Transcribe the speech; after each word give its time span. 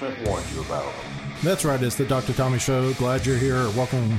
establishment 0.00 0.28
warned 0.28 0.46
you 0.52 0.60
about. 0.62 0.92
That's 1.42 1.64
right. 1.64 1.82
It's 1.82 1.96
the 1.96 2.04
Dr. 2.04 2.32
Tommy 2.32 2.58
Show. 2.58 2.92
Glad 2.94 3.26
you're 3.26 3.36
here. 3.36 3.68
Welcome, 3.70 4.18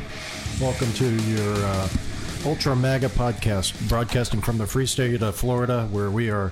welcome 0.59 0.92
to 0.93 1.09
your 1.09 1.55
uh, 1.55 1.89
Ultra 2.46 2.75
MAGA 2.75 3.09
podcast, 3.09 3.88
broadcasting 3.88 4.41
from 4.41 4.57
the 4.57 4.65
free 4.65 4.86
state 4.86 5.21
of 5.21 5.36
Florida, 5.36 5.88
where 5.91 6.09
we 6.09 6.29
are 6.29 6.52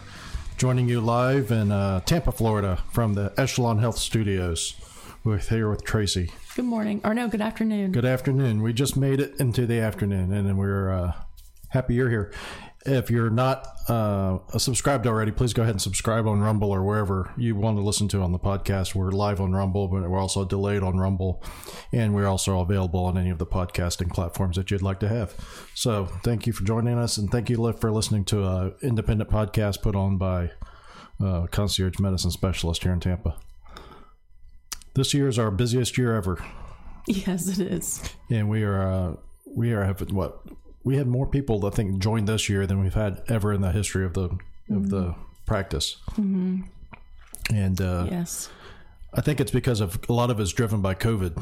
joining 0.57 0.87
you 0.89 1.01
live 1.01 1.51
in 1.51 1.71
uh, 1.71 2.01
Tampa, 2.01 2.31
Florida, 2.31 2.83
from 2.91 3.13
the 3.13 3.33
Echelon 3.37 3.79
Health 3.79 3.97
Studios. 3.97 4.75
With 5.21 5.49
here 5.49 5.69
with 5.69 5.83
Tracy. 5.83 6.31
Good 6.55 6.63
morning, 6.63 7.01
or 7.03 7.13
no, 7.13 7.27
good 7.27 7.41
afternoon. 7.41 7.91
Good 7.91 8.05
afternoon. 8.05 8.61
We 8.61 8.71
just 8.71 8.95
made 8.95 9.19
it 9.19 9.33
into 9.37 9.65
the 9.65 9.79
afternoon, 9.81 10.31
and 10.33 10.57
we're 10.57 10.89
uh, 10.93 11.11
happy 11.67 11.95
you're 11.95 12.09
here. 12.09 12.31
If 12.85 13.11
you're 13.11 13.29
not 13.29 13.67
uh, 13.89 14.39
subscribed 14.57 15.05
already, 15.05 15.31
please 15.31 15.51
go 15.51 15.63
ahead 15.63 15.75
and 15.75 15.81
subscribe 15.81 16.25
on 16.27 16.39
Rumble 16.39 16.71
or 16.71 16.81
wherever 16.81 17.33
you 17.35 17.55
want 17.55 17.77
to 17.77 17.81
listen 17.81 18.07
to 18.09 18.21
on 18.21 18.31
the 18.31 18.39
podcast. 18.39 18.95
We're 18.95 19.11
live 19.11 19.41
on 19.41 19.51
Rumble, 19.51 19.89
but 19.89 20.09
we're 20.09 20.19
also 20.19 20.45
delayed 20.45 20.81
on 20.81 20.97
Rumble, 20.97 21.43
and 21.91 22.15
we're 22.15 22.27
also 22.27 22.61
available 22.61 23.03
on 23.03 23.17
any 23.17 23.31
of 23.31 23.37
the 23.37 23.45
podcasting 23.45 24.13
platforms 24.13 24.55
that 24.55 24.71
you'd 24.71 24.81
like 24.81 25.01
to 25.01 25.09
have. 25.09 25.35
So, 25.73 26.05
thank 26.23 26.47
you 26.47 26.53
for 26.53 26.63
joining 26.63 26.97
us, 26.97 27.17
and 27.17 27.29
thank 27.29 27.49
you 27.49 27.73
for 27.73 27.91
listening 27.91 28.23
to 28.25 28.47
an 28.47 28.75
independent 28.81 29.29
podcast 29.29 29.81
put 29.81 29.95
on 29.95 30.17
by 30.17 30.51
uh, 31.21 31.47
concierge 31.47 31.99
medicine 31.99 32.31
specialist 32.31 32.83
here 32.83 32.93
in 32.93 33.01
Tampa. 33.01 33.35
This 34.95 35.13
year 35.13 35.27
is 35.27 35.37
our 35.37 35.51
busiest 35.51 35.97
year 35.97 36.15
ever. 36.15 36.43
Yes, 37.07 37.59
it 37.59 37.59
is. 37.59 38.01
And 38.29 38.49
we 38.49 38.63
are 38.63 38.81
uh, 38.81 39.15
we 39.45 39.73
are 39.73 39.83
having 39.83 40.15
what 40.15 40.41
we 40.83 40.97
had 40.97 41.07
more 41.07 41.27
people 41.27 41.65
I 41.65 41.69
think 41.69 41.99
join 41.99 42.25
this 42.25 42.49
year 42.49 42.65
than 42.65 42.81
we've 42.81 42.93
had 42.93 43.21
ever 43.27 43.53
in 43.53 43.61
the 43.61 43.71
history 43.71 44.05
of 44.05 44.13
the 44.13 44.29
mm-hmm. 44.29 44.77
of 44.77 44.89
the 44.89 45.15
practice. 45.45 45.97
Mm-hmm. 46.11 46.61
And 47.53 47.81
uh, 47.81 48.07
yes, 48.09 48.49
I 49.13 49.21
think 49.21 49.39
it's 49.39 49.51
because 49.51 49.81
of 49.81 49.99
a 50.07 50.13
lot 50.13 50.29
of 50.29 50.39
it's 50.39 50.51
driven 50.51 50.81
by 50.81 50.95
COVID. 50.95 51.41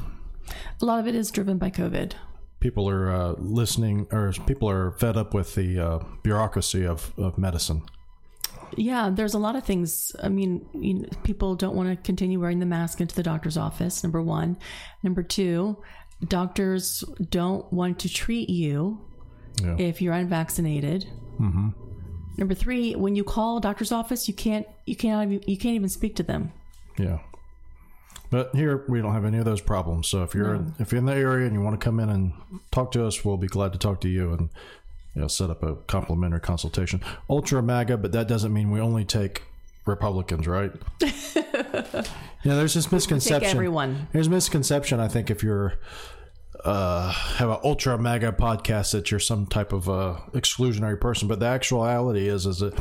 A 0.82 0.86
lot 0.86 1.00
of 1.00 1.08
it 1.08 1.16
is 1.16 1.32
driven 1.32 1.58
by 1.58 1.70
COVID. 1.70 2.14
People 2.60 2.90
are 2.90 3.12
uh, 3.12 3.32
listening, 3.38 4.08
or 4.12 4.32
people 4.46 4.70
are 4.70 4.92
fed 4.92 5.18
up 5.18 5.34
with 5.34 5.54
the 5.56 5.80
uh, 5.80 6.00
bureaucracy 6.24 6.88
of, 6.88 7.14
of 7.18 7.38
medicine. 7.38 7.84
Yeah, 8.76 9.10
there's 9.14 9.34
a 9.34 9.40
lot 9.40 9.56
of 9.56 9.64
things. 9.64 10.16
I 10.22 10.30
mean, 10.30 10.68
you 10.74 10.94
know, 10.96 11.10
people 11.24 11.56
don't 11.56 11.76
want 11.76 11.90
to 11.90 11.96
continue 11.96 12.40
wearing 12.40 12.60
the 12.60 12.66
mask 12.66 13.00
into 13.00 13.16
the 13.16 13.24
doctor's 13.24 13.58
office. 13.58 14.04
Number 14.04 14.22
one. 14.22 14.58
Number 15.04 15.24
two, 15.24 15.78
doctors 16.28 17.04
don't 17.30 17.72
want 17.72 18.00
to 18.00 18.10
treat 18.10 18.50
you 18.50 19.07
yeah. 19.62 19.76
if 19.78 20.02
you're 20.02 20.14
unvaccinated. 20.14 21.08
Mm-hmm. 21.40 21.70
Number 22.38 22.54
three, 22.54 22.96
when 22.96 23.16
you 23.16 23.24
call 23.24 23.58
a 23.58 23.62
doctor's 23.62 23.92
office, 23.92 24.28
you 24.28 24.34
can't 24.34 24.68
you 24.86 24.96
can't 24.96 25.32
even, 25.32 25.50
you 25.50 25.58
can't 25.58 25.76
even 25.76 25.90
speak 25.90 26.16
to 26.18 26.24
them. 26.24 26.52
Yeah. 26.98 27.20
But 28.30 28.54
here 28.54 28.84
we 28.88 29.02
don't 29.02 29.14
have 29.14 29.26
any 29.26 29.38
of 29.38 29.46
those 29.46 29.62
problems. 29.62 30.08
So 30.08 30.24
if 30.24 30.36
you're 30.36 30.58
no. 30.58 30.74
if 30.80 30.92
you're 30.92 31.00
in 31.00 31.06
the 31.06 31.16
area 31.16 31.48
and 31.48 31.56
you 31.56 31.62
want 31.62 31.80
to 31.80 31.84
come 31.84 32.00
in 32.00 32.10
and 32.10 32.34
talk 32.72 32.92
to 32.92 33.06
us, 33.06 33.24
we'll 33.24 33.38
be 33.38 33.48
glad 33.48 33.74
to 33.74 33.80
talk 33.80 34.02
to 34.02 34.10
you 34.10 34.34
and 34.34 34.50
you 35.16 35.22
know 35.22 35.28
set 35.28 35.50
up 35.50 35.64
a 35.64 35.76
complimentary 35.76 36.42
consultation. 36.42 37.02
Ultra 37.30 37.64
MAGA, 37.64 37.98
but 37.98 38.12
that 38.12 38.28
doesn't 38.28 38.54
mean 38.54 38.70
we 38.70 38.80
only 38.80 39.06
take 39.06 39.44
Republicans, 39.86 40.46
right? 40.46 40.72
yeah, 41.02 42.04
there's 42.44 42.74
this 42.74 42.92
misconception. 42.92 43.50
everyone. 43.50 44.08
There's 44.12 44.30
misconception. 44.30 45.00
I 45.00 45.08
think 45.08 45.32
if 45.32 45.42
you're 45.42 45.80
uh, 46.68 47.12
have 47.12 47.50
an 47.50 47.58
ultra 47.64 47.98
MAGA 47.98 48.34
podcast 48.34 48.92
that 48.92 49.10
you're 49.10 49.20
some 49.20 49.46
type 49.46 49.72
of 49.72 49.90
uh, 49.90 50.18
exclusionary 50.34 51.00
person, 51.00 51.28
but 51.28 51.40
the 51.40 51.46
actuality 51.46 52.28
is 52.28 52.46
is 52.46 52.60
that 52.60 52.78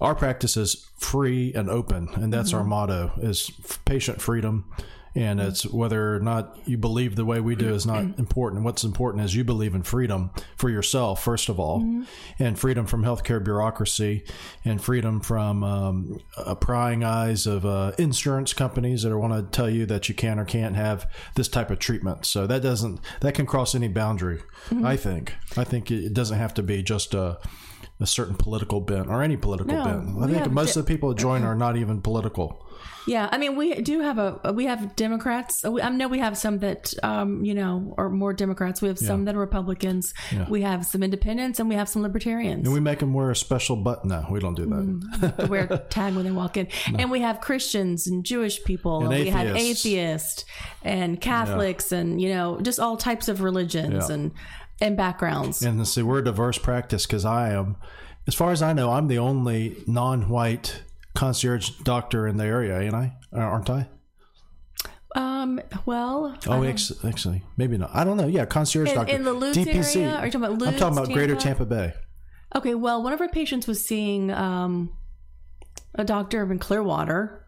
our 0.00 0.14
practice 0.14 0.56
is 0.56 0.88
free 0.96 1.52
and 1.54 1.68
open, 1.68 2.08
and 2.14 2.32
that's 2.32 2.50
mm-hmm. 2.50 2.58
our 2.58 2.64
motto: 2.64 3.12
is 3.18 3.50
patient 3.84 4.20
freedom 4.20 4.64
and 5.14 5.40
it's 5.40 5.66
whether 5.66 6.16
or 6.16 6.20
not 6.20 6.56
you 6.66 6.76
believe 6.76 7.16
the 7.16 7.24
way 7.24 7.40
we 7.40 7.56
do 7.56 7.74
is 7.74 7.86
not 7.86 8.02
important. 8.18 8.64
What's 8.64 8.84
important 8.84 9.24
is 9.24 9.34
you 9.34 9.44
believe 9.44 9.74
in 9.74 9.82
freedom 9.82 10.30
for 10.56 10.70
yourself, 10.70 11.22
first 11.22 11.48
of 11.48 11.58
all, 11.58 11.80
mm-hmm. 11.80 12.02
and 12.38 12.58
freedom 12.58 12.86
from 12.86 13.02
healthcare 13.02 13.42
bureaucracy, 13.42 14.24
and 14.64 14.82
freedom 14.82 15.20
from 15.20 15.64
um, 15.64 16.20
uh, 16.36 16.54
prying 16.54 17.04
eyes 17.04 17.46
of 17.46 17.64
uh, 17.64 17.92
insurance 17.98 18.52
companies 18.52 19.02
that 19.02 19.16
want 19.16 19.32
to 19.32 19.56
tell 19.56 19.70
you 19.70 19.86
that 19.86 20.08
you 20.08 20.14
can 20.14 20.38
or 20.38 20.44
can't 20.44 20.76
have 20.76 21.10
this 21.34 21.48
type 21.48 21.70
of 21.70 21.78
treatment. 21.78 22.26
So 22.26 22.46
that 22.46 22.62
doesn't 22.62 23.00
that 23.20 23.34
can 23.34 23.46
cross 23.46 23.74
any 23.74 23.88
boundary. 23.88 24.38
Mm-hmm. 24.68 24.86
I 24.86 24.96
think. 24.96 25.34
I 25.56 25.64
think 25.64 25.90
it 25.90 26.14
doesn't 26.14 26.38
have 26.38 26.54
to 26.54 26.62
be 26.62 26.82
just 26.82 27.14
a 27.14 27.38
a 28.00 28.06
certain 28.06 28.34
political 28.34 28.80
bent 28.80 29.08
or 29.08 29.22
any 29.22 29.36
political 29.36 29.74
no, 29.74 29.84
bent. 29.84 30.22
I 30.22 30.32
think 30.32 30.52
most 30.52 30.74
di- 30.74 30.80
of 30.80 30.86
the 30.86 30.92
people 30.94 31.08
that 31.08 31.18
join 31.18 31.42
are 31.42 31.54
not 31.54 31.76
even 31.76 32.00
political. 32.00 32.64
Yeah, 33.08 33.28
I 33.32 33.38
mean, 33.38 33.56
we 33.56 33.74
do 33.80 34.00
have 34.00 34.18
a 34.18 34.52
we 34.52 34.66
have 34.66 34.94
Democrats. 34.94 35.64
I 35.64 35.88
know 35.88 36.08
we 36.08 36.18
have 36.18 36.36
some 36.36 36.58
that 36.58 36.92
um, 37.02 37.42
you 37.44 37.54
know 37.54 37.94
are 37.96 38.10
more 38.10 38.32
Democrats. 38.32 38.82
We 38.82 38.88
have 38.88 38.98
some 38.98 39.20
yeah. 39.20 39.26
that 39.26 39.36
are 39.36 39.40
Republicans. 39.40 40.12
Yeah. 40.30 40.46
We 40.48 40.62
have 40.62 40.84
some 40.84 41.02
Independents, 41.02 41.58
and 41.58 41.68
we 41.68 41.74
have 41.74 41.88
some 41.88 42.02
Libertarians. 42.02 42.66
And 42.66 42.74
we 42.74 42.80
make 42.80 42.98
them 42.98 43.14
wear 43.14 43.30
a 43.30 43.36
special 43.36 43.76
button. 43.76 44.10
No, 44.10 44.26
we 44.30 44.40
don't 44.40 44.54
do 44.54 44.66
that. 44.66 45.36
Mm, 45.36 45.48
wear 45.48 45.66
a 45.70 45.78
tag 45.90 46.14
when 46.14 46.24
they 46.24 46.30
walk 46.30 46.56
in. 46.56 46.68
No. 46.90 46.98
And 46.98 47.10
we 47.10 47.20
have 47.20 47.40
Christians 47.40 48.06
and 48.06 48.24
Jewish 48.24 48.62
people. 48.64 49.04
And, 49.04 49.12
and 49.12 49.24
we 49.24 49.30
have 49.30 49.56
atheists 49.56 50.44
and 50.82 51.20
Catholics, 51.20 51.90
yeah. 51.90 51.98
and 51.98 52.20
you 52.20 52.28
know, 52.28 52.60
just 52.60 52.78
all 52.78 52.96
types 52.96 53.28
of 53.28 53.40
religions 53.40 54.10
and 54.10 54.32
and 54.80 54.96
backgrounds. 54.96 55.62
And 55.62 55.86
see, 55.88 56.02
we're 56.02 56.18
a 56.18 56.24
diverse 56.24 56.58
practice 56.58 57.06
because 57.06 57.24
I 57.24 57.52
am, 57.52 57.76
as 58.26 58.34
far 58.34 58.52
as 58.52 58.62
I 58.62 58.72
know, 58.72 58.92
I'm 58.92 59.08
the 59.08 59.18
only 59.18 59.82
non-white 59.86 60.82
concierge 61.18 61.70
doctor 61.82 62.28
in 62.28 62.36
the 62.36 62.44
area, 62.44 62.78
ain't 62.78 62.94
I? 62.94 63.12
Uh, 63.32 63.40
aren't 63.40 63.68
I? 63.68 63.88
Um. 65.16 65.60
Well. 65.84 66.38
Oh, 66.46 66.62
ex- 66.62 66.92
actually, 67.04 67.42
maybe 67.56 67.76
not. 67.76 67.90
I 67.92 68.04
don't 68.04 68.16
know. 68.16 68.28
Yeah, 68.28 68.44
concierge 68.44 68.90
in, 68.90 68.94
doctor. 68.94 69.14
In 69.14 69.24
the 69.24 69.32
Lourdes 69.32 69.58
DPC. 69.58 69.96
area? 69.96 70.14
Are 70.14 70.26
you 70.26 70.30
talking 70.30 70.44
about 70.44 70.68
I'm 70.68 70.76
talking 70.76 70.96
about 70.96 71.06
Tampa? 71.06 71.12
Greater 71.12 71.34
Tampa 71.34 71.66
Bay. 71.66 71.92
Okay. 72.54 72.74
Well, 72.76 73.02
one 73.02 73.12
of 73.12 73.20
our 73.20 73.28
patients 73.28 73.66
was 73.66 73.84
seeing 73.84 74.30
um, 74.30 74.96
a 75.96 76.04
doctor 76.04 76.50
in 76.52 76.60
Clearwater, 76.60 77.44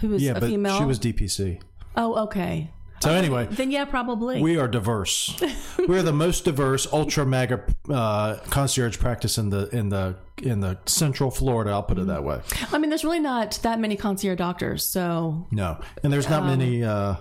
who 0.00 0.08
was 0.08 0.22
yeah, 0.22 0.32
a 0.32 0.40
but 0.40 0.50
female. 0.50 0.76
She 0.76 0.84
was 0.84 0.98
DPC. 0.98 1.62
Oh, 1.96 2.24
okay. 2.24 2.70
So 3.02 3.10
anyway, 3.10 3.48
then 3.50 3.72
yeah, 3.72 3.84
probably 3.84 4.40
we 4.40 4.58
are 4.58 4.68
diverse. 4.68 5.36
We're 5.88 6.04
the 6.04 6.12
most 6.12 6.44
diverse 6.44 6.86
ultra 6.92 7.26
MAGA 7.26 7.64
uh, 7.90 8.36
concierge 8.48 8.96
practice 8.96 9.38
in 9.38 9.50
the 9.50 9.68
in 9.70 9.88
the 9.88 10.14
in 10.40 10.60
the 10.60 10.78
Central 10.86 11.32
Florida. 11.32 11.72
I'll 11.72 11.82
put 11.82 11.98
it 11.98 12.06
that 12.06 12.22
way. 12.22 12.40
I 12.70 12.78
mean, 12.78 12.90
there's 12.90 13.02
really 13.02 13.18
not 13.18 13.58
that 13.64 13.80
many 13.80 13.96
concierge 13.96 14.38
doctors, 14.38 14.84
so 14.84 15.48
no, 15.50 15.80
and 16.04 16.12
there's 16.12 16.30
not 16.30 16.42
um, 16.42 16.46
many. 16.46 16.84
Uh, 16.84 17.16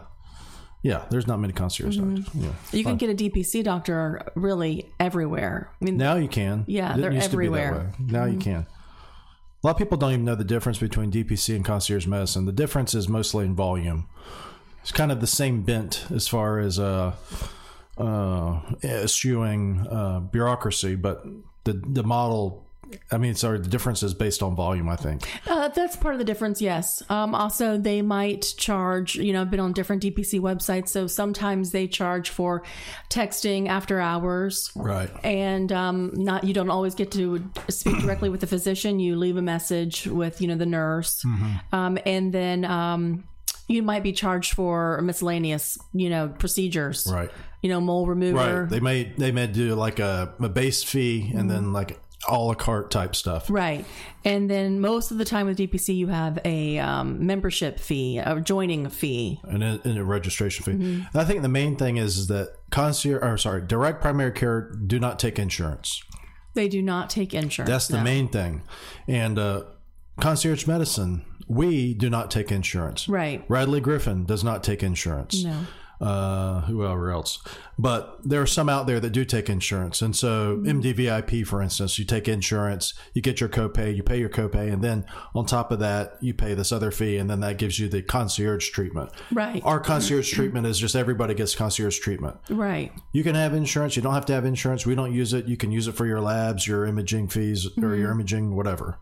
yeah, 0.84 1.06
there's 1.10 1.26
not 1.26 1.40
many 1.40 1.54
concierge 1.54 1.98
mm-hmm. 1.98 2.18
doctors. 2.18 2.36
Yeah, 2.36 2.52
you 2.72 2.84
can 2.84 2.98
get 2.98 3.10
a 3.10 3.16
DPC 3.16 3.64
doctor 3.64 4.22
really 4.36 4.88
everywhere. 5.00 5.72
I 5.82 5.86
mean, 5.86 5.98
now 5.98 6.16
you 6.16 6.28
can. 6.28 6.64
Yeah, 6.68 6.96
it 6.96 7.02
they're 7.02 7.12
everywhere. 7.12 7.92
Now 7.98 8.26
mm-hmm. 8.26 8.34
you 8.34 8.40
can. 8.40 8.68
A 9.64 9.68
lot 9.68 9.72
of 9.72 9.78
people 9.78 9.98
don't 9.98 10.12
even 10.12 10.26
know 10.26 10.36
the 10.36 10.44
difference 10.44 10.78
between 10.78 11.12
DPC 11.12 11.56
and 11.56 11.66
concierge 11.66 12.06
medicine. 12.06 12.46
The 12.46 12.52
difference 12.52 12.94
is 12.94 13.10
mostly 13.10 13.46
in 13.46 13.56
volume 13.56 14.08
it's 14.82 14.92
kind 14.92 15.12
of 15.12 15.22
the 15.22 15.28
same 15.28 15.62
bent 15.62 16.06
as 16.14 16.28
far 16.28 16.60
as 16.60 16.80
uh, 16.80 17.14
uh, 17.98 18.62
eschewing 18.84 19.86
uh, 19.90 20.20
bureaucracy, 20.20 20.96
but 20.96 21.26
the 21.64 21.74
the 21.74 22.04
model. 22.04 22.68
I 23.10 23.18
mean, 23.18 23.36
sorry, 23.36 23.58
the 23.58 23.70
difference 23.70 24.04
is 24.04 24.14
based 24.14 24.44
on 24.44 24.54
volume. 24.54 24.90
I 24.90 24.98
think 24.98 25.26
uh, 25.48 25.70
that's 25.70 25.96
part 25.96 26.14
of 26.14 26.20
the 26.20 26.26
difference. 26.26 26.62
Yes. 26.62 27.02
Um, 27.10 27.34
also, 27.34 27.78
they 27.78 28.02
might 28.02 28.54
charge. 28.58 29.16
You 29.16 29.32
know, 29.32 29.42
I've 29.42 29.50
been 29.50 29.62
on 29.62 29.72
different 29.72 30.04
DPC 30.04 30.42
websites, 30.42 30.90
so 30.90 31.08
sometimes 31.08 31.72
they 31.72 31.88
charge 31.88 32.32
for 32.32 32.64
texting 33.10 33.70
after 33.70 34.02
hours. 34.02 34.72
Right. 34.76 35.10
And 35.24 35.72
um, 35.72 36.12
not 36.16 36.44
you 36.44 36.54
don't 36.54 36.70
always 36.70 36.94
get 36.94 37.12
to 37.12 37.50
speak 37.70 37.98
directly 38.00 38.28
with 38.28 38.42
the 38.42 38.48
physician. 38.48 39.00
You 39.00 39.16
leave 39.16 39.38
a 39.38 39.42
message 39.42 40.06
with 40.08 40.42
you 40.42 40.50
know 40.50 40.56
the 40.56 40.66
nurse, 40.66 41.24
mm-hmm. 41.24 41.74
um, 41.74 41.98
and 42.06 42.34
then 42.34 42.66
um, 42.66 43.24
you 43.72 43.84
might 43.84 44.04
be 44.04 44.12
charged 44.12 44.54
for 44.54 45.02
miscellaneous, 45.02 45.78
you 45.94 46.10
know, 46.10 46.30
procedures. 46.30 47.08
Right. 47.12 47.32
You 47.62 47.70
know, 47.70 47.80
mole 47.80 48.08
remover. 48.08 48.62
Right. 48.62 48.70
They 48.70 48.80
may 48.80 49.04
they 49.18 49.32
may 49.32 49.48
do 49.48 49.76
like 49.76 50.00
a, 50.00 50.34
a 50.40 50.50
base 50.50 50.84
fee 50.84 51.30
and 51.32 51.42
mm-hmm. 51.42 51.48
then 51.48 51.74
like 51.74 52.00
a 52.28 52.38
la 52.38 52.54
carte 52.54 52.92
type 52.92 53.16
stuff. 53.16 53.50
Right. 53.50 53.86
And 54.24 54.50
then 54.50 54.80
most 54.80 55.12
of 55.12 55.18
the 55.18 55.26
time 55.26 55.48
with 55.48 55.58
DPC, 55.58 55.96
you 55.96 56.08
have 56.08 56.40
a 56.46 56.78
um, 56.80 57.26
membership 57.26 57.80
fee, 57.80 58.20
a 58.20 58.40
joining 58.40 58.90
fee, 58.90 59.40
and 59.44 59.64
a, 59.64 59.80
and 59.84 59.98
a 59.98 60.04
registration 60.04 60.64
fee. 60.64 60.72
Mm-hmm. 60.74 61.18
I 61.18 61.26
think 61.26 61.42
the 61.42 61.50
main 61.50 61.76
thing 61.76 61.98
is, 61.98 62.18
is 62.18 62.28
that 62.28 62.56
concierge, 62.70 63.24
or 63.24 63.38
sorry, 63.38 63.62
direct 63.62 64.02
primary 64.02 64.32
care 64.32 64.72
do 64.72 65.00
not 65.00 65.20
take 65.20 65.40
insurance. 65.40 66.04
They 66.54 66.68
do 66.68 66.82
not 66.82 67.10
take 67.10 67.34
insurance. 67.34 67.70
That's 67.70 67.88
the 67.88 67.98
no. 67.98 68.04
main 68.04 68.28
thing. 68.28 68.64
And 69.08 69.40
uh, 69.40 69.64
concierge 70.20 70.68
medicine 70.68 71.26
we 71.52 71.94
do 71.94 72.10
not 72.10 72.32
take 72.32 72.52
insurance. 72.52 73.10
Right. 73.10 73.44
Radley 73.50 73.82
Griffin 73.82 74.26
does 74.26 74.44
not 74.44 74.64
take 74.64 74.82
insurance. 74.84 75.44
No. 75.44 75.66
uh, 76.00 76.62
whoever 76.62 77.12
else. 77.12 77.38
But 77.78 78.18
there 78.24 78.42
are 78.42 78.48
some 78.48 78.70
out 78.70 78.88
there 78.88 79.00
that 79.00 79.12
do 79.12 79.24
take 79.24 79.50
insurance. 79.50 80.02
And 80.02 80.16
so 80.16 80.58
MDVIP, 80.66 81.46
for 81.46 81.62
instance, 81.62 82.00
you 82.00 82.06
take 82.06 82.28
insurance, 82.28 82.96
you 83.14 83.22
get 83.22 83.40
your 83.40 83.50
copay, 83.50 83.96
you 83.96 84.02
pay 84.02 84.18
your 84.20 84.30
copay, 84.30 84.74
and 84.74 84.84
then 84.84 85.06
on 85.36 85.46
top 85.46 85.72
of 85.72 85.78
that, 85.80 86.18
you 86.20 86.34
pay 86.34 86.56
this 86.56 86.72
other 86.72 86.90
fee, 86.90 87.18
and 87.18 87.30
then 87.30 87.42
that 87.42 87.58
gives 87.60 87.78
you 87.80 87.88
the 87.88 88.02
concierge 88.02 88.70
treatment. 88.72 89.12
Right. 89.32 89.62
Our 89.64 89.80
concierge 89.80 90.32
treatment 90.34 90.66
is 90.66 90.80
just 90.80 90.96
everybody 90.96 91.36
gets 91.36 91.54
concierge 91.54 92.00
treatment. 92.00 92.38
Right. 92.50 92.92
You 93.12 93.24
can 93.24 93.36
have 93.36 93.54
insurance. 93.54 93.96
You 93.96 94.02
don't 94.02 94.16
have 94.16 94.26
to 94.28 94.34
have 94.34 94.46
insurance. 94.46 94.88
We 94.88 94.96
don't 94.96 95.14
use 95.14 95.34
it. 95.34 95.46
You 95.46 95.58
can 95.58 95.72
use 95.72 95.88
it 95.88 95.94
for 95.94 96.08
your 96.08 96.22
labs, 96.22 96.66
your 96.66 96.86
imaging 96.88 97.28
fees, 97.28 97.68
or 97.82 97.96
your 97.96 98.10
imaging, 98.12 98.56
whatever. 98.56 98.98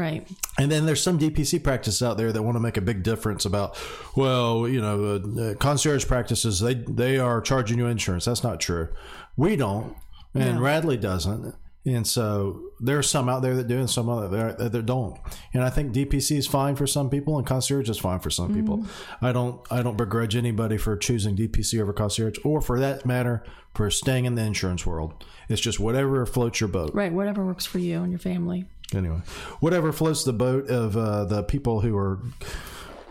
Right. 0.00 0.26
And 0.58 0.72
then 0.72 0.86
there's 0.86 1.02
some 1.02 1.18
DPC 1.18 1.62
practices 1.62 2.02
out 2.02 2.16
there 2.16 2.32
that 2.32 2.42
want 2.42 2.56
to 2.56 2.60
make 2.60 2.78
a 2.78 2.80
big 2.80 3.02
difference 3.02 3.44
about, 3.44 3.78
well, 4.16 4.66
you 4.66 4.80
know, 4.80 5.04
uh, 5.04 5.42
uh, 5.42 5.54
concierge 5.56 6.06
practices 6.06 6.58
they 6.58 6.74
they 6.74 7.18
are 7.18 7.42
charging 7.42 7.76
you 7.78 7.86
insurance. 7.86 8.24
That's 8.24 8.42
not 8.42 8.60
true. 8.60 8.88
We 9.36 9.56
don't, 9.56 9.94
and 10.32 10.56
No. 10.56 10.62
Radley 10.62 10.96
doesn't. 10.96 11.54
And 11.84 12.06
so 12.06 12.60
there's 12.78 13.08
some 13.08 13.28
out 13.28 13.42
there 13.42 13.56
that 13.56 13.66
do, 13.66 13.78
and 13.78 13.88
some 13.88 14.08
other 14.08 14.28
that, 14.28 14.72
that 14.72 14.86
don't. 14.86 15.18
And 15.52 15.62
I 15.62 15.70
think 15.70 15.92
DPC 15.92 16.36
is 16.38 16.46
fine 16.46 16.76
for 16.76 16.86
some 16.86 17.10
people, 17.10 17.36
and 17.36 17.46
concierge 17.46 17.88
is 17.88 17.98
fine 17.98 18.20
for 18.20 18.30
some 18.30 18.54
people. 18.54 18.86
I 19.20 19.32
don't 19.32 19.60
I 19.70 19.82
don't 19.82 19.96
begrudge 19.96 20.34
anybody 20.34 20.78
for 20.78 20.96
choosing 20.96 21.36
DPC 21.36 21.80
over 21.80 21.92
concierge, 21.92 22.38
or 22.42 22.62
for 22.62 22.78
that 22.80 23.04
matter, 23.04 23.44
for 23.74 23.90
staying 23.90 24.24
in 24.24 24.34
the 24.34 24.42
insurance 24.42 24.86
world. 24.86 25.24
It's 25.48 25.60
just 25.60 25.78
whatever 25.78 26.24
floats 26.26 26.60
your 26.60 26.68
boat 26.68 26.92
Right. 26.94 27.12
Whatever 27.12 27.44
works 27.44 27.66
for 27.66 27.78
you 27.78 28.02
and 28.02 28.10
your 28.10 28.18
family. 28.18 28.66
Anyway, 28.94 29.20
whatever 29.60 29.92
floats 29.92 30.24
the 30.24 30.32
boat 30.32 30.68
of 30.68 30.96
uh, 30.96 31.24
the 31.24 31.42
people 31.42 31.80
who 31.80 31.96
are 31.96 32.20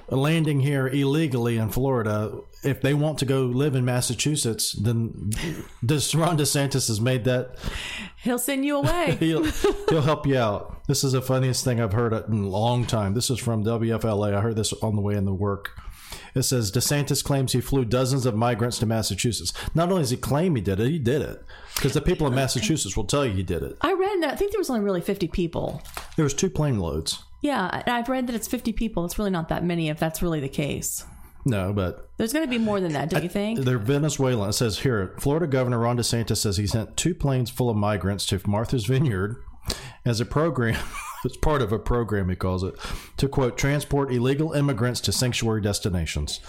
landing 0.10 0.60
here 0.60 0.88
illegally 0.88 1.58
in 1.58 1.70
Florida, 1.70 2.40
if 2.64 2.82
they 2.82 2.94
want 2.94 3.20
to 3.20 3.26
go 3.26 3.44
live 3.44 3.76
in 3.76 3.86
Massachusetts, 3.86 4.74
then 4.74 5.32
this 5.82 6.14
Ron 6.16 6.38
DeSantis 6.38 6.88
has 6.88 7.00
made 7.00 7.26
that 7.26 7.56
He'll 8.18 8.40
send 8.40 8.66
you 8.66 8.78
away. 8.78 9.16
he'll 9.20 9.46
he'll 9.90 10.02
help 10.02 10.28
you 10.28 10.38
out. 10.38 10.86
This 10.88 11.04
is 11.04 11.14
the 11.14 11.22
funniest 11.22 11.64
thing 11.64 11.80
I've 11.80 11.94
heard 11.94 12.12
in 12.12 12.44
a 12.44 12.48
long 12.48 12.86
time. 12.86 13.14
This 13.14 13.30
is 13.30 13.40
from 13.40 13.64
WFLA. 13.64 14.34
I 14.34 14.42
heard 14.42 14.56
this 14.56 14.74
on 14.74 14.96
the 14.96 15.02
way 15.02 15.16
in 15.16 15.26
the 15.26 15.34
work. 15.34 15.72
It 16.40 16.44
says 16.44 16.72
DeSantis 16.72 17.24
claims 17.24 17.52
he 17.52 17.62
flew 17.62 17.86
dozens 17.86 18.26
of 18.26 18.36
migrants 18.36 18.80
to 18.80 18.86
Massachusetts. 18.86 19.54
Not 19.76 19.90
only 19.90 20.04
does 20.04 20.10
he 20.12 20.18
claim 20.18 20.56
he 20.56 20.62
did 20.62 20.80
it, 20.80 20.90
he 20.90 20.98
did 20.98 21.22
it 21.22 21.44
because 21.76 21.94
the 21.94 22.02
people 22.02 22.26
in 22.28 22.34
Massachusetts 22.34 22.96
will 22.98 23.04
tell 23.04 23.26
you 23.26 23.34
he 23.34 23.44
did 23.44 23.62
it. 23.62 23.78
I 23.82 23.94
read 23.94 24.24
that. 24.24 24.34
I 24.34 24.36
think 24.36 24.52
there 24.52 24.60
was 24.60 24.70
only 24.70 24.82
really 24.84 25.02
50 25.02 25.28
people. 25.28 25.82
There 26.16 26.24
was 26.24 26.34
two 26.34 26.50
plane 26.50 26.80
loads. 26.80 27.24
Yeah. 27.42 27.82
and 27.86 27.94
I've 27.94 28.10
read 28.10 28.28
that 28.28 28.36
it's 28.36 28.48
50 28.48 28.74
people. 28.74 29.06
It's 29.06 29.18
really 29.20 29.32
not 29.32 29.50
that 29.50 29.64
many 29.64 29.90
if 29.90 30.00
that's 30.00 30.22
really 30.22 30.40
the 30.40 30.50
case. 30.50 31.06
No, 31.46 31.72
but 31.74 32.10
There's 32.18 32.34
going 32.34 32.46
to 32.46 32.50
be 32.50 32.58
more 32.58 32.82
than 32.82 32.94
that, 32.94 33.10
don't 33.10 33.24
you 33.24 33.30
think? 33.30 33.60
They're 33.60 33.78
Venezuelan. 33.78 34.50
It 34.50 34.54
says 34.54 34.80
here, 34.80 35.16
Florida 35.20 35.48
Governor 35.48 35.80
Ron 35.80 35.98
DeSantis 35.98 36.38
says 36.38 36.58
he 36.58 36.68
sent 36.68 36.98
two 36.98 37.16
planes 37.16 37.50
full 37.50 37.70
of 37.70 37.78
migrants 37.78 38.26
to 38.28 38.42
Martha's 38.46 38.86
Vineyard 38.86 39.38
as 40.06 40.20
a 40.20 40.26
program. 40.26 40.78
It's 41.26 41.38
part 41.38 41.62
of 41.62 41.72
a 41.72 41.80
program, 41.80 42.30
he 42.30 42.36
calls 42.36 42.64
it, 42.64 42.76
to 43.18 43.28
quote, 43.28 43.58
transport 43.58 44.12
illegal 44.12 44.54
immigrants 44.54 45.02
to 45.02 45.12
sanctuary 45.12 45.62
destinations. 45.62 46.40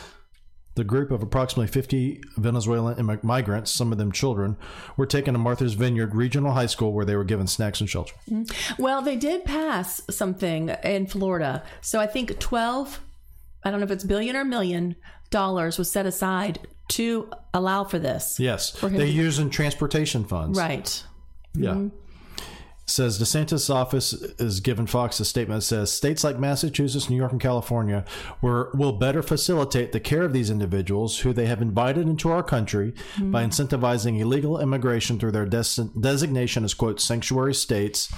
The 0.76 0.84
group 0.84 1.10
of 1.10 1.22
approximately 1.22 1.66
50 1.66 2.22
Venezuelan 2.36 2.94
immi- 2.94 3.24
migrants, 3.24 3.72
some 3.72 3.90
of 3.90 3.98
them 3.98 4.12
children, 4.12 4.56
were 4.96 5.06
taken 5.06 5.34
to 5.34 5.38
Martha's 5.38 5.74
Vineyard 5.74 6.14
Regional 6.14 6.52
High 6.52 6.66
School 6.66 6.92
where 6.92 7.04
they 7.04 7.16
were 7.16 7.24
given 7.24 7.48
snacks 7.48 7.80
and 7.80 7.90
shelter. 7.90 8.14
Mm-hmm. 8.30 8.82
Well, 8.82 9.02
they 9.02 9.16
did 9.16 9.44
pass 9.44 10.00
something 10.08 10.68
in 10.84 11.08
Florida. 11.08 11.64
So 11.80 11.98
I 11.98 12.06
think 12.06 12.38
12, 12.38 13.00
I 13.64 13.70
don't 13.70 13.80
know 13.80 13.84
if 13.84 13.90
it's 13.90 14.04
billion 14.04 14.36
or 14.36 14.44
million 14.44 14.94
dollars 15.30 15.78
was 15.78 15.90
set 15.90 16.06
aside 16.06 16.60
to 16.88 17.30
allow 17.52 17.84
for 17.84 17.98
this. 17.98 18.38
Yes, 18.38 18.72
they 18.80 19.08
use 19.08 19.38
in 19.38 19.50
transportation 19.50 20.24
funds. 20.24 20.58
Right. 20.58 21.04
Yeah. 21.54 21.70
Mm-hmm. 21.70 21.96
Says 22.90 23.20
DeSantis' 23.20 23.72
office 23.72 24.12
is 24.12 24.58
given 24.58 24.86
Fox 24.86 25.20
a 25.20 25.24
statement 25.24 25.60
that 25.60 25.66
says 25.66 25.92
states 25.92 26.24
like 26.24 26.40
Massachusetts, 26.40 27.08
New 27.08 27.16
York, 27.16 27.30
and 27.30 27.40
California 27.40 28.04
were, 28.42 28.72
will 28.74 28.92
better 28.92 29.22
facilitate 29.22 29.92
the 29.92 30.00
care 30.00 30.22
of 30.22 30.32
these 30.32 30.50
individuals 30.50 31.20
who 31.20 31.32
they 31.32 31.46
have 31.46 31.62
invited 31.62 32.08
into 32.08 32.30
our 32.30 32.42
country 32.42 32.92
by 33.18 33.44
mm-hmm. 33.44 33.50
incentivizing 33.50 34.18
illegal 34.18 34.60
immigration 34.60 35.20
through 35.20 35.30
their 35.30 35.46
des- 35.46 35.84
designation 36.00 36.64
as, 36.64 36.74
quote, 36.74 37.00
sanctuary 37.00 37.54
states 37.54 38.12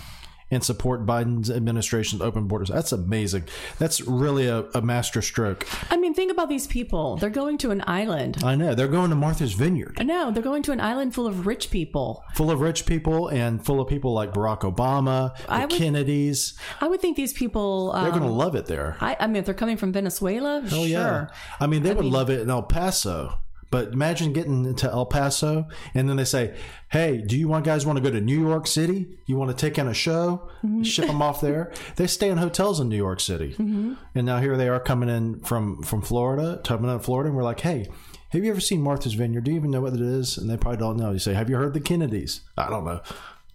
and 0.53 0.63
support 0.63 1.05
Biden's 1.05 1.51
administration's 1.51 2.23
open 2.23 2.47
borders. 2.47 2.69
That's 2.69 2.93
amazing. 2.93 3.45
That's 3.79 4.01
really 4.03 4.47
a, 4.47 4.67
a 4.75 4.81
master 4.83 5.21
stroke. 5.23 5.67
I 5.91 5.97
mean, 5.97 6.15
think 6.15 6.31
about 6.31 6.49
these 6.49 6.69
people. 6.69 7.17
They're 7.17 7.31
going 7.31 7.59
to 7.59 7.73
an 7.73 7.83
island. 7.89 8.45
I 8.45 8.55
know. 8.55 8.75
They're 8.77 8.87
going 8.87 9.11
to 9.11 9.17
Martha's 9.17 9.55
Vineyard. 9.55 9.97
I 9.99 10.05
know. 10.05 10.31
they're 10.31 10.43
going 10.43 10.63
to 10.65 10.73
an 10.73 10.81
island 10.81 11.15
full 11.15 11.27
of 11.27 11.47
rich 11.47 11.71
people. 11.71 12.23
Full 12.35 12.51
of 12.53 12.61
rich 12.61 12.87
people 12.87 13.27
and 13.29 13.65
full 13.65 13.81
of 13.81 13.89
people 13.89 14.13
like 14.13 14.33
Barack 14.33 14.61
Obama, 14.61 15.35
the 15.39 15.51
I 15.51 15.61
would- 15.63 15.71
Kennedys. 15.71 16.55
I 16.81 16.87
would 16.87 17.01
think 17.01 17.17
these 17.17 17.33
people. 17.33 17.93
They're 17.93 18.03
Um, 18.05 18.11
going 18.11 18.23
to 18.23 18.29
love 18.29 18.55
it 18.55 18.67
there. 18.67 18.97
I, 19.01 19.17
I 19.19 19.27
mean, 19.27 19.37
if 19.37 19.47
they're 19.47 19.55
coming 19.55 19.77
from 19.79 19.93
Venezuela, 19.93 20.61
Oh 20.67 20.69
sure. 20.69 20.87
yeah. 20.87 21.27
I 21.59 21.67
mean, 21.67 21.83
they 21.83 21.95
would 21.95 22.05
love 22.05 22.29
it 22.31 22.41
in 22.41 22.51
El 22.51 22.63
Paso. 22.63 23.39
But 23.73 23.95
imagine 23.95 24.35
getting 24.35 24.67
into 24.67 24.87
El 24.89 25.07
Paso 25.07 25.67
and 25.95 26.07
then 26.07 26.17
they 26.19 26.27
say, 26.27 26.55
"Hey, 26.91 27.23
do 27.23 27.39
you 27.39 27.49
want 27.49 27.65
guys 27.65 27.87
want 27.87 27.97
to 27.97 28.03
go 28.03 28.11
to 28.11 28.21
New 28.21 28.39
York 28.39 28.67
City? 28.67 29.19
You 29.25 29.37
want 29.37 29.51
to 29.51 29.57
take 29.57 29.79
in 29.79 29.89
a 29.89 29.95
show? 29.95 30.49
Mm-hmm. 30.63 30.83
Ship 30.83 31.07
them 31.07 31.23
off 31.23 31.41
there." 31.41 31.73
They 31.97 32.07
stay 32.07 32.29
in 32.29 32.39
hotels 32.39 32.81
in 32.81 32.89
New 32.89 32.97
York 32.97 33.21
City, 33.21 33.55
mm-hmm. 33.59 33.95
and 34.15 34.27
now 34.27 34.41
here 34.41 34.57
they 34.57 34.69
are 34.69 34.79
coming 34.79 35.09
in 35.09 35.41
from 35.41 35.83
from 35.83 36.03
Florida, 36.03 36.61
coming 36.65 36.91
in 36.91 36.99
Florida, 37.01 37.29
and 37.29 37.37
we're 37.37 37.43
like, 37.43 37.61
"Hey." 37.61 37.89
Have 38.29 38.43
you 38.43 38.51
ever 38.51 38.61
seen 38.61 38.81
Martha's 38.81 39.13
Vineyard? 39.13 39.45
Do 39.45 39.51
you 39.51 39.59
even 39.59 39.71
know 39.71 39.83
what 39.83 39.93
it 39.93 40.01
is? 40.01 40.39
And 40.39 40.49
they 40.49 40.57
probably 40.57 40.79
don't 40.79 40.97
know. 40.97 41.13
You 41.13 41.19
say, 41.19 41.35
Have 41.35 41.51
you 41.51 41.57
heard 41.57 41.75
the 41.75 41.83
Kennedys? 41.83 42.41
I 42.57 42.71
don't 42.71 42.87
know. 42.87 43.03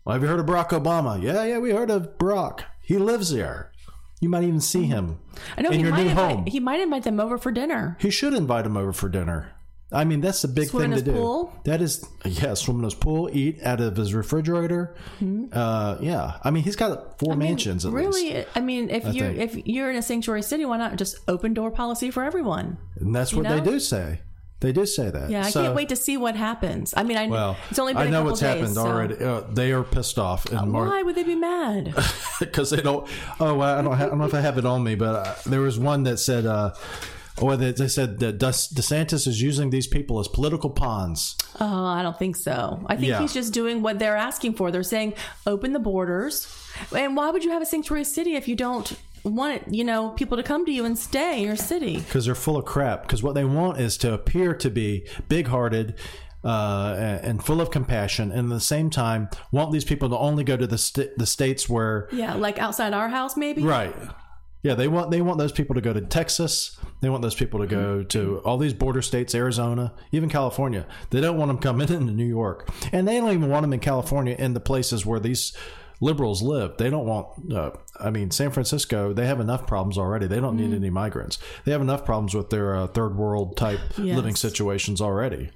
Well, 0.05 0.13
have 0.13 0.21
you 0.21 0.29
heard 0.29 0.39
of 0.39 0.45
Barack 0.45 0.69
Obama? 0.69 1.19
Yeah, 1.19 1.43
yeah, 1.45 1.57
we 1.57 1.71
heard 1.71 1.89
of 1.89 2.19
Barack. 2.19 2.61
He 2.79 2.99
lives 2.99 3.31
there. 3.33 3.71
You 4.21 4.29
might 4.29 4.43
even 4.43 4.61
see 4.61 4.83
mm-hmm. 4.83 4.91
him 4.91 5.19
I 5.57 5.61
know 5.61 5.69
in 5.69 5.79
he 5.79 5.81
your 5.81 5.91
might 5.91 6.03
new 6.03 6.09
invite, 6.09 6.35
home. 6.35 6.45
He 6.45 6.59
might 6.59 6.79
invite 6.79 7.03
them 7.03 7.19
over 7.19 7.39
for 7.39 7.51
dinner. 7.51 7.97
He 7.99 8.11
should 8.11 8.35
invite 8.35 8.65
them 8.65 8.77
over 8.77 8.93
for 8.93 9.09
dinner. 9.09 9.51
I 9.89 10.03
mean, 10.03 10.19
that's 10.19 10.41
the 10.41 10.49
big 10.49 10.67
Swim 10.67 10.91
in 10.91 10.97
thing 10.97 11.05
to 11.05 11.11
his 11.11 11.19
do. 11.21 11.49
That 11.63 11.81
is, 11.81 12.05
yeah, 12.25 12.55
swim 12.55 12.79
in 12.79 12.83
his 12.83 12.93
pool, 12.93 13.29
eat 13.31 13.63
out 13.63 13.79
of 13.79 13.95
his 13.95 14.13
refrigerator. 14.13 14.95
Uh, 15.53 15.97
yeah, 16.01 16.39
I 16.43 16.51
mean, 16.51 16.63
he's 16.63 16.75
got 16.75 17.17
four 17.19 17.37
mansions 17.37 17.85
at 17.85 17.93
least, 17.93 18.05
Really, 18.21 18.45
I 18.53 18.59
mean, 18.59 18.89
if 18.89 19.05
you're 19.13 19.33
think. 19.33 19.39
if 19.57 19.65
you're 19.67 19.89
in 19.89 19.95
a 19.95 20.01
sanctuary 20.01 20.41
city, 20.41 20.65
why 20.65 20.75
not 20.77 20.97
just 20.97 21.17
open 21.29 21.53
door 21.53 21.71
policy 21.71 22.11
for 22.11 22.23
everyone? 22.23 22.77
and 22.99 23.15
that's 23.15 23.33
what 23.33 23.43
know? 23.43 23.57
they 23.57 23.61
do 23.63 23.79
say. 23.79 24.19
They 24.59 24.71
do 24.71 24.87
say 24.87 25.11
that. 25.11 25.29
Yeah, 25.29 25.45
I 25.45 25.51
So- 25.51 25.61
can't 25.61 25.75
wait 25.75 25.87
to 25.89 25.95
see 25.95 26.17
what 26.17 26.35
happens. 26.35 26.93
I 26.97 27.03
mean, 27.03 27.15
I 27.15 27.27
Well, 27.27 27.55
it's 27.69 27.77
only 27.79 27.93
been 27.93 28.07
I 28.07 28.09
know 28.09 28.23
what's 28.23 28.39
days, 28.39 28.55
happened 28.55 28.73
so- 28.73 28.87
already. 28.87 29.23
Uh, 29.23 29.41
they 29.53 29.71
are 29.71 29.83
pissed 29.83 30.17
off, 30.19 30.47
and 30.51 30.71
Mark 30.71 30.89
Why 30.89 31.03
would 31.03 31.13
they 31.15 31.23
be 31.23 31.35
mad? 31.35 31.93
because 32.39 32.71
they 32.71 32.81
don't. 32.81 33.07
Oh, 33.39 33.61
I 33.61 33.81
don't. 33.83 33.95
Have, 33.95 34.07
I 34.07 34.09
don't 34.09 34.17
know 34.17 34.25
if 34.25 34.33
I 34.33 34.41
have 34.41 34.57
it 34.57 34.65
on 34.65 34.83
me, 34.83 34.95
but 34.95 35.15
uh, 35.27 35.35
there 35.45 35.61
was 35.61 35.77
one 35.79 36.03
that 36.03 36.17
said, 36.17 36.45
"Oh, 37.41 37.55
they, 37.55 37.71
they 37.71 37.87
said 37.87 38.19
that 38.19 38.39
DeSantis 38.39 39.27
is 39.27 39.41
using 39.41 39.69
these 39.69 39.87
people 39.87 40.19
as 40.19 40.27
political 40.27 40.69
pawns." 40.69 41.35
Oh, 41.59 41.85
I 41.85 42.01
don't 42.03 42.17
think 42.17 42.35
so. 42.35 42.83
I 42.87 42.95
think 42.95 43.07
Yeah. 43.09 43.19
he's 43.21 43.33
just 43.33 43.53
doing 43.53 43.81
what 43.81 43.99
they're 43.99 44.17
asking 44.17 44.53
for. 44.55 44.71
They're 44.71 44.83
saying 44.83 45.13
open 45.45 45.73
the 45.73 45.79
borders. 45.79 46.47
And 46.95 47.15
why 47.15 47.29
would 47.31 47.43
you 47.43 47.51
have 47.51 47.61
a 47.61 47.65
sanctuary 47.65 48.03
city 48.03 48.35
if 48.35 48.47
you 48.47 48.55
don't 48.55 48.91
want 49.23 49.73
you 49.73 49.83
know 49.83 50.09
people 50.11 50.37
to 50.37 50.43
come 50.43 50.65
to 50.65 50.71
you 50.71 50.85
and 50.85 50.97
stay 50.97 51.39
in 51.39 51.43
your 51.43 51.55
city? 51.55 51.97
because 51.99 52.25
they're 52.25 52.35
full 52.35 52.57
of 52.57 52.65
crap. 52.65 53.01
Because 53.03 53.21
what 53.23 53.35
they 53.35 53.43
want 53.45 53.79
is 53.79 53.97
to 53.97 54.13
appear 54.13 54.53
to 54.55 54.69
be 54.69 55.07
big-hearted 55.27 55.95
uh, 56.43 56.95
and 56.97 57.25
and 57.25 57.43
full 57.43 57.59
of 57.59 57.71
compassion, 57.71 58.31
and 58.31 58.51
at 58.51 58.55
the 58.55 58.59
same 58.61 58.89
time 58.89 59.27
want 59.51 59.71
these 59.71 59.83
people 59.83 60.07
to 60.09 60.17
only 60.17 60.43
go 60.43 60.55
to 60.55 60.67
the 60.67 60.77
st- 60.77 61.17
the 61.17 61.25
states 61.25 61.67
where 61.67 62.07
Yeah, 62.13 62.35
like 62.35 62.59
outside 62.59 62.93
our 62.93 63.09
house, 63.09 63.35
maybe. 63.35 63.63
right. 63.63 63.93
Yeah, 64.63 64.73
they 64.73 64.87
want 64.87 65.11
they 65.11 65.21
want 65.21 65.37
those 65.37 65.51
people 65.51 65.75
to 65.75 65.81
go 65.81 65.93
to 65.93 66.01
Texas. 66.01 66.77
They 67.01 67.09
want 67.09 67.21
those 67.21 67.35
people 67.35 67.59
to 67.59 67.67
go 67.67 68.03
to 68.03 68.39
all 68.39 68.57
these 68.57 68.73
border 68.73 69.01
states, 69.01 69.35
Arizona, 69.35 69.93
even 70.11 70.29
California. 70.29 70.87
They 71.11 71.21
don't 71.21 71.37
want 71.37 71.49
them 71.49 71.59
coming 71.59 71.89
into 71.93 72.11
New 72.11 72.25
York, 72.25 72.67
and 72.91 73.07
they 73.07 73.19
don't 73.19 73.29
even 73.33 73.49
want 73.49 73.63
them 73.63 73.73
in 73.73 73.79
California 73.79 74.35
in 74.37 74.53
the 74.53 74.59
places 74.59 75.05
where 75.05 75.19
these 75.19 75.55
liberals 76.01 76.41
live. 76.41 76.77
They 76.77 76.89
don't 76.89 77.05
want. 77.05 77.53
Uh, 77.53 77.71
I 77.99 78.09
mean, 78.09 78.31
San 78.31 78.51
Francisco. 78.51 79.13
They 79.13 79.27
have 79.27 79.39
enough 79.39 79.67
problems 79.67 79.97
already. 79.97 80.25
They 80.27 80.39
don't 80.39 80.57
need 80.57 80.73
any 80.73 80.89
migrants. 80.89 81.37
They 81.65 81.71
have 81.71 81.81
enough 81.81 82.03
problems 82.03 82.33
with 82.33 82.49
their 82.49 82.75
uh, 82.75 82.87
third 82.87 83.15
world 83.15 83.57
type 83.57 83.79
Yes. 83.97 84.15
living 84.15 84.35
situations 84.35 85.01
already. 85.01 85.49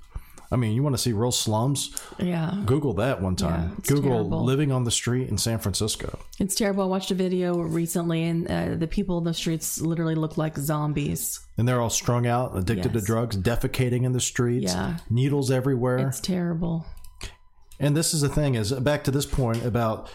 I 0.54 0.58
mean, 0.58 0.74
you 0.76 0.84
want 0.84 0.94
to 0.96 1.02
see 1.02 1.14
real 1.14 1.32
slums? 1.32 1.96
Yeah, 2.20 2.62
Google 2.66 2.94
that 2.96 3.22
one 3.22 3.36
time. 3.38 3.70
Yeah, 3.70 3.96
Google 3.96 4.12
terrible. 4.12 4.44
living 4.44 4.72
on 4.72 4.84
the 4.84 4.92
street 4.92 5.30
in 5.30 5.38
San 5.38 5.60
Francisco. 5.60 6.20
it's 6.40 6.56
terrible. 6.56 6.84
I 6.84 6.88
watched 6.88 7.10
a 7.12 7.16
video 7.16 7.58
recently, 7.58 8.24
and 8.24 8.48
uh, 8.52 8.76
the 8.76 8.88
people 8.88 9.18
in 9.18 9.24
the 9.24 9.34
streets 9.34 9.80
literally 9.80 10.16
look 10.16 10.38
like 10.38 10.58
zombies. 10.58 11.40
And 11.58 11.68
they're 11.68 11.80
all 11.80 11.90
strung 11.90 12.28
out, 12.28 12.58
addicted 12.58 12.92
to 12.94 13.02
drugs, 13.02 13.38
defecating 13.38 14.04
in 14.04 14.12
the 14.12 14.20
streets, 14.20 14.74
Yeah. 14.74 14.98
needles 15.10 15.52
everywhere. 15.52 16.00
It's 16.08 16.20
terrible. 16.20 16.86
and 17.80 17.96
this 17.96 18.14
is 18.14 18.22
the 18.22 18.30
thing 18.30 18.56
is 18.56 18.72
back 18.74 19.04
to 19.06 19.12
this 19.12 19.26
point 19.26 19.64
about, 19.66 20.10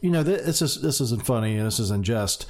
you 0.00 0.10
know, 0.10 0.22
this 0.22 0.60
is 0.60 0.82
this 0.82 1.00
isn't 1.00 1.24
funny. 1.24 1.56
This 1.56 1.78
isn't 1.78 2.02
jest. 2.04 2.46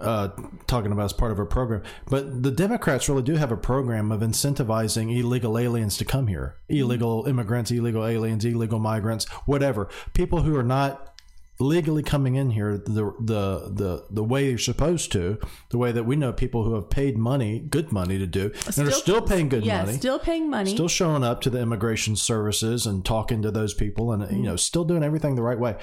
Uh, 0.00 0.28
talking 0.66 0.92
about 0.92 1.04
as 1.04 1.12
part 1.12 1.32
of 1.32 1.38
a 1.38 1.46
program. 1.46 1.82
But 2.06 2.42
the 2.42 2.50
Democrats 2.50 3.08
really 3.08 3.22
do 3.22 3.34
have 3.36 3.52
a 3.52 3.56
program 3.56 4.10
of 4.12 4.20
incentivizing 4.20 5.16
illegal 5.16 5.58
aliens 5.58 5.96
to 5.98 6.04
come 6.04 6.26
here, 6.26 6.56
illegal 6.68 7.26
immigrants, 7.26 7.70
illegal 7.70 8.04
aliens, 8.04 8.44
illegal 8.44 8.78
migrants, 8.78 9.24
whatever. 9.46 9.88
People 10.12 10.42
who 10.42 10.56
are 10.56 10.64
not 10.64 11.14
legally 11.60 12.02
coming 12.02 12.34
in 12.34 12.50
here 12.50 12.76
the 12.76 13.14
the 13.20 13.70
the 13.72 14.06
the 14.10 14.24
way 14.24 14.48
you're 14.48 14.58
supposed 14.58 15.12
to, 15.12 15.38
the 15.70 15.78
way 15.78 15.92
that 15.92 16.04
we 16.04 16.16
know 16.16 16.32
people 16.32 16.64
who 16.64 16.74
have 16.74 16.90
paid 16.90 17.16
money, 17.16 17.60
good 17.60 17.92
money 17.92 18.18
to 18.18 18.26
do, 18.26 18.52
and 18.76 18.88
are 18.88 18.90
still 18.90 19.22
paying 19.22 19.48
good 19.48 19.64
yeah, 19.64 19.84
money. 19.84 19.96
still 19.96 20.18
paying 20.18 20.50
money. 20.50 20.70
Still 20.70 20.88
showing 20.88 21.22
up 21.22 21.40
to 21.42 21.50
the 21.50 21.60
immigration 21.60 22.16
services 22.16 22.86
and 22.86 23.04
talking 23.04 23.42
to 23.42 23.50
those 23.50 23.74
people, 23.74 24.12
and 24.12 24.30
you 24.36 24.42
know, 24.42 24.56
still 24.56 24.84
doing 24.84 25.02
everything 25.02 25.36
the 25.36 25.42
right 25.42 25.58
way. 25.58 25.76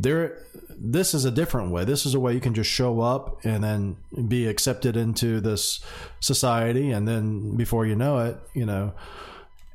There, 0.00 0.38
this 0.68 1.14
is 1.14 1.24
a 1.24 1.30
different 1.30 1.70
way. 1.70 1.84
This 1.84 2.04
is 2.04 2.14
a 2.14 2.20
way 2.20 2.34
you 2.34 2.40
can 2.40 2.52
just 2.54 2.70
show 2.70 3.00
up 3.00 3.44
and 3.44 3.62
then 3.62 3.96
be 4.28 4.46
accepted 4.46 4.96
into 4.96 5.40
this 5.40 5.80
society, 6.20 6.90
and 6.90 7.06
then 7.06 7.56
before 7.56 7.86
you 7.86 7.94
know 7.94 8.18
it, 8.18 8.36
you 8.54 8.66
know, 8.66 8.92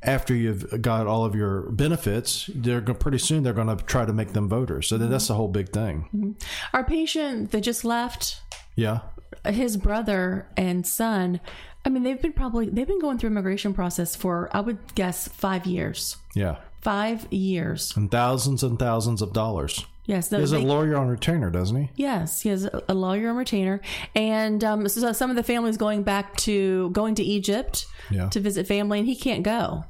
after 0.02 0.34
you've 0.34 0.82
got 0.82 1.06
all 1.06 1.24
of 1.24 1.34
your 1.34 1.62
benefits, 1.70 2.48
they're 2.54 2.80
pretty 2.82 3.18
soon 3.18 3.42
they're 3.42 3.52
going 3.54 3.74
to 3.74 3.82
try 3.84 4.04
to 4.04 4.12
make 4.12 4.32
them 4.34 4.48
voters. 4.48 4.88
So 4.88 4.98
that's 4.98 5.28
the 5.28 5.34
whole 5.34 5.48
big 5.48 5.70
thing. 5.70 6.08
Mm-hmm. 6.14 6.32
Our 6.74 6.84
patient 6.84 7.50
that 7.52 7.62
just 7.62 7.84
left, 7.84 8.40
Yeah, 8.76 9.00
his 9.46 9.76
brother 9.78 10.48
and 10.56 10.86
son, 10.86 11.40
I 11.84 11.88
mean, 11.88 12.02
they've 12.02 12.20
been 12.20 12.32
probably 12.34 12.68
they've 12.68 12.86
been 12.86 13.00
going 13.00 13.18
through 13.18 13.30
immigration 13.30 13.72
process 13.72 14.14
for 14.14 14.50
I 14.54 14.60
would 14.60 14.78
guess 14.94 15.28
five 15.28 15.64
years. 15.66 16.16
yeah, 16.34 16.56
Five 16.82 17.26
years. 17.32 17.94
and 17.96 18.10
thousands 18.10 18.62
and 18.62 18.78
thousands 18.78 19.20
of 19.22 19.32
dollars. 19.32 19.84
Yes. 20.10 20.30
Has 20.30 20.52
a 20.52 20.58
lawyer 20.58 20.96
on 20.96 21.08
retainer, 21.08 21.50
doesn't 21.50 21.76
he? 21.76 21.90
Yes, 21.94 22.40
he 22.42 22.48
has 22.48 22.68
a 22.88 22.94
lawyer 22.94 23.30
on 23.30 23.36
retainer, 23.36 23.80
and 24.14 24.62
um, 24.64 24.88
so 24.88 25.12
some 25.12 25.30
of 25.30 25.36
the 25.36 25.42
families 25.42 25.76
going 25.76 26.02
back 26.02 26.36
to 26.38 26.90
going 26.90 27.14
to 27.14 27.22
Egypt 27.22 27.86
Yeah. 28.10 28.28
to 28.30 28.40
visit 28.40 28.66
family, 28.66 28.98
and 28.98 29.06
he 29.08 29.14
can't 29.16 29.42
go, 29.42 29.84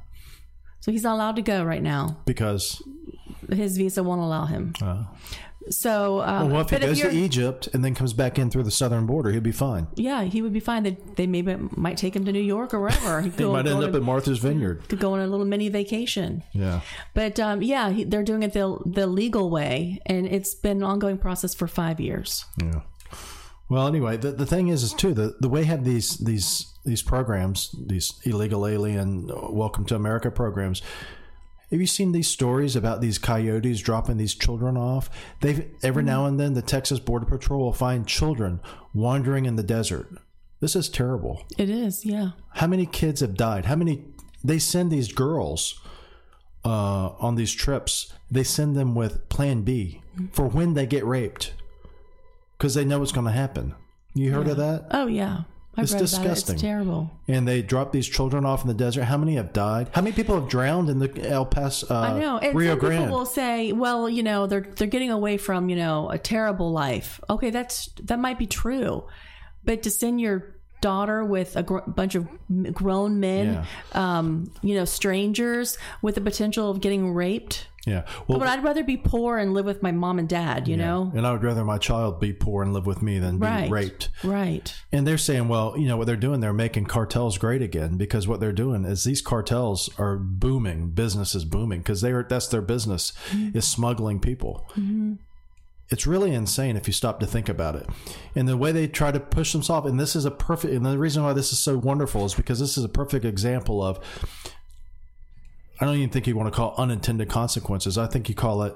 so 0.79 0.91
he's 0.91 1.03
not 1.03 1.15
allowed 1.15 1.35
to 1.37 1.41
go 1.41 1.63
right 1.63 1.81
now. 1.83 2.17
Because 2.25 2.81
His 3.51 3.75
visa 3.77 4.03
won't 4.03 4.21
allow 4.21 4.45
him. 4.45 4.73
uh, 4.81 5.03
So, 5.69 6.21
um, 6.21 6.51
well, 6.51 6.61
if 6.61 6.69
he 6.69 6.75
but 6.77 6.83
if 6.83 6.89
goes 6.89 7.01
to 7.01 7.11
Egypt 7.11 7.69
and 7.73 7.83
then 7.83 7.93
comes 7.93 8.13
back 8.13 8.39
in 8.39 8.49
through 8.49 8.63
the 8.63 8.71
southern 8.71 9.05
border, 9.05 9.31
he'll 9.31 9.41
be 9.41 9.51
fine. 9.51 9.87
yeah, 9.95 10.23
he 10.23 10.41
would 10.41 10.53
be 10.53 10.59
fine. 10.59 10.83
They, 10.83 10.97
they 11.15 11.27
maybe 11.27 11.55
might 11.75 11.97
take 11.97 12.15
him 12.15 12.25
to 12.25 12.31
New 12.31 12.39
York 12.41 12.73
or 12.73 12.79
wherever. 12.79 13.21
He 13.21 13.29
go, 13.37 13.53
might 13.53 13.67
end 13.67 13.83
up 13.83 13.93
a, 13.93 13.97
at 13.97 14.03
Martha's 14.03 14.39
Vineyard. 14.39 14.87
could 14.87 14.99
go 14.99 15.13
on 15.13 15.19
a 15.19 15.27
little 15.27 15.45
mini 15.45 15.69
vacation. 15.69 16.43
Yeah. 16.53 16.81
But 17.13 17.39
um, 17.39 17.61
yeah, 17.61 17.89
he, 17.91 18.03
they're 18.03 18.23
doing 18.23 18.43
it 18.43 18.53
the 18.53 18.77
the 18.85 19.07
legal 19.07 19.49
way, 19.49 19.99
and 20.05 20.27
it's 20.27 20.55
been 20.55 20.77
an 20.77 20.83
ongoing 20.83 21.17
process 21.17 21.53
for 21.53 21.67
five 21.67 21.99
years. 21.99 22.45
Yeah. 22.61 22.81
Well, 23.69 23.87
anyway, 23.87 24.17
the, 24.17 24.33
the 24.33 24.45
thing 24.45 24.67
is, 24.67 24.83
is 24.83 24.93
too 24.93 25.13
the 25.13 25.35
the 25.39 25.47
way 25.47 25.63
have 25.63 25.85
these 25.85 26.17
these 26.17 26.73
these 26.83 27.01
programs, 27.01 27.73
these 27.87 28.19
illegal 28.25 28.67
alien 28.67 29.29
uh, 29.31 29.51
welcome 29.51 29.85
to 29.85 29.95
America 29.95 30.31
programs. 30.31 30.81
Have 31.71 31.79
you 31.79 31.87
seen 31.87 32.11
these 32.11 32.27
stories 32.27 32.75
about 32.75 32.99
these 32.99 33.17
coyotes 33.17 33.79
dropping 33.79 34.17
these 34.17 34.35
children 34.35 34.75
off? 34.75 35.09
They've 35.39 35.71
every 35.81 36.03
now 36.03 36.25
and 36.25 36.37
then 36.37 36.53
the 36.53 36.61
Texas 36.61 36.99
Border 36.99 37.25
Patrol 37.25 37.61
will 37.61 37.73
find 37.73 38.05
children 38.05 38.59
wandering 38.93 39.45
in 39.45 39.55
the 39.55 39.63
desert. 39.63 40.09
This 40.59 40.75
is 40.75 40.89
terrible. 40.89 41.45
It 41.57 41.69
is, 41.69 42.05
yeah. 42.05 42.31
How 42.55 42.67
many 42.67 42.85
kids 42.85 43.21
have 43.21 43.35
died? 43.35 43.65
How 43.65 43.77
many? 43.77 44.03
They 44.43 44.59
send 44.59 44.91
these 44.91 45.13
girls 45.13 45.79
uh, 46.65 47.11
on 47.19 47.35
these 47.35 47.53
trips. 47.53 48.13
They 48.29 48.43
send 48.43 48.75
them 48.75 48.93
with 48.93 49.29
Plan 49.29 49.61
B 49.61 50.01
for 50.33 50.47
when 50.47 50.73
they 50.73 50.85
get 50.85 51.05
raped, 51.05 51.53
because 52.57 52.73
they 52.73 52.83
know 52.83 52.99
what's 52.99 53.11
going 53.13 53.27
to 53.27 53.31
happen. 53.31 53.75
You 54.13 54.33
heard 54.33 54.49
of 54.49 54.57
that? 54.57 54.87
Oh 54.91 55.07
yeah, 55.07 55.43
I've 55.77 55.83
It's 55.85 55.93
disgusting. 55.93 56.53
it. 56.53 56.55
It's 56.55 56.61
terrible. 56.61 57.09
And 57.29 57.47
they 57.47 57.61
drop 57.61 57.91
these 57.93 58.05
children 58.07 58.45
off 58.45 58.61
in 58.61 58.67
the 58.67 58.73
desert. 58.73 59.03
How 59.05 59.17
many 59.17 59.35
have 59.35 59.53
died? 59.53 59.89
How 59.93 60.01
many 60.01 60.13
people 60.13 60.37
have 60.39 60.49
drowned 60.49 60.89
in 60.89 60.99
the 60.99 61.29
El 61.29 61.45
Paso, 61.45 61.87
uh, 61.89 61.99
I 61.99 62.19
know. 62.19 62.37
And 62.39 62.53
Rio 62.53 62.71
some 62.73 62.79
Grande? 62.79 63.03
people 63.05 63.17
will 63.19 63.25
say, 63.25 63.71
"Well, 63.71 64.09
you 64.09 64.21
know, 64.21 64.47
they're 64.47 64.67
they're 64.75 64.87
getting 64.87 65.11
away 65.11 65.37
from 65.37 65.69
you 65.69 65.77
know 65.77 66.09
a 66.09 66.17
terrible 66.17 66.71
life." 66.71 67.21
Okay, 67.29 67.51
that's 67.51 67.87
that 68.03 68.19
might 68.19 68.37
be 68.37 68.47
true, 68.47 69.05
but 69.63 69.83
to 69.83 69.89
send 69.89 70.19
your 70.19 70.55
daughter 70.81 71.23
with 71.23 71.55
a 71.55 71.61
gr- 71.63 71.79
bunch 71.87 72.15
of 72.15 72.27
grown 72.73 73.19
men, 73.19 73.63
um, 73.93 74.51
you 74.63 74.73
know, 74.75 74.83
strangers 74.83 75.77
with 76.01 76.15
the 76.15 76.21
potential 76.21 76.69
of 76.71 76.81
getting 76.81 77.13
raped. 77.13 77.67
Yeah. 77.85 78.05
Well, 78.27 78.37
But 78.37 78.47
I'd 78.47 78.63
rather 78.63 78.83
be 78.83 78.97
poor 78.97 79.37
and 79.37 79.53
live 79.53 79.65
with 79.65 79.81
my 79.81 79.91
mom 79.91 80.19
and 80.19 80.29
dad. 80.29 80.67
You 80.67 80.77
know, 80.77 81.11
and 81.15 81.25
I 81.25 81.31
would 81.31 81.43
rather 81.43 81.65
my 81.65 81.77
child 81.77 82.19
be 82.19 82.31
poor 82.33 82.61
and 82.63 82.73
live 82.73 82.85
with 82.85 83.01
me 83.01 83.19
than 83.19 83.39
be 83.39 83.45
right? 83.45 83.69
raped. 83.71 84.09
Right. 84.23 84.73
And 84.91 85.07
they're 85.07 85.17
saying, 85.17 85.47
well, 85.47 85.75
you 85.77 85.87
know 85.87 85.97
what 85.97 86.05
they're 86.07 86.15
doing? 86.15 86.41
They're 86.41 86.53
making 86.53 86.85
cartels 86.85 87.37
great 87.37 87.61
again 87.61 87.97
because 87.97 88.27
what 88.27 88.39
they're 88.39 88.51
doing 88.51 88.85
is 88.85 89.03
these 89.03 89.21
cartels 89.21 89.89
are 89.97 90.17
booming. 90.17 90.91
Business 90.91 91.33
is 91.33 91.43
booming 91.43 91.79
because 91.79 92.01
they 92.01 92.11
are 92.11 92.23
that's 92.23 92.47
their 92.47 92.61
business 92.61 93.13
mm-hmm. 93.29 93.57
is 93.57 93.67
smuggling 93.67 94.19
people. 94.19 94.67
Mm-hmm. 94.71 95.13
It's 95.89 96.07
really 96.07 96.33
insane 96.33 96.77
if 96.77 96.87
you 96.87 96.93
stop 96.93 97.19
to 97.19 97.25
think 97.25 97.49
about 97.49 97.75
it. 97.75 97.85
And 98.33 98.47
the 98.47 98.55
way 98.55 98.71
they 98.71 98.87
try 98.87 99.11
to 99.11 99.19
push 99.19 99.51
themselves, 99.51 99.89
and 99.89 99.99
this 99.99 100.15
is 100.15 100.23
a 100.23 100.31
perfect, 100.31 100.73
and 100.73 100.85
the 100.85 100.97
reason 100.97 101.21
why 101.21 101.33
this 101.33 101.51
is 101.51 101.59
so 101.59 101.77
wonderful 101.77 102.23
is 102.23 102.33
because 102.33 102.59
this 102.61 102.77
is 102.77 102.83
a 102.83 102.89
perfect 102.89 103.25
example 103.25 103.83
of. 103.83 103.99
I 105.81 105.85
don't 105.85 105.95
even 105.95 106.09
think 106.09 106.27
you 106.27 106.35
want 106.37 106.53
to 106.53 106.55
call 106.55 106.73
it 106.73 106.79
unintended 106.79 107.27
consequences. 107.27 107.97
I 107.97 108.05
think 108.05 108.29
you 108.29 108.35
call 108.35 108.61
it 108.63 108.75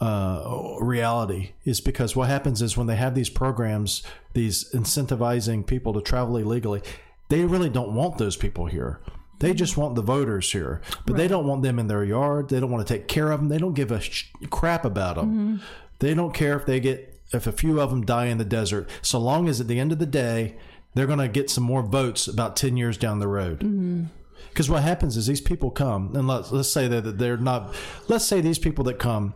uh, 0.00 0.76
reality 0.80 1.52
is 1.64 1.80
because 1.80 2.16
what 2.16 2.28
happens 2.28 2.60
is 2.60 2.76
when 2.76 2.88
they 2.88 2.96
have 2.96 3.14
these 3.14 3.30
programs, 3.30 4.02
these 4.34 4.70
incentivizing 4.72 5.64
people 5.66 5.94
to 5.94 6.02
travel 6.02 6.36
illegally, 6.36 6.82
they 7.28 7.44
really 7.44 7.70
don't 7.70 7.94
want 7.94 8.18
those 8.18 8.36
people 8.36 8.66
here. 8.66 9.00
They 9.38 9.54
just 9.54 9.76
want 9.76 9.94
the 9.94 10.02
voters 10.02 10.50
here, 10.50 10.80
but 11.04 11.16
they 11.16 11.28
don't 11.28 11.46
want 11.46 11.62
them 11.62 11.78
in 11.78 11.86
their 11.88 12.02
yard. 12.04 12.48
They 12.48 12.58
don't 12.58 12.70
want 12.70 12.86
to 12.86 12.92
take 12.92 13.06
care 13.06 13.30
of 13.30 13.38
them. 13.40 13.48
They 13.48 13.58
don't 13.58 13.74
give 13.74 13.92
a 13.92 14.00
sh- 14.00 14.32
crap 14.50 14.84
about 14.84 15.16
them. 15.16 15.60
They 15.98 16.14
don't 16.14 16.34
care 16.34 16.56
if 16.56 16.66
they 16.66 16.80
get 16.80 17.20
if 17.32 17.46
a 17.46 17.52
few 17.52 17.80
of 17.80 17.90
them 17.90 18.04
die 18.04 18.26
in 18.26 18.38
the 18.38 18.44
desert, 18.44 18.88
so 19.02 19.18
long 19.18 19.48
as 19.48 19.60
at 19.60 19.68
the 19.68 19.78
end 19.78 19.92
of 19.92 19.98
the 19.98 20.06
day 20.06 20.56
they're 20.94 21.06
going 21.06 21.18
to 21.18 21.28
get 21.28 21.50
some 21.50 21.64
more 21.64 21.82
votes 21.82 22.26
about 22.26 22.56
ten 22.56 22.76
years 22.76 22.96
down 22.96 23.18
the 23.18 23.28
road. 23.28 24.08
Because 24.48 24.70
what 24.70 24.82
happens 24.82 25.16
is 25.16 25.26
these 25.26 25.40
people 25.40 25.70
come, 25.70 26.14
and 26.14 26.26
let's, 26.26 26.50
let's 26.50 26.70
say 26.70 26.88
that 26.88 27.18
they're 27.18 27.36
not, 27.36 27.74
let's 28.08 28.24
say 28.24 28.40
these 28.40 28.58
people 28.58 28.84
that 28.84 28.98
come, 28.98 29.34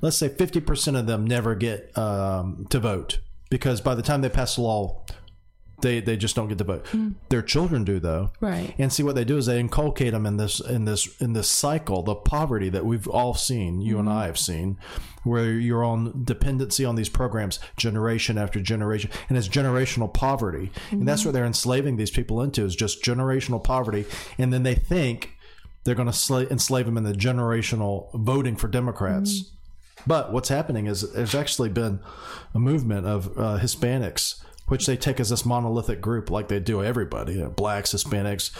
let's 0.00 0.16
say 0.16 0.28
50% 0.28 0.98
of 0.98 1.06
them 1.06 1.26
never 1.26 1.54
get 1.54 1.96
um, 1.96 2.66
to 2.70 2.78
vote. 2.78 3.18
Because 3.50 3.80
by 3.80 3.94
the 3.94 4.02
time 4.02 4.22
they 4.22 4.30
pass 4.30 4.56
the 4.56 4.62
law, 4.62 5.04
they, 5.82 6.00
they 6.00 6.16
just 6.16 6.34
don't 6.34 6.48
get 6.48 6.58
the 6.58 6.64
vote. 6.64 6.86
Hmm. 6.88 7.10
Their 7.28 7.42
children 7.42 7.84
do 7.84 8.00
though. 8.00 8.30
Right. 8.40 8.74
And 8.78 8.92
see 8.92 9.02
what 9.02 9.14
they 9.14 9.24
do 9.24 9.36
is 9.36 9.46
they 9.46 9.60
inculcate 9.60 10.12
them 10.12 10.24
in 10.24 10.38
this 10.38 10.60
in 10.60 10.84
this 10.84 11.20
in 11.20 11.34
this 11.34 11.48
cycle, 11.48 12.02
the 12.02 12.14
poverty 12.14 12.70
that 12.70 12.86
we've 12.86 13.06
all 13.08 13.34
seen, 13.34 13.80
you 13.80 13.98
and 13.98 14.08
hmm. 14.08 14.14
I 14.14 14.26
have 14.26 14.38
seen, 14.38 14.78
where 15.24 15.52
you're 15.52 15.84
on 15.84 16.24
dependency 16.24 16.84
on 16.84 16.94
these 16.94 17.08
programs 17.08 17.60
generation 17.76 18.38
after 18.38 18.60
generation, 18.60 19.10
and 19.28 19.36
it's 19.36 19.48
generational 19.48 20.12
poverty, 20.12 20.70
and 20.90 21.06
that's 21.06 21.22
hmm. 21.22 21.28
what 21.28 21.32
they're 21.34 21.44
enslaving 21.44 21.96
these 21.96 22.10
people 22.10 22.40
into 22.40 22.64
is 22.64 22.74
just 22.74 23.04
generational 23.04 23.62
poverty, 23.62 24.06
and 24.38 24.52
then 24.52 24.62
they 24.62 24.74
think 24.74 25.36
they're 25.84 25.94
going 25.94 26.06
to 26.06 26.12
sla- 26.12 26.50
enslave 26.50 26.86
them 26.86 26.96
in 26.96 27.04
the 27.04 27.12
generational 27.12 28.08
voting 28.14 28.56
for 28.56 28.68
Democrats. 28.68 29.50
But 30.06 30.32
what's 30.32 30.48
happening 30.48 30.86
is 30.86 31.12
there's 31.12 31.34
actually 31.34 31.68
been 31.68 32.00
a 32.54 32.58
movement 32.58 33.06
of 33.06 33.26
uh, 33.38 33.58
Hispanics, 33.60 34.42
which 34.68 34.86
they 34.86 34.96
take 34.96 35.20
as 35.20 35.30
this 35.30 35.44
monolithic 35.44 36.00
group, 36.00 36.30
like 36.30 36.48
they 36.48 36.60
do 36.60 36.82
everybody, 36.82 37.34
you 37.34 37.40
know, 37.42 37.50
blacks, 37.50 37.92
Hispanics, 37.92 38.50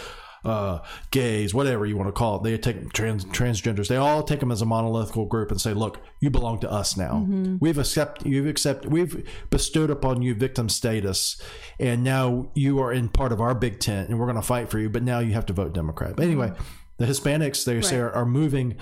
uh, 0.45 0.81
gays, 1.11 1.55
whatever 1.55 1.87
you 1.87 1.97
want 1.97 2.09
to 2.09 2.13
call 2.13 2.37
it. 2.37 2.43
They 2.43 2.59
take 2.59 2.93
trans 2.93 3.25
transgenders. 3.27 3.89
They 3.89 3.97
all 3.97 4.23
take 4.25 4.41
them 4.41 4.51
as 4.51 4.61
a 4.61 4.67
monolithic 4.67 5.29
group 5.29 5.51
and 5.51 5.61
say, 5.61 5.73
"Look, 5.73 6.01
you 6.21 6.31
belong 6.31 6.59
to 6.61 6.71
us 6.71 6.97
now. 6.97 7.25
We've 7.61 7.79
accept 7.79 8.27
you've 8.27 8.49
accept 8.49 8.87
we've 8.87 9.29
bestowed 9.51 9.91
upon 9.91 10.23
you 10.23 10.35
victim 10.35 10.69
status, 10.69 11.41
and 11.79 12.03
now 12.03 12.51
you 12.55 12.81
are 12.81 12.93
in 12.93 13.09
part 13.09 13.33
of 13.33 13.41
our 13.41 13.55
big 13.55 13.79
tent, 13.79 14.09
and 14.09 14.19
we're 14.19 14.27
going 14.27 14.37
to 14.37 14.43
fight 14.43 14.69
for 14.69 14.79
you. 14.81 14.89
But 14.89 15.05
now 15.05 15.21
you 15.21 15.33
have 15.33 15.47
to 15.47 15.53
vote 15.53 15.73
Democrat. 15.75 16.17
But 16.17 16.25
anyway, 16.25 16.53
the 16.99 17.07
Hispanics 17.07 17.65
they 17.65 17.81
say 17.81 17.99
are, 17.99 18.11
are 18.11 18.27
moving 18.27 18.77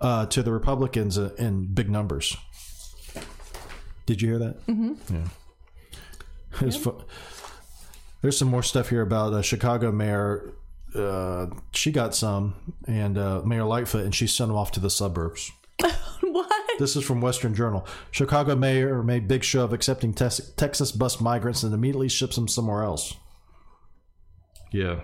uh, 0.00 0.26
to 0.26 0.42
the 0.42 0.52
Republicans 0.52 1.16
in 1.16 1.66
big 1.72 1.88
numbers. 1.88 2.36
Did 4.04 4.20
you 4.22 4.28
hear 4.28 4.38
that? 4.38 4.66
Mm-hmm. 4.66 5.14
Yeah. 5.14 5.28
It's 6.60 6.76
fu- 6.76 7.02
There's 8.22 8.38
some 8.38 8.48
more 8.48 8.62
stuff 8.62 8.88
here 8.88 9.02
about 9.02 9.32
uh, 9.32 9.42
Chicago 9.42 9.92
mayor. 9.92 10.52
Uh, 10.94 11.46
she 11.72 11.92
got 11.92 12.14
some, 12.14 12.74
and 12.86 13.18
uh, 13.18 13.42
Mayor 13.44 13.64
Lightfoot, 13.64 14.04
and 14.04 14.14
she 14.14 14.26
sent 14.26 14.48
them 14.48 14.56
off 14.56 14.72
to 14.72 14.80
the 14.80 14.90
suburbs. 14.90 15.52
what? 16.20 16.50
This 16.78 16.96
is 16.96 17.04
from 17.04 17.20
Western 17.20 17.54
Journal. 17.54 17.86
Chicago 18.10 18.56
mayor 18.56 19.02
made 19.02 19.28
big 19.28 19.44
show 19.44 19.64
of 19.64 19.72
accepting 19.72 20.14
tes- 20.14 20.52
Texas 20.56 20.92
bus 20.92 21.20
migrants 21.20 21.62
and 21.62 21.74
immediately 21.74 22.08
ships 22.08 22.36
them 22.36 22.48
somewhere 22.48 22.82
else. 22.82 23.14
Yeah. 24.72 25.00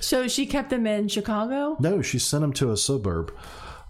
So 0.00 0.26
she 0.26 0.46
kept 0.46 0.70
them 0.70 0.86
in 0.86 1.08
Chicago. 1.08 1.76
No, 1.78 2.02
she 2.02 2.18
sent 2.18 2.42
them 2.42 2.52
to 2.54 2.72
a 2.72 2.76
suburb. 2.76 3.32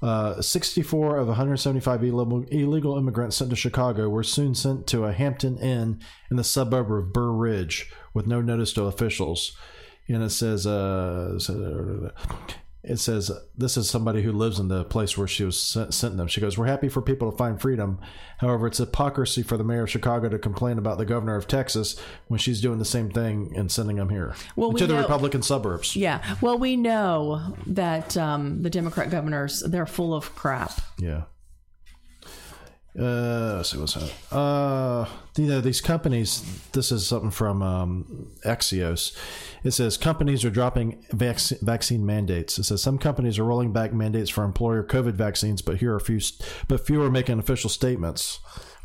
Uh, 0.06 0.40
64 0.40 1.16
of 1.16 1.26
175 1.26 2.04
illegal, 2.04 2.44
illegal 2.44 2.96
immigrants 2.96 3.38
sent 3.38 3.50
to 3.50 3.56
Chicago 3.56 4.08
were 4.08 4.22
soon 4.22 4.54
sent 4.54 4.86
to 4.86 5.04
a 5.04 5.12
Hampton 5.12 5.58
Inn 5.58 6.00
in 6.30 6.36
the 6.36 6.44
suburb 6.44 6.92
of 6.92 7.12
Burr 7.12 7.32
Ridge 7.32 7.90
with 8.14 8.24
no 8.24 8.40
notice 8.40 8.72
to 8.74 8.84
officials. 8.84 9.56
And 10.06 10.22
it 10.22 10.30
says, 10.30 10.64
uh, 10.64 11.36
it 12.82 12.98
says 12.98 13.32
this 13.56 13.76
is 13.76 13.90
somebody 13.90 14.22
who 14.22 14.30
lives 14.32 14.58
in 14.60 14.68
the 14.68 14.84
place 14.84 15.18
where 15.18 15.26
she 15.26 15.42
was 15.44 15.58
sent, 15.60 15.92
sent 15.92 16.16
them. 16.16 16.28
She 16.28 16.40
goes, 16.40 16.56
"We're 16.56 16.66
happy 16.66 16.88
for 16.88 17.02
people 17.02 17.30
to 17.32 17.36
find 17.36 17.60
freedom. 17.60 17.98
However, 18.38 18.66
it's 18.68 18.78
hypocrisy 18.78 19.42
for 19.42 19.56
the 19.56 19.64
mayor 19.64 19.82
of 19.84 19.90
Chicago 19.90 20.28
to 20.28 20.38
complain 20.38 20.78
about 20.78 20.98
the 20.98 21.04
governor 21.06 21.36
of 21.36 21.48
Texas 21.48 21.96
when 22.28 22.38
she's 22.38 22.60
doing 22.60 22.78
the 22.78 22.84
same 22.84 23.10
thing 23.10 23.52
and 23.56 23.72
sending 23.72 23.96
them 23.96 24.10
here 24.10 24.34
Well, 24.54 24.70
we 24.72 24.78
to 24.80 24.86
the 24.86 24.94
know- 24.94 25.00
Republican 25.00 25.42
suburbs." 25.42 25.96
Yeah. 25.96 26.22
Well, 26.40 26.58
we 26.58 26.76
know 26.76 27.56
that 27.66 28.16
um, 28.16 28.62
the 28.62 28.70
Democrat 28.70 29.10
governors 29.10 29.60
they're 29.60 29.86
full 29.86 30.14
of 30.14 30.34
crap. 30.36 30.72
Yeah. 30.98 31.22
Uh, 32.98 33.56
let's 33.56 33.70
see 33.70 33.78
what's 33.78 33.94
that. 33.94 34.34
Uh, 34.34 35.06
you 35.36 35.46
know 35.46 35.60
these 35.60 35.82
companies. 35.82 36.42
This 36.72 36.90
is 36.90 37.06
something 37.06 37.30
from 37.30 37.62
um, 37.62 38.28
Axios. 38.44 39.14
It 39.64 39.72
says 39.72 39.98
companies 39.98 40.44
are 40.46 40.50
dropping 40.50 41.04
vac- 41.10 41.60
vaccine 41.60 42.06
mandates. 42.06 42.58
It 42.58 42.64
says 42.64 42.82
some 42.82 42.96
companies 42.96 43.38
are 43.38 43.44
rolling 43.44 43.72
back 43.72 43.92
mandates 43.92 44.30
for 44.30 44.44
employer 44.44 44.82
COVID 44.82 45.12
vaccines, 45.12 45.60
but 45.60 45.76
here 45.76 45.94
are 45.94 46.00
few, 46.00 46.20
but 46.68 46.86
few 46.86 47.02
are 47.02 47.10
making 47.10 47.38
official 47.38 47.68
statements. 47.68 48.38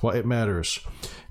Well, 0.04 0.16
it 0.16 0.26
matters. 0.26 0.80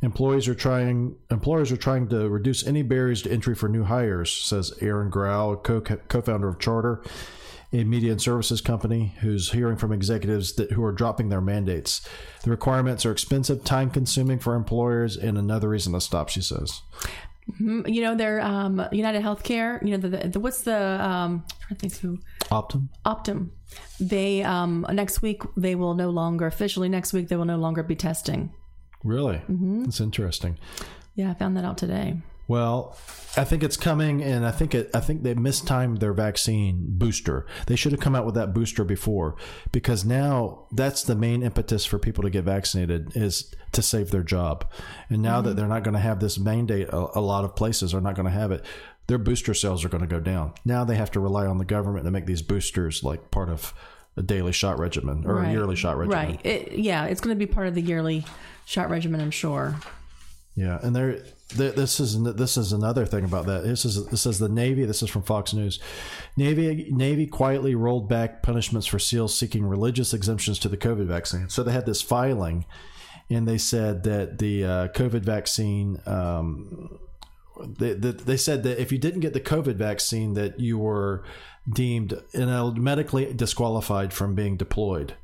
Employees 0.01 0.49
are 0.49 0.55
trying. 0.55 1.17
Employers 1.31 1.71
are 1.73 1.77
trying 1.77 2.09
to 2.09 2.31
reduce 2.31 2.67
any 2.67 2.83
barriers 2.83 3.23
to 3.23 3.33
entry 3.33 3.55
for 3.55 3.69
new 3.69 3.85
hires, 3.85 4.33
says 4.33 4.73
Erin 4.81 5.11
Grau, 5.11 5.57
co- 5.57 5.81
co-founder 5.83 6.49
of 6.49 6.59
Charter 6.59 7.03
a 7.73 7.85
media 7.85 8.11
and 8.11 8.21
services 8.21 8.61
company 8.61 9.15
who's 9.21 9.53
hearing 9.53 9.77
from 9.77 9.93
executives 9.93 10.55
that 10.55 10.73
who 10.73 10.83
are 10.83 10.93
dropping 10.93 11.29
their 11.29 11.41
mandates. 11.41 12.07
The 12.43 12.51
requirements 12.51 13.07
are 13.07 13.13
expensive, 13.13 13.65
time 13.65 13.91
consuming 13.91 14.39
for 14.39 14.55
employers, 14.55 15.17
and 15.17 15.39
another 15.39 15.69
reason 15.69 15.93
to 15.93 16.01
stop. 16.01 16.29
She 16.29 16.43
says. 16.43 16.83
You 17.59 18.03
know, 18.03 18.15
they're 18.15 18.41
um, 18.41 18.87
United 18.93 19.23
Healthcare. 19.23 19.85
You 19.85 19.97
know, 19.97 20.09
the, 20.09 20.29
the 20.29 20.41
what's 20.41 20.63
the 20.63 20.77
um, 20.77 21.45
to 21.69 21.75
think 21.75 21.97
who 21.97 22.19
Optum. 22.51 22.89
Optum. 23.05 23.51
They 23.99 24.43
um, 24.43 24.87
next 24.93 25.23
week 25.23 25.43
they 25.57 25.75
will 25.75 25.95
no 25.95 26.11
longer 26.11 26.47
officially 26.47 26.89
next 26.89 27.13
week 27.13 27.29
they 27.29 27.37
will 27.37 27.45
no 27.45 27.57
longer 27.57 27.83
be 27.83 27.97
testing. 27.97 28.53
Really, 29.03 29.37
mm-hmm. 29.37 29.85
that's 29.85 30.01
interesting. 30.01 30.59
Yeah, 31.15 31.31
I 31.31 31.35
found 31.35 31.57
that 31.57 31.65
out 31.65 31.79
today. 31.79 32.19
Well, 32.51 32.97
I 33.37 33.45
think 33.45 33.63
it's 33.63 33.77
coming, 33.77 34.25
and 34.25 34.45
I 34.45 34.51
think 34.51 34.75
it. 34.75 34.91
I 34.93 34.99
think 34.99 35.23
they 35.23 35.35
mistimed 35.35 36.01
their 36.01 36.13
vaccine 36.13 36.85
booster. 36.89 37.47
They 37.69 37.77
should 37.77 37.93
have 37.93 38.01
come 38.01 38.17
out 38.17 38.27
with 38.27 38.35
that 38.35 38.53
booster 38.53 38.83
before, 38.83 39.37
because 39.71 40.05
now 40.05 40.67
that's 40.73 41.05
the 41.05 41.15
main 41.15 41.45
impetus 41.45 41.87
for 41.87 42.01
people 42.01 42.25
to 42.25 42.31
get 42.31 42.43
vaccinated 42.43 43.17
is 43.17 43.55
to 43.71 43.83
save 43.83 44.11
their 44.11 44.25
job. 44.25 44.69
And 45.09 45.23
now 45.23 45.41
that 45.41 45.51
mm-hmm. 45.51 45.59
they're 45.59 45.69
not 45.69 45.85
going 45.85 45.95
to 45.95 46.01
have 46.01 46.19
this 46.19 46.41
mandate, 46.41 46.89
a, 46.89 47.17
a 47.17 47.21
lot 47.21 47.45
of 47.45 47.55
places 47.55 47.95
are 47.95 48.01
not 48.01 48.17
going 48.17 48.27
to 48.27 48.33
have 48.33 48.51
it. 48.51 48.65
Their 49.07 49.19
booster 49.19 49.55
sales 49.55 49.85
are 49.85 49.89
going 49.89 50.03
to 50.03 50.09
go 50.09 50.19
down. 50.19 50.55
Now 50.65 50.83
they 50.83 50.97
have 50.97 51.13
to 51.13 51.21
rely 51.21 51.47
on 51.47 51.59
the 51.59 51.65
government 51.65 52.05
to 52.07 52.11
make 52.11 52.27
these 52.27 52.43
boosters 52.43 53.05
like 53.05 53.31
part 53.31 53.49
of 53.49 53.73
a 54.17 54.23
daily 54.23 54.51
shot 54.51 54.81
regimen 54.81 55.25
or 55.25 55.41
a 55.41 55.53
yearly 55.53 55.77
shot 55.77 55.97
regimen. 55.97 56.31
Right. 56.31 56.45
It, 56.45 56.73
yeah, 56.73 57.05
it's 57.05 57.21
going 57.21 57.37
to 57.37 57.39
be 57.39 57.47
part 57.47 57.69
of 57.69 57.77
the 57.77 57.81
yearly 57.81 58.25
shot 58.67 58.91
regimen, 58.91 59.21
I'm 59.21 59.31
sure. 59.31 59.77
Yeah, 60.57 60.79
and 60.83 60.95
there, 60.95 61.23
th- 61.49 61.75
this 61.75 62.01
is 62.01 62.21
this 62.23 62.57
is 62.57 62.73
another 62.73 63.07
thing 63.07 63.25
about 63.25 63.47
that. 63.47 63.63
This 63.63 63.85
is 63.85 64.05
this 64.07 64.27
is 64.27 64.39
the 64.39 64.49
Navy. 64.49 64.85
This 64.85 65.03
is 65.03 65.09
from 65.09 65.23
Fox 65.23 65.55
News. 65.55 65.79
Navy 66.37 66.89
Navy 66.91 67.27
quietly 67.27 67.75
rolled 67.75 68.09
back 68.09 68.43
punishments 68.43 68.87
for 68.87 68.99
SEALs 68.99 69.35
seeking 69.35 69.65
religious 69.65 70.13
exemptions 70.13 70.59
to 70.59 70.69
the 70.69 70.77
COVID 70.77 71.07
vaccine. 71.07 71.49
So 71.49 71.63
they 71.63 71.73
had 71.73 71.87
this 71.87 72.03
filing, 72.03 72.67
and 73.31 73.47
they 73.47 73.59
said 73.59 74.03
that 74.05 74.39
the 74.39 74.65
uh, 74.65 74.89
COVID 74.89 75.23
vaccine. 75.23 76.01
Um, 76.05 76.99
they, 77.79 77.93
they, 77.93 78.13
they 78.13 78.37
said 78.39 78.63
that 78.63 78.81
if 78.81 78.91
you 78.91 78.99
didn't 78.99 79.21
get 79.21 79.35
the 79.35 79.41
COVID 79.41 79.77
vaccine, 79.77 80.35
that 80.35 80.59
you 80.59 80.79
were 80.79 81.25
deemed 81.69 82.19
medically 82.35 83.33
disqualified 83.35 84.13
from 84.13 84.35
being 84.35 84.57
deployed. 84.57 85.15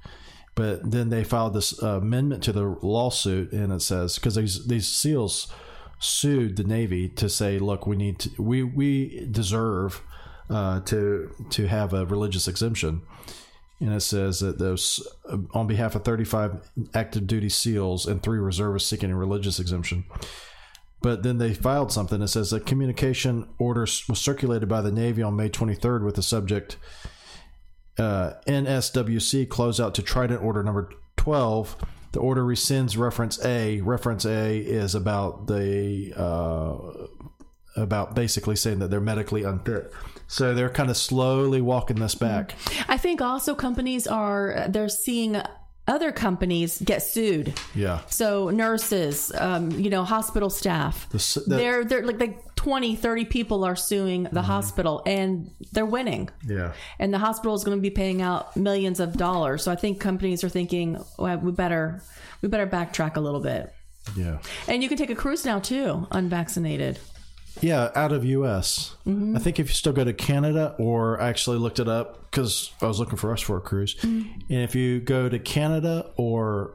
But 0.57 0.91
then 0.91 1.11
they 1.11 1.23
filed 1.23 1.53
this 1.53 1.81
uh, 1.83 1.99
amendment 1.99 2.43
to 2.45 2.53
the 2.53 2.65
lawsuit, 2.65 3.53
and 3.53 3.73
it 3.73 3.83
says 3.83 4.17
because 4.17 4.35
these 4.35 4.67
these 4.67 4.89
SEALs 4.89 5.53
sued 5.99 6.57
the 6.57 6.65
Navy 6.65 7.09
to 7.11 7.29
say, 7.29 7.59
look, 7.59 7.87
we 7.87 7.95
need 7.95 8.19
to, 8.21 8.43
we 8.43 8.63
we 8.63 9.29
deserve 9.31 10.03
uh, 10.49 10.81
to 10.81 11.31
to 11.51 11.67
have 11.67 11.93
a 11.93 12.07
religious 12.07 12.49
exemption, 12.49 13.03
and 13.81 13.93
it 13.93 14.01
says 14.01 14.41
that 14.41 14.59
those 14.59 15.07
on 15.53 15.67
behalf 15.67 15.95
of 15.95 16.05
35 16.05 16.71
active 16.95 17.27
duty 17.27 17.51
SEALs 17.51 18.07
and 18.07 18.23
three 18.23 18.39
reservists 18.39 18.89
seeking 18.89 19.11
a 19.11 19.17
religious 19.17 19.61
exemption. 19.61 20.05
But 21.03 21.23
then 21.23 21.37
they 21.37 21.53
filed 21.53 21.93
something 21.93 22.21
that 22.21 22.29
says 22.29 22.55
a 22.55 22.61
communication 22.61 23.47
order 23.59 23.83
was 23.83 24.19
circulated 24.19 24.71
by 24.71 24.81
the 24.81 24.91
Navy 24.91 25.23
on 25.23 25.37
May 25.37 25.51
23rd 25.51 26.03
with 26.03 26.17
the 26.17 26.23
subject 26.23 26.79
uh, 27.99 28.35
NSWC 28.47 29.47
closeout 29.49 29.95
to 29.95 30.03
Trident 30.03 30.43
Order 30.43 30.63
number 30.63 30.91
12. 31.17 31.77
The 32.13 32.21
order 32.21 32.43
rescinds 32.43 32.97
reference 32.97 33.45
A. 33.45 33.81
Reference 33.81 34.25
A 34.25 34.59
is 34.59 34.95
about 34.95 35.47
the 35.49 36.15
uh, 36.17 37.07
about 37.77 38.15
basically 38.15 38.57
saying 38.57 38.79
that 38.79 38.91
they're 38.91 39.01
medically 39.01 39.43
unfit. 39.43 39.93
So 40.27 40.55
they're 40.55 40.71
kind 40.71 40.91
of 40.91 40.97
slowly 40.97 41.61
walking 41.61 41.97
this 41.97 42.15
back. 42.15 42.55
I 42.89 42.97
think 42.97 43.21
also 43.21 43.55
companies 43.55 44.07
are 44.07 44.67
they're 44.69 44.89
seeing 44.89 45.41
other 45.89 46.11
companies 46.13 46.81
get 46.85 47.03
sued. 47.03 47.55
Yeah. 47.75 48.01
So 48.09 48.51
nurses, 48.51 49.33
um, 49.39 49.71
you 49.71 49.91
know, 49.91 50.05
hospital 50.05 50.51
staff. 50.51 51.09
The 51.11 51.43
the- 51.47 51.57
they're 51.57 51.85
they're 51.85 52.05
like 52.05 52.19
like 52.21 52.55
20, 52.57 52.97
30 52.97 53.25
people 53.27 53.65
are 53.65 53.77
suing 53.77 54.25
the 54.33 54.43
hospital 54.43 55.03
and 55.07 55.51
they're 55.73 55.87
winning. 55.87 56.29
Yeah. 56.47 56.73
And 56.99 57.15
the 57.15 57.19
hospital 57.19 57.55
is 57.55 57.63
going 57.63 57.79
to 57.79 57.83
be 57.83 57.91
paying 57.91 58.21
out 58.23 58.57
millions 58.57 58.99
of 58.99 59.17
dollars. 59.17 59.63
So 59.63 59.71
I 59.71 59.77
think 59.77 60.01
companies 60.01 60.43
are 60.43 60.49
thinking, 60.49 61.03
well, 61.19 61.39
we 61.39 61.53
better 61.53 62.03
we 62.43 62.49
better 62.49 62.67
backtrack 62.67 63.17
a 63.17 63.21
little 63.21 63.41
bit. 63.41 63.73
Yeah. 64.17 64.39
And 64.69 64.83
you 64.83 64.89
can 64.89 64.99
take 64.99 65.11
a 65.11 65.15
cruise 65.15 65.45
now 65.45 65.59
too, 65.61 66.07
unvaccinated. 66.11 66.99
Yeah, 67.61 67.91
out 67.95 68.13
of 68.13 68.25
US. 68.25 68.97
Mm-hmm. 69.07 69.37
I 69.37 69.41
think 69.41 69.59
if 69.59 69.69
you 69.69 69.75
still 69.75 69.93
go 69.93 70.05
to 70.05 70.13
Canada, 70.13 70.75
or 70.79 71.21
I 71.21 71.29
actually 71.29 71.59
looked 71.59 71.79
it 71.79 71.89
up 71.89 72.31
because 72.31 72.71
I 72.83 72.87
was 72.87 72.99
looking 72.99 73.17
for 73.17 73.33
us 73.33 73.41
for 73.41 73.57
a 73.57 73.61
cruise. 73.61 73.95
Mm-hmm. 73.97 74.41
And 74.51 74.63
if 74.63 74.75
you 74.75 75.01
go 75.01 75.29
to 75.29 75.39
Canada 75.39 76.11
or 76.17 76.75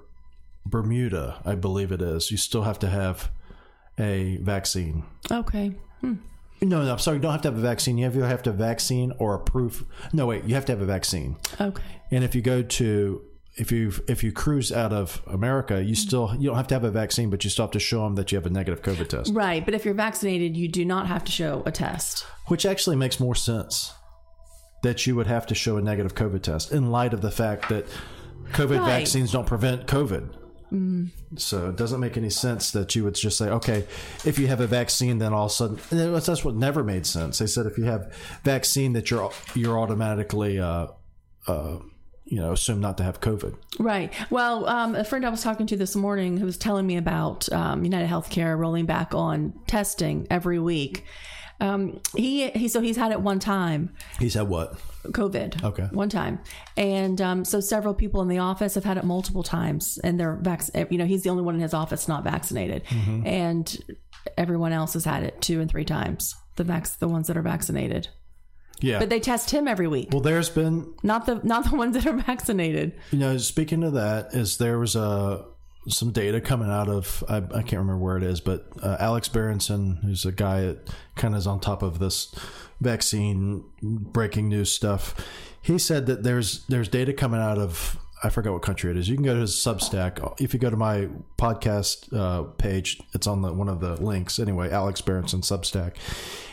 Bermuda, 0.66 1.42
I 1.46 1.56
believe 1.56 1.92
it 1.92 2.02
is, 2.02 2.32
you 2.32 2.38
still 2.38 2.64
have 2.64 2.80
to 2.80 2.90
have 2.90 3.32
a 4.00 4.38
vaccine. 4.38 5.04
Okay. 5.32 5.76
No, 6.64 6.84
no, 6.84 6.92
I'm 6.92 7.00
sorry, 7.00 7.18
you 7.18 7.22
don't 7.22 7.32
have 7.32 7.42
to 7.42 7.50
have 7.50 7.58
a 7.58 7.62
vaccine. 7.62 7.98
You 7.98 8.06
either 8.06 8.24
have 8.24 8.44
to 8.44 8.52
have 8.52 8.60
a 8.60 8.64
vaccine 8.64 9.14
or 9.18 9.34
a 9.34 9.40
proof. 9.40 9.84
No, 10.14 10.28
wait, 10.28 10.44
you 10.44 10.54
have 10.54 10.66
to 10.66 10.72
have 10.72 10.82
a 10.82 10.86
vaccine. 10.86 11.38
Okay. 11.60 11.82
And 12.12 12.24
if 12.24 12.36
you 12.36 12.44
go 12.44 12.62
to 12.62 13.22
if 13.56 13.72
you 13.72 13.92
if 14.08 14.24
you 14.24 14.32
cruise 14.32 14.72
out 14.72 14.94
of 14.94 15.22
America, 15.28 15.84
you 15.84 15.96
still 15.96 16.34
you 16.40 16.48
don't 16.48 16.56
have 16.58 16.68
to 16.68 16.76
have 16.76 16.84
a 16.84 16.92
vaccine, 16.92 17.30
but 17.30 17.44
you 17.44 17.50
still 17.50 17.66
have 17.66 17.72
to 17.72 17.80
show 17.80 18.04
them 18.06 18.16
that 18.16 18.32
you 18.32 18.38
have 18.38 18.46
a 18.46 18.50
negative 18.50 18.82
COVID 18.82 19.08
test, 19.10 19.34
Right. 19.34 19.64
But 19.64 19.74
if 19.74 19.84
you're 19.86 19.94
vaccinated, 19.94 20.56
you 20.56 20.68
do 20.68 20.86
not 20.86 21.08
have 21.08 21.24
to 21.26 21.32
show 21.32 21.64
a 21.66 21.72
test. 21.72 22.26
which 22.48 22.66
actually 22.66 22.96
makes 22.96 23.20
more 23.20 23.36
sense. 23.36 23.94
That 24.84 25.06
you 25.06 25.16
would 25.16 25.28
have 25.28 25.46
to 25.48 25.56
show 25.56 25.78
a 25.78 25.82
negative 25.82 26.16
COVID 26.16 26.42
test 26.42 26.72
in 26.72 26.90
light 26.90 27.14
of 27.14 27.22
the 27.22 27.30
fact 27.32 27.70
that 27.70 27.86
COVID 28.54 28.80
Right. 28.80 29.00
vaccines 29.00 29.32
don't 29.32 29.46
prevent 29.46 29.86
COVID. 29.86 30.30
So 31.36 31.68
it 31.70 31.76
doesn't 31.76 32.00
make 32.00 32.16
any 32.16 32.30
sense 32.30 32.72
that 32.72 32.96
you 32.96 33.04
would 33.04 33.16
just 33.16 33.38
say, 33.38 33.50
okay, 33.50 33.86
if 34.26 34.40
you 34.40 34.48
have 34.48 34.62
a 34.62 34.68
vaccine, 34.68 35.18
then 35.18 35.34
all 35.34 35.46
of 35.48 35.52
a 35.52 35.54
sudden 35.54 35.80
that's 36.14 36.46
what 36.46 36.56
never 36.56 36.82
made 36.84 37.06
sense. 37.06 37.40
They 37.40 37.48
said 37.48 37.66
if 37.66 37.78
you 37.78 37.84
have 37.84 38.14
vaccine, 38.46 38.94
that 38.94 39.12
you're 39.12 39.32
you're 39.54 39.78
automatically, 39.78 40.60
uh, 40.60 40.88
uh, 41.48 41.78
you 42.32 42.38
know, 42.40 42.54
assume 42.54 42.80
not 42.80 42.98
to 42.98 43.04
have 43.04 43.20
COVID. 43.20 43.54
Right. 43.78 44.12
Well, 44.30 44.66
um, 44.68 44.96
a 44.96 45.04
friend 45.04 45.26
I 45.26 45.30
was 45.30 45.44
talking 45.44 45.68
to 45.68 45.76
this 45.76 45.96
morning 45.96 46.38
who 46.38 46.46
was 46.46 46.58
telling 46.58 46.88
me 46.88 46.96
about 46.98 47.52
um, 47.52 47.84
United 47.84 48.10
Healthcare 48.10 48.58
rolling 48.58 48.86
back 48.86 49.14
on 49.14 49.54
testing 49.68 50.28
every 50.30 50.58
week. 50.60 51.04
Um, 51.60 52.00
he 52.16 52.50
he 52.52 52.68
so 52.70 52.82
he's 52.82 52.98
had 52.98 53.12
it 53.12 53.22
one 53.22 53.38
time, 53.40 53.94
He 54.18 54.30
said 54.30 54.48
what? 54.48 54.80
COVID. 55.04 55.64
Okay. 55.64 55.88
One 55.92 56.10
time, 56.10 56.40
and 56.78 57.20
um, 57.22 57.46
so 57.46 57.60
several 57.60 57.94
people 57.94 58.22
in 58.22 58.28
the 58.30 58.38
office 58.40 58.76
have 58.76 58.84
had 58.84 58.98
it 58.98 59.04
multiple 59.04 59.44
times, 59.44 60.00
and 60.04 60.20
they're 60.20 60.38
vac- 60.42 60.70
You 60.90 60.98
know, 60.98 61.06
he's 61.06 61.22
the 61.24 61.30
only 61.30 61.44
one 61.44 61.54
in 61.56 61.62
his 61.62 61.74
office 61.74 62.08
not 62.08 62.24
vaccinated, 62.24 62.84
Mm-hmm. 62.86 63.28
and 63.28 63.98
everyone 64.38 64.72
else 64.72 64.94
has 64.94 65.06
had 65.06 65.24
it 65.24 65.42
two 65.42 65.60
and 65.62 65.70
three 65.70 65.86
times. 65.86 66.34
The 66.56 66.64
vac- 66.64 66.98
the 67.00 67.08
ones 67.08 67.28
that 67.28 67.38
are 67.38 67.42
vaccinated, 67.44 68.08
Yeah. 68.80 69.00
but 69.00 69.10
they 69.10 69.20
test 69.20 69.52
him 69.52 69.68
every 69.68 69.88
week, 69.88 70.10
well, 70.12 70.22
there's 70.22 70.50
been 70.50 70.94
not 71.04 71.26
the 71.26 71.36
not 71.44 71.70
the 71.70 71.76
ones 71.76 71.96
that 71.96 72.06
are 72.06 72.18
vaccinated. 72.18 72.94
You 73.12 73.20
know, 73.20 73.38
speaking 73.38 73.84
of 73.84 73.94
that, 73.94 74.34
is 74.34 74.58
there 74.58 74.80
was 74.80 74.96
a 74.96 75.46
some 75.88 76.12
data 76.12 76.40
coming 76.42 76.70
out 76.70 76.88
of 76.88 77.24
I, 77.28 77.38
I 77.38 77.62
can't 77.62 77.74
remember 77.74 77.98
where 77.98 78.18
it 78.18 78.24
is, 78.24 78.40
but 78.42 78.68
uh, 78.82 78.98
Alex 79.00 79.28
Berenson, 79.28 79.98
who's 80.04 80.26
a 80.26 80.32
guy 80.32 80.62
that 80.62 80.90
kind 81.16 81.34
of 81.34 81.40
is 81.40 81.48
on 81.48 81.60
top 81.60 81.82
of 81.84 82.00
this 82.00 82.34
vaccine 82.80 83.64
breaking 83.82 84.50
news 84.50 84.72
stuff, 84.72 85.16
he 85.62 85.78
said 85.78 86.06
that 86.08 86.24
there's 86.24 86.66
there's 86.68 86.88
data 86.88 87.14
coming 87.14 87.40
out 87.40 87.58
of 87.58 87.98
I 88.24 88.30
forgot 88.30 88.54
what 88.54 88.62
country 88.62 88.92
it 88.92 88.98
is. 88.98 89.10
You 89.10 89.16
can 89.16 89.26
go 89.26 89.34
to 89.34 89.42
his 89.42 89.56
Substack. 89.56 90.40
If 90.40 90.54
you 90.54 90.60
go 90.60 90.70
to 90.70 90.78
my 90.78 91.10
podcast 91.40 92.16
uh, 92.16 92.44
page, 92.44 93.02
it's 93.16 93.26
on 93.26 93.42
the 93.42 93.52
one 93.52 93.68
of 93.68 93.80
the 93.80 93.96
links. 94.02 94.38
Anyway, 94.38 94.70
Alex 94.70 95.02
Berenson 95.02 95.42
Substack, 95.42 95.96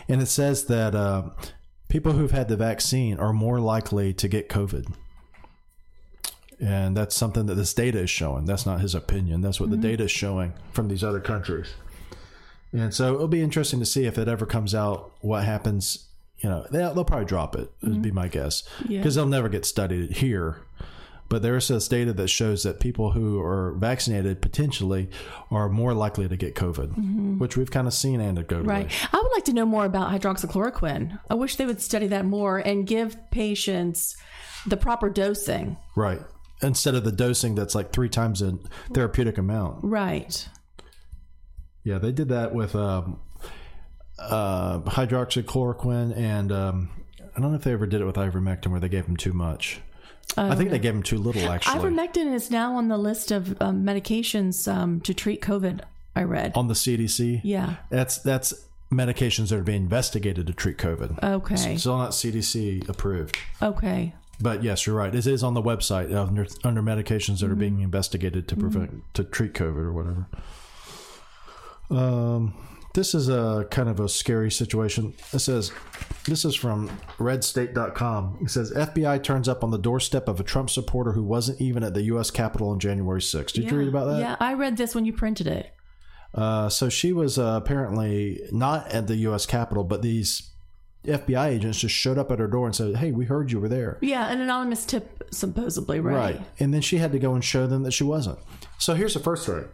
and 0.08 0.22
it 0.22 0.26
says 0.26 0.64
that 0.66 0.94
uh, 0.94 1.24
people 1.88 2.12
who've 2.12 2.30
had 2.30 2.48
the 2.48 2.56
vaccine 2.56 3.18
are 3.18 3.32
more 3.32 3.60
likely 3.60 4.12
to 4.14 4.28
get 4.28 4.48
COVID. 4.48 4.92
And 6.60 6.96
that's 6.96 7.14
something 7.14 7.46
that 7.46 7.54
this 7.54 7.72
data 7.72 8.00
is 8.00 8.10
showing. 8.10 8.44
That's 8.44 8.66
not 8.66 8.80
his 8.80 8.94
opinion. 8.94 9.40
That's 9.40 9.60
what 9.60 9.70
the 9.70 9.76
mm-hmm. 9.76 9.82
data 9.82 10.04
is 10.04 10.10
showing 10.10 10.54
from 10.72 10.88
these 10.88 11.04
other 11.04 11.20
countries. 11.20 11.68
And 12.72 12.92
so 12.92 13.14
it'll 13.14 13.28
be 13.28 13.42
interesting 13.42 13.80
to 13.80 13.86
see 13.86 14.04
if 14.04 14.18
it 14.18 14.28
ever 14.28 14.44
comes 14.44 14.74
out 14.74 15.12
what 15.20 15.44
happens. 15.44 16.08
You 16.38 16.50
know, 16.50 16.66
they'll, 16.70 16.94
they'll 16.94 17.04
probably 17.04 17.26
drop 17.26 17.54
it, 17.54 17.70
would 17.82 17.92
mm-hmm. 17.92 18.02
be 18.02 18.10
my 18.10 18.28
guess. 18.28 18.64
Yeah. 18.86 18.98
Because 18.98 19.14
they'll 19.14 19.26
never 19.26 19.48
get 19.48 19.64
studied 19.64 20.16
here. 20.16 20.58
But 21.28 21.42
there 21.42 21.56
is 21.56 21.68
this 21.68 21.88
data 21.88 22.12
that 22.14 22.28
shows 22.28 22.62
that 22.62 22.80
people 22.80 23.12
who 23.12 23.38
are 23.40 23.74
vaccinated 23.74 24.40
potentially 24.40 25.10
are 25.50 25.68
more 25.68 25.92
likely 25.92 26.26
to 26.26 26.36
get 26.36 26.54
COVID, 26.54 27.38
which 27.38 27.56
we've 27.56 27.70
kind 27.70 27.86
of 27.86 27.92
seen 27.92 28.20
anecdotally. 28.20 28.66
Right. 28.66 28.90
I 29.12 29.16
would 29.16 29.32
like 29.32 29.44
to 29.44 29.52
know 29.52 29.66
more 29.66 29.84
about 29.84 30.10
hydroxychloroquine. 30.10 31.20
I 31.28 31.34
wish 31.34 31.56
they 31.56 31.66
would 31.66 31.82
study 31.82 32.06
that 32.08 32.24
more 32.24 32.58
and 32.58 32.86
give 32.86 33.16
patients 33.30 34.16
the 34.66 34.78
proper 34.78 35.10
dosing. 35.10 35.76
Right. 35.96 36.20
Instead 36.62 36.94
of 36.94 37.04
the 37.04 37.12
dosing 37.12 37.54
that's 37.54 37.74
like 37.74 37.92
three 37.92 38.08
times 38.08 38.40
a 38.40 38.58
therapeutic 38.94 39.36
amount. 39.36 39.80
Right. 39.82 40.48
Yeah, 41.84 41.98
they 41.98 42.12
did 42.12 42.30
that 42.30 42.54
with 42.54 42.74
um, 42.74 43.20
uh, 44.18 44.80
hydroxychloroquine, 44.80 46.16
and 46.16 46.50
um, 46.52 46.90
I 47.36 47.40
don't 47.40 47.50
know 47.50 47.56
if 47.56 47.64
they 47.64 47.72
ever 47.72 47.86
did 47.86 48.00
it 48.00 48.04
with 48.04 48.16
ivermectin 48.16 48.68
where 48.68 48.80
they 48.80 48.88
gave 48.88 49.06
them 49.06 49.16
too 49.16 49.32
much. 49.32 49.80
I 50.36 50.54
think 50.54 50.70
they 50.70 50.78
gave 50.78 50.94
him 50.94 51.02
too 51.02 51.18
little, 51.18 51.50
actually. 51.50 51.80
Ivermectin 51.80 52.32
is 52.32 52.50
now 52.50 52.76
on 52.76 52.88
the 52.88 52.98
list 52.98 53.32
of 53.32 53.60
um, 53.60 53.82
medications 53.84 54.72
um, 54.72 55.00
to 55.00 55.12
treat 55.14 55.40
COVID. 55.42 55.80
I 56.14 56.22
read. 56.24 56.52
on 56.56 56.66
the 56.66 56.74
CDC. 56.74 57.42
Yeah. 57.44 57.76
That's 57.90 58.18
that's 58.18 58.52
medications 58.92 59.50
that 59.50 59.58
are 59.58 59.62
being 59.62 59.82
investigated 59.82 60.48
to 60.48 60.52
treat 60.52 60.76
COVID. 60.76 61.22
Okay. 61.22 61.76
Still 61.76 61.98
not 61.98 62.10
CDC 62.10 62.88
approved. 62.88 63.38
Okay. 63.62 64.14
But 64.40 64.62
yes, 64.64 64.86
you're 64.86 64.96
right. 64.96 65.14
It 65.14 65.26
is 65.26 65.42
on 65.42 65.54
the 65.54 65.62
website 65.62 66.14
under, 66.14 66.46
under 66.64 66.82
medications 66.82 67.40
that 67.40 67.50
are 67.50 67.56
being 67.56 67.80
investigated 67.80 68.48
to 68.48 68.56
prevent 68.56 69.02
to 69.14 69.24
treat 69.24 69.52
COVID 69.52 69.76
or 69.76 69.92
whatever. 69.92 70.26
Um, 71.90 72.54
this 72.98 73.14
is 73.14 73.28
a 73.28 73.64
kind 73.70 73.88
of 73.88 74.00
a 74.00 74.08
scary 74.08 74.50
situation. 74.50 75.14
It 75.32 75.38
says 75.38 75.70
this 76.24 76.44
is 76.44 76.56
from 76.56 76.88
redstate.com. 77.18 78.38
It 78.42 78.50
says 78.50 78.72
FBI 78.72 79.22
turns 79.22 79.48
up 79.48 79.62
on 79.62 79.70
the 79.70 79.78
doorstep 79.78 80.26
of 80.26 80.40
a 80.40 80.42
Trump 80.42 80.68
supporter 80.68 81.12
who 81.12 81.22
wasn't 81.22 81.60
even 81.60 81.84
at 81.84 81.94
the 81.94 82.02
U.S. 82.02 82.32
Capitol 82.32 82.70
on 82.70 82.80
January 82.80 83.20
6th. 83.20 83.52
Did 83.52 83.70
you 83.70 83.78
read 83.78 83.88
about 83.88 84.06
that? 84.06 84.18
Yeah, 84.18 84.36
I 84.40 84.54
read 84.54 84.76
this 84.76 84.96
when 84.96 85.04
you 85.04 85.12
printed 85.12 85.46
it. 85.46 85.72
Uh, 86.34 86.68
so 86.68 86.88
she 86.88 87.12
was 87.12 87.38
uh, 87.38 87.60
apparently 87.62 88.40
not 88.50 88.88
at 88.88 89.06
the 89.06 89.16
U.S. 89.16 89.46
Capitol, 89.46 89.84
but 89.84 90.02
these 90.02 90.50
FBI 91.04 91.50
agents 91.50 91.78
just 91.78 91.94
showed 91.94 92.18
up 92.18 92.32
at 92.32 92.40
her 92.40 92.48
door 92.48 92.66
and 92.66 92.74
said, 92.74 92.96
"Hey, 92.96 93.12
we 93.12 93.26
heard 93.26 93.52
you 93.52 93.60
were 93.60 93.68
there." 93.68 93.98
Yeah, 94.02 94.28
an 94.28 94.40
anonymous 94.40 94.84
tip, 94.84 95.22
supposedly, 95.30 96.00
right? 96.00 96.34
Right. 96.36 96.46
And 96.58 96.74
then 96.74 96.80
she 96.80 96.98
had 96.98 97.12
to 97.12 97.20
go 97.20 97.34
and 97.34 97.44
show 97.44 97.68
them 97.68 97.84
that 97.84 97.92
she 97.92 98.02
wasn't. 98.02 98.40
So 98.78 98.94
here's 98.94 99.14
the 99.14 99.20
first 99.20 99.46
thing: 99.46 99.68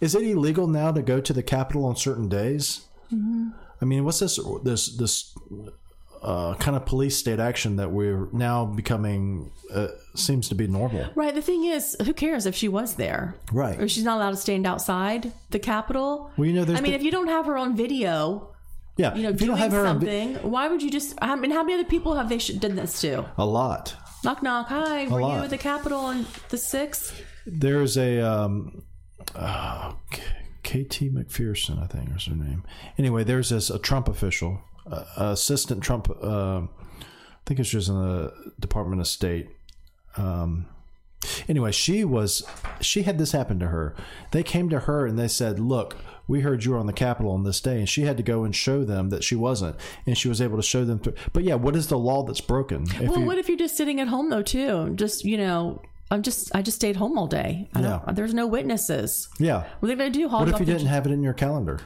Is 0.00 0.14
it 0.14 0.22
illegal 0.22 0.66
now 0.66 0.92
to 0.92 1.02
go 1.02 1.20
to 1.20 1.32
the 1.32 1.42
Capitol 1.42 1.84
on 1.84 1.96
certain 1.96 2.28
days? 2.28 2.86
I 3.12 3.84
mean, 3.84 4.04
what's 4.04 4.20
this 4.20 4.38
this 4.62 4.96
this 4.96 5.34
uh, 6.22 6.54
kind 6.56 6.76
of 6.76 6.84
police 6.86 7.16
state 7.16 7.40
action 7.40 7.76
that 7.76 7.90
we're 7.90 8.28
now 8.32 8.66
becoming 8.66 9.50
uh, 9.74 9.88
seems 10.14 10.48
to 10.50 10.54
be 10.54 10.66
normal? 10.66 11.06
Right. 11.14 11.34
The 11.34 11.42
thing 11.42 11.64
is, 11.64 11.96
who 12.04 12.12
cares 12.12 12.46
if 12.46 12.54
she 12.54 12.68
was 12.68 12.94
there? 12.94 13.36
Right. 13.52 13.80
Or 13.80 13.88
she's 13.88 14.04
not 14.04 14.16
allowed 14.18 14.30
to 14.32 14.36
stand 14.36 14.66
outside 14.66 15.32
the 15.50 15.58
Capitol. 15.58 16.30
Well, 16.36 16.46
you 16.46 16.52
know, 16.52 16.64
there's 16.64 16.78
I 16.78 16.82
mean, 16.82 16.92
the- 16.92 16.96
if 16.98 17.02
you 17.02 17.10
don't 17.10 17.28
have 17.28 17.46
her 17.46 17.56
on 17.56 17.74
video, 17.74 18.54
yeah. 18.96 19.14
you 19.14 19.22
know, 19.22 19.30
if 19.30 19.40
you 19.40 19.46
doing 19.46 19.58
don't 19.58 19.58
have 19.58 19.72
her 19.72 19.82
vi- 19.82 19.88
something, 19.88 20.34
why 20.50 20.68
would 20.68 20.82
you 20.82 20.90
just? 20.90 21.14
I 21.22 21.34
mean, 21.36 21.50
how 21.50 21.62
many 21.64 21.74
other 21.80 21.88
people 21.88 22.14
have 22.14 22.28
they 22.28 22.38
sh- 22.38 22.48
done 22.50 22.76
this 22.76 23.00
to? 23.00 23.24
a 23.38 23.44
lot. 23.46 23.96
Knock, 24.22 24.42
knock. 24.42 24.68
Hi, 24.68 25.08
were 25.08 25.22
lot. 25.22 25.38
you 25.38 25.44
at 25.44 25.50
the 25.50 25.58
Capitol 25.58 25.98
on 26.00 26.26
the 26.50 26.58
sixth? 26.58 27.18
There's 27.46 27.96
a 27.96 28.20
um, 28.20 28.82
uh, 29.34 29.92
KT 30.62 31.12
McPherson, 31.12 31.82
I 31.82 31.86
think 31.86 32.14
is 32.16 32.26
her 32.26 32.34
name. 32.34 32.64
Anyway, 32.98 33.24
there's 33.24 33.50
this 33.50 33.70
a 33.70 33.78
Trump 33.78 34.08
official, 34.08 34.60
uh, 34.90 35.04
assistant 35.16 35.82
Trump. 35.82 36.08
Uh, 36.22 36.62
I 36.62 37.42
think 37.46 37.60
it's 37.60 37.70
just 37.70 37.88
in 37.88 37.94
the 37.94 38.32
Department 38.60 39.00
of 39.00 39.06
State. 39.08 39.48
Um, 40.16 40.66
anyway, 41.48 41.72
she 41.72 42.04
was 42.04 42.44
she 42.80 43.02
had 43.02 43.18
this 43.18 43.32
happen 43.32 43.58
to 43.60 43.68
her. 43.68 43.94
They 44.32 44.42
came 44.42 44.68
to 44.70 44.80
her 44.80 45.06
and 45.06 45.18
they 45.18 45.28
said, 45.28 45.58
"Look, 45.58 45.96
we 46.28 46.40
heard 46.40 46.64
you 46.64 46.72
were 46.72 46.78
on 46.78 46.86
the 46.86 46.92
Capitol 46.92 47.32
on 47.32 47.42
this 47.44 47.60
day," 47.60 47.78
and 47.78 47.88
she 47.88 48.02
had 48.02 48.16
to 48.18 48.22
go 48.22 48.44
and 48.44 48.54
show 48.54 48.84
them 48.84 49.08
that 49.10 49.24
she 49.24 49.34
wasn't, 49.36 49.76
and 50.06 50.16
she 50.16 50.28
was 50.28 50.40
able 50.40 50.56
to 50.56 50.62
show 50.62 50.84
them. 50.84 50.98
Through. 50.98 51.14
But 51.32 51.44
yeah, 51.44 51.54
what 51.54 51.74
is 51.76 51.88
the 51.88 51.98
law 51.98 52.22
that's 52.24 52.40
broken? 52.40 52.86
Well, 53.00 53.20
you- 53.20 53.24
what 53.26 53.38
if 53.38 53.48
you're 53.48 53.56
just 53.58 53.76
sitting 53.76 54.00
at 54.00 54.08
home 54.08 54.28
though, 54.30 54.42
too? 54.42 54.92
Just 54.94 55.24
you 55.24 55.38
know, 55.38 55.80
I'm 56.10 56.22
just 56.22 56.54
I 56.54 56.62
just 56.62 56.76
stayed 56.76 56.96
home 56.96 57.16
all 57.18 57.26
day. 57.26 57.68
I 57.74 57.80
don't, 57.80 58.02
Yeah. 58.06 58.12
There's 58.12 58.34
no 58.34 58.46
witnesses. 58.46 59.28
yeah, 59.38 59.64
What 59.78 59.86
are 59.90 59.94
they 59.94 59.94
going 59.96 60.12
to 60.12 60.18
do? 60.18 60.28
Haul 60.28 60.40
what 60.40 60.48
if 60.48 60.60
you 60.60 60.66
didn't 60.66 60.86
have 60.88 61.06
it 61.06 61.12
in 61.12 61.22
your 61.22 61.34
calendar? 61.34 61.80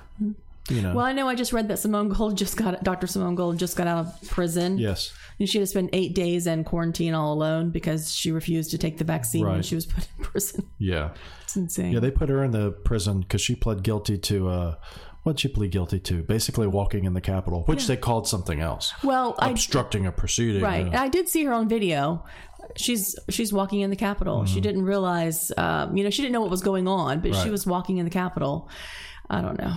You 0.71 0.81
know. 0.81 0.95
Well, 0.95 1.05
I 1.05 1.13
know 1.13 1.29
I 1.29 1.35
just 1.35 1.53
read 1.53 1.69
that 1.69 1.79
Simone 1.79 2.09
Gold 2.09 2.39
just 2.45 2.57
got 2.57 2.83
Dr. 2.83 3.07
Simone 3.07 3.35
Gold 3.35 3.59
just 3.59 3.77
got 3.77 3.87
out 3.87 4.07
of 4.07 4.29
prison. 4.31 4.79
yes. 4.79 5.13
And 5.39 5.49
she 5.49 5.59
had 5.59 5.65
to 5.65 5.67
spend 5.67 5.91
eight 5.93 6.15
days 6.15 6.47
in 6.47 6.63
quarantine 6.65 7.13
all 7.13 7.33
alone 7.35 7.71
because 7.71 8.15
she 8.15 8.31
refused 8.31 8.71
to 8.71 8.79
take 8.79 8.99
the 8.99 9.05
vaccine 9.05 9.45
when 9.45 9.63
she 9.63 9.75
was 9.75 9.85
put 9.85 10.07
in 10.17 10.25
prison. 10.31 10.71
Yeah. 10.79 11.11
It's 11.43 11.57
insane. 11.57 11.93
Yeah, 11.93 11.99
they 12.01 12.13
put 12.13 12.29
her 12.29 12.43
in 12.45 12.53
the 12.53 12.71
prison 12.71 13.21
because 13.21 13.41
she 13.43 13.55
pled 13.57 13.83
guilty 13.83 14.17
to 14.17 14.49
uh, 14.49 14.75
what'd 15.25 15.41
she 15.41 15.49
plead 15.49 15.73
guilty 15.73 15.99
to? 15.99 16.23
Basically, 16.23 16.67
walking 16.69 17.05
in 17.05 17.15
the 17.15 17.21
Capitol, 17.21 17.65
which 17.65 17.87
they 17.89 17.97
called 17.97 18.29
something 18.29 18.61
else, 18.61 18.93
well, 19.03 19.35
obstructing 19.41 20.07
a 20.07 20.13
proceeding. 20.13 20.63
right. 20.63 20.95
I 20.95 21.09
did 21.09 21.29
see 21.29 21.45
her 21.45 21.53
on 21.53 21.69
video. 21.69 22.25
She's 22.77 23.17
she's 23.31 23.53
walking 23.53 23.81
in 23.81 23.91
the 23.91 23.97
Capitol. 23.97 24.39
Mm-hmm. 24.39 24.55
She 24.55 24.61
didn't 24.61 24.83
realize, 24.83 25.53
um, 25.57 25.97
you 25.97 26.05
know, 26.05 26.11
she 26.11 26.23
didn't 26.23 26.33
know 26.33 26.41
what 26.41 26.51
was 26.51 26.63
going 26.63 26.89
on, 26.89 27.21
but 27.21 27.35
she 27.35 27.51
was 27.51 27.67
walking 27.67 27.99
in 27.99 28.05
the 28.05 28.11
Capitol. 28.11 28.69
I 29.31 29.41
don't 29.41 29.59
know. 29.59 29.75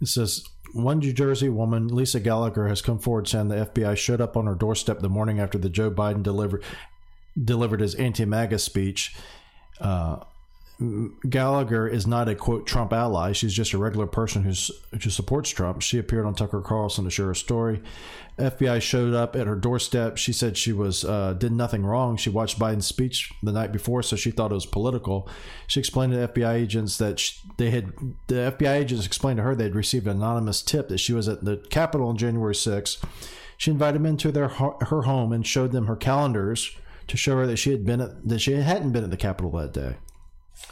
It 0.00 0.08
says 0.08 0.44
one 0.74 0.98
New 0.98 1.12
Jersey 1.12 1.48
woman, 1.48 1.88
Lisa 1.88 2.20
Gallagher, 2.20 2.68
has 2.68 2.82
come 2.82 2.98
forward 2.98 3.28
saying 3.28 3.48
the 3.48 3.66
FBI 3.66 3.96
showed 3.96 4.20
up 4.20 4.36
on 4.36 4.46
her 4.46 4.54
doorstep 4.54 5.00
the 5.00 5.08
morning 5.08 5.38
after 5.38 5.56
the 5.56 5.70
Joe 5.70 5.90
Biden 5.90 6.22
delivered 6.22 6.64
delivered 7.42 7.80
his 7.80 7.94
anti-MAGA 7.94 8.58
speech. 8.58 9.14
Uh, 9.80 10.18
Gallagher 11.28 11.86
is 11.86 12.06
not 12.06 12.28
a 12.28 12.34
quote 12.34 12.66
Trump 12.66 12.92
ally. 12.92 13.30
She's 13.32 13.54
just 13.54 13.72
a 13.74 13.78
regular 13.78 14.06
person 14.06 14.42
who's 14.42 14.72
who 14.90 15.10
supports 15.10 15.50
Trump. 15.50 15.82
She 15.82 15.98
appeared 15.98 16.26
on 16.26 16.34
Tucker 16.34 16.60
Carlson 16.60 17.04
to 17.04 17.10
share 17.10 17.26
her 17.26 17.34
story. 17.34 17.80
FBI 18.38 18.82
showed 18.82 19.14
up 19.14 19.36
at 19.36 19.46
her 19.46 19.54
doorstep. 19.54 20.16
She 20.16 20.32
said 20.32 20.56
she 20.56 20.72
was 20.72 21.04
uh, 21.04 21.34
did 21.34 21.52
nothing 21.52 21.86
wrong. 21.86 22.16
She 22.16 22.28
watched 22.28 22.58
Biden's 22.58 22.86
speech 22.86 23.32
the 23.42 23.52
night 23.52 23.70
before, 23.70 24.02
so 24.02 24.16
she 24.16 24.32
thought 24.32 24.50
it 24.50 24.54
was 24.54 24.66
political. 24.66 25.28
She 25.68 25.78
explained 25.78 26.12
to 26.12 26.28
FBI 26.28 26.54
agents 26.54 26.98
that 26.98 27.20
sh 27.20 27.38
they 27.56 27.70
had 27.70 27.92
the 28.26 28.52
FBI 28.58 28.74
agents 28.74 29.06
explained 29.06 29.36
to 29.36 29.44
her 29.44 29.54
they 29.54 29.64
had 29.64 29.76
received 29.76 30.08
an 30.08 30.16
anonymous 30.16 30.60
tip 30.60 30.88
that 30.88 30.98
she 30.98 31.12
was 31.12 31.28
at 31.28 31.44
the 31.44 31.58
Capitol 31.70 32.08
on 32.08 32.16
January 32.16 32.54
6th. 32.54 33.04
She 33.56 33.70
invited 33.70 34.00
them 34.00 34.06
into 34.06 34.32
their 34.32 34.48
her 34.48 35.02
home 35.02 35.32
and 35.32 35.46
showed 35.46 35.70
them 35.70 35.86
her 35.86 35.96
calendars 35.96 36.76
to 37.06 37.16
show 37.16 37.36
her 37.36 37.46
that 37.46 37.58
she 37.58 37.70
had 37.70 37.84
been 37.84 38.00
at, 38.00 38.28
that 38.28 38.40
she 38.40 38.54
hadn't 38.54 38.90
been 38.90 39.04
at 39.04 39.10
the 39.10 39.16
Capitol 39.16 39.52
that 39.52 39.72
day. 39.72 39.94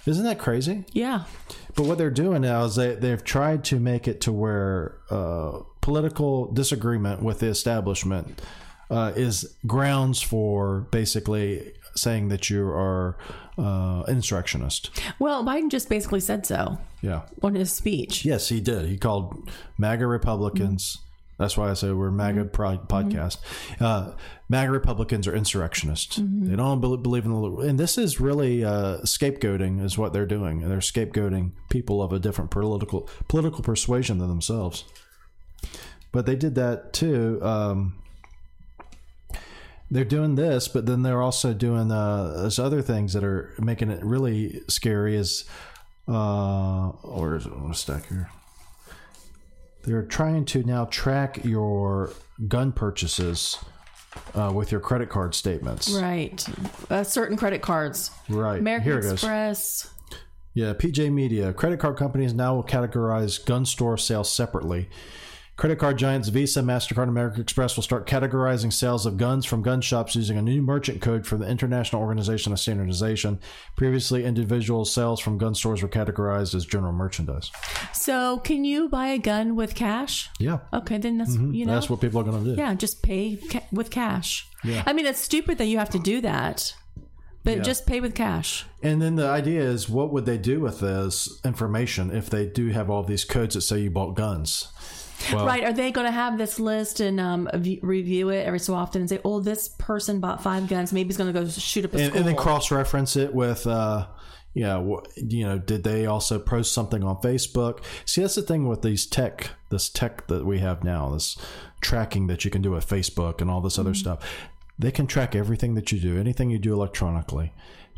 Isn't 0.06 0.24
that 0.24 0.38
crazy? 0.38 0.84
Yeah. 0.92 1.24
But 1.74 1.86
what 1.86 1.98
they're 1.98 2.10
doing 2.10 2.42
now 2.42 2.64
is 2.64 2.76
they 2.76 2.94
they've 2.94 3.22
tried 3.22 3.64
to 3.64 3.78
make 3.78 4.08
it 4.08 4.20
to 4.22 4.32
where 4.32 4.96
uh, 5.10 5.60
political 5.80 6.50
disagreement 6.52 7.22
with 7.22 7.38
the 7.40 7.46
establishment 7.46 8.42
uh, 8.90 9.12
is 9.16 9.54
grounds 9.66 10.20
for 10.20 10.80
basically 10.90 11.72
saying 11.94 12.28
that 12.28 12.48
you 12.50 12.64
are 12.68 13.16
uh, 13.58 14.02
insurrectionist. 14.08 14.90
Well, 15.18 15.44
Biden 15.44 15.70
just 15.70 15.88
basically 15.88 16.20
said 16.20 16.46
so 16.46 16.78
Yeah. 17.02 17.22
on 17.42 17.54
his 17.54 17.70
speech. 17.72 18.24
Yes, 18.24 18.48
he 18.48 18.60
did. 18.60 18.86
He 18.86 18.96
called 18.96 19.50
MAGA 19.78 20.06
Republicans. 20.06 20.98
That's 21.38 21.56
why 21.56 21.70
I 21.70 21.74
say 21.74 21.90
we're 21.92 22.10
MAGA 22.10 22.44
pro- 22.46 22.78
podcast. 22.78 23.38
Uh, 23.80 24.12
MAGA 24.48 24.70
Republicans 24.70 25.26
are 25.26 25.34
insurrectionists. 25.34 26.16
They 26.16 26.54
don't 26.56 26.80
bel- 26.80 26.96
believe 26.98 27.24
in 27.24 27.32
the 27.32 27.56
and 27.68 27.80
this 27.80 27.98
is 27.98 28.20
really 28.20 28.64
uh, 28.64 28.98
scapegoating 28.98 29.82
is 29.84 29.98
what 29.98 30.12
they're 30.12 30.26
doing. 30.26 30.60
They're 30.68 30.78
scapegoating 30.78 31.52
people 31.68 32.00
of 32.02 32.12
a 32.12 32.18
different 32.18 32.50
political 32.50 33.08
political 33.28 33.62
persuasion 33.64 34.18
than 34.18 34.28
themselves. 34.28 34.84
But 36.12 36.26
they 36.26 36.36
did 36.36 36.54
that 36.56 36.92
too. 36.92 37.40
Um, 37.42 37.94
they're 39.90 40.04
doing 40.04 40.36
this, 40.36 40.68
but 40.68 40.86
then 40.86 41.02
they're 41.02 41.22
also 41.22 41.52
doing 41.54 41.90
uh, 41.90 42.34
those 42.36 42.58
other 42.58 42.82
things 42.82 43.12
that 43.14 43.24
are 43.24 43.54
making 43.58 43.90
it 43.90 44.04
really 44.04 44.60
scary. 44.68 45.16
Is 45.16 45.44
Uh, 46.08 46.88
or 47.02 47.36
is 47.36 47.46
it 47.46 47.52
on 47.52 47.70
a 47.70 47.74
stack 47.74 48.08
here? 48.08 48.28
They're 49.84 50.02
trying 50.04 50.44
to 50.46 50.62
now 50.62 50.84
track 50.86 51.44
your 51.44 52.12
gun 52.48 52.72
purchases 52.72 53.58
uh, 54.34 54.52
with 54.54 54.70
your 54.70 54.80
credit 54.80 55.08
card 55.08 55.34
statements. 55.34 55.90
Right. 55.90 56.44
Uh, 56.90 57.04
certain 57.04 57.36
credit 57.36 57.62
cards. 57.62 58.10
Right. 58.28 58.58
American 58.58 58.84
Here 58.84 58.98
it 58.98 59.02
goes. 59.02 59.12
Express. 59.12 59.90
Yeah, 60.54 60.74
PJ 60.74 61.10
Media. 61.12 61.52
Credit 61.52 61.80
card 61.80 61.96
companies 61.96 62.34
now 62.34 62.54
will 62.54 62.64
categorize 62.64 63.44
gun 63.44 63.64
store 63.64 63.96
sales 63.96 64.30
separately. 64.30 64.88
Credit 65.56 65.78
card 65.78 65.98
giants 65.98 66.28
Visa, 66.28 66.62
MasterCard, 66.62 67.02
and 67.02 67.10
American 67.10 67.42
Express 67.42 67.76
will 67.76 67.82
start 67.82 68.06
categorizing 68.06 68.72
sales 68.72 69.04
of 69.04 69.18
guns 69.18 69.44
from 69.44 69.62
gun 69.62 69.82
shops 69.82 70.16
using 70.16 70.38
a 70.38 70.42
new 70.42 70.62
merchant 70.62 71.02
code 71.02 71.26
for 71.26 71.36
the 71.36 71.46
International 71.46 72.00
Organization 72.00 72.52
of 72.52 72.58
Standardization. 72.58 73.38
Previously, 73.76 74.24
individual 74.24 74.86
sales 74.86 75.20
from 75.20 75.36
gun 75.36 75.54
stores 75.54 75.82
were 75.82 75.88
categorized 75.88 76.54
as 76.54 76.64
general 76.64 76.92
merchandise. 76.92 77.52
So, 77.92 78.38
can 78.38 78.64
you 78.64 78.88
buy 78.88 79.08
a 79.08 79.18
gun 79.18 79.54
with 79.54 79.74
cash? 79.74 80.30
Yeah. 80.40 80.60
Okay, 80.72 80.96
then 80.96 81.18
that's 81.18 81.36
mm-hmm. 81.36 81.52
you 81.52 81.66
know 81.66 81.74
That's 81.74 81.90
what 81.90 82.00
people 82.00 82.20
are 82.20 82.24
going 82.24 82.42
to 82.44 82.54
do. 82.54 82.58
yeah, 82.60 82.72
just 82.74 83.02
pay 83.02 83.36
ca- 83.36 83.66
with 83.70 83.90
cash. 83.90 84.48
Yeah. 84.64 84.82
I 84.86 84.94
mean, 84.94 85.04
it's 85.04 85.20
stupid 85.20 85.58
that 85.58 85.66
you 85.66 85.78
have 85.78 85.90
to 85.90 85.98
do 85.98 86.22
that, 86.22 86.74
but 87.44 87.58
Yeah. 87.58 87.62
just 87.62 87.86
pay 87.86 88.00
with 88.00 88.14
cash. 88.14 88.64
And 88.82 89.02
then 89.02 89.16
the 89.16 89.28
idea 89.28 89.60
is 89.60 89.86
what 89.88 90.12
would 90.14 90.24
they 90.24 90.38
do 90.38 90.60
with 90.60 90.80
this 90.80 91.40
information 91.44 92.10
if 92.10 92.30
they 92.30 92.46
do 92.46 92.68
have 92.70 92.88
all 92.88 93.02
these 93.02 93.24
codes 93.26 93.54
that 93.54 93.60
say 93.60 93.80
you 93.80 93.90
bought 93.90 94.14
guns? 94.16 94.68
Well, 95.32 95.46
Right? 95.46 95.64
Are 95.64 95.72
they 95.72 95.90
going 95.90 96.06
to 96.06 96.12
have 96.12 96.38
this 96.38 96.58
list 96.58 97.00
and 97.00 97.20
um, 97.20 97.48
review 97.82 98.30
it 98.30 98.46
every 98.46 98.58
so 98.58 98.74
often 98.74 99.02
and 99.02 99.08
say, 99.08 99.20
"Oh, 99.24 99.40
this 99.40 99.68
person 99.68 100.20
bought 100.20 100.42
five 100.42 100.68
guns. 100.68 100.92
Maybe 100.92 101.08
he's 101.08 101.16
going 101.16 101.32
to 101.32 101.38
go 101.38 101.48
shoot 101.48 101.84
up 101.84 101.94
a 101.94 101.96
and, 101.96 102.06
school." 102.06 102.18
and 102.18 102.28
then 102.28 102.36
cross 102.36 102.70
reference 102.70 103.16
it 103.16 103.34
with 103.34 103.66
uh 103.66 104.06
yeah 104.54 104.78
you 105.16 105.44
know 105.44 105.58
did 105.58 105.82
they 105.84 106.06
also 106.06 106.38
post 106.38 106.72
something 106.72 107.02
on 107.02 107.16
facebook 107.16 107.82
see 108.04 108.20
that's 108.20 108.34
the 108.34 108.42
thing 108.42 108.68
with 108.68 108.82
these 108.82 109.06
tech 109.06 109.50
this 109.70 109.88
tech 109.88 110.26
that 110.26 110.44
we 110.44 110.58
have 110.58 110.84
now 110.84 111.10
this 111.10 111.36
tracking 111.80 112.26
that 112.26 112.44
you 112.44 112.50
can 112.50 112.62
do 112.62 112.70
with 112.70 112.86
facebook 112.86 113.40
and 113.40 113.50
all 113.50 113.60
this 113.60 113.78
other 113.78 113.94
stuff 113.94 114.48
they 114.78 114.90
can 114.90 115.06
track 115.06 115.34
everything 115.34 115.74
that 115.74 115.90
you 115.90 115.98
do 115.98 116.18
anything 116.18 116.50
you 116.50 116.58
do 116.58 116.72
electronically 116.72 117.52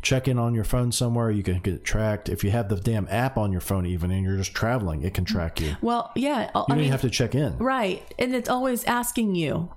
check 0.05 0.27
in 0.27 0.37
on 0.37 0.53
your 0.53 0.63
phone 0.63 0.91
somewhere 0.91 1.31
you 1.31 1.41
can 1.43 1.59
get 1.59 1.83
tracked 1.83 2.29
if 2.29 2.43
you 2.43 2.51
have 2.51 2.69
the 2.69 2.75
damn 2.75 3.07
app 3.09 3.37
on 3.37 3.51
your 3.51 3.59
phone 3.59 3.85
even 3.87 4.11
and 4.11 4.23
you're 4.23 4.37
just 4.37 4.53
traveling 4.53 5.01
it 5.01 5.13
can 5.15 5.25
track 5.25 5.59
you 5.59 5.69
you 5.69 5.75
well, 5.81 6.11
yeah. 6.15 6.49
I 6.53 6.59
don't 6.59 6.69
mean, 6.69 6.79
even 6.81 6.91
have 6.91 7.01
to 7.01 7.09
check 7.09 7.33
in 7.33 7.57
right, 7.57 8.01
and 8.19 8.35
it's 8.35 8.47
always 8.49 8.83
asking 8.85 9.33
you, 9.35 9.73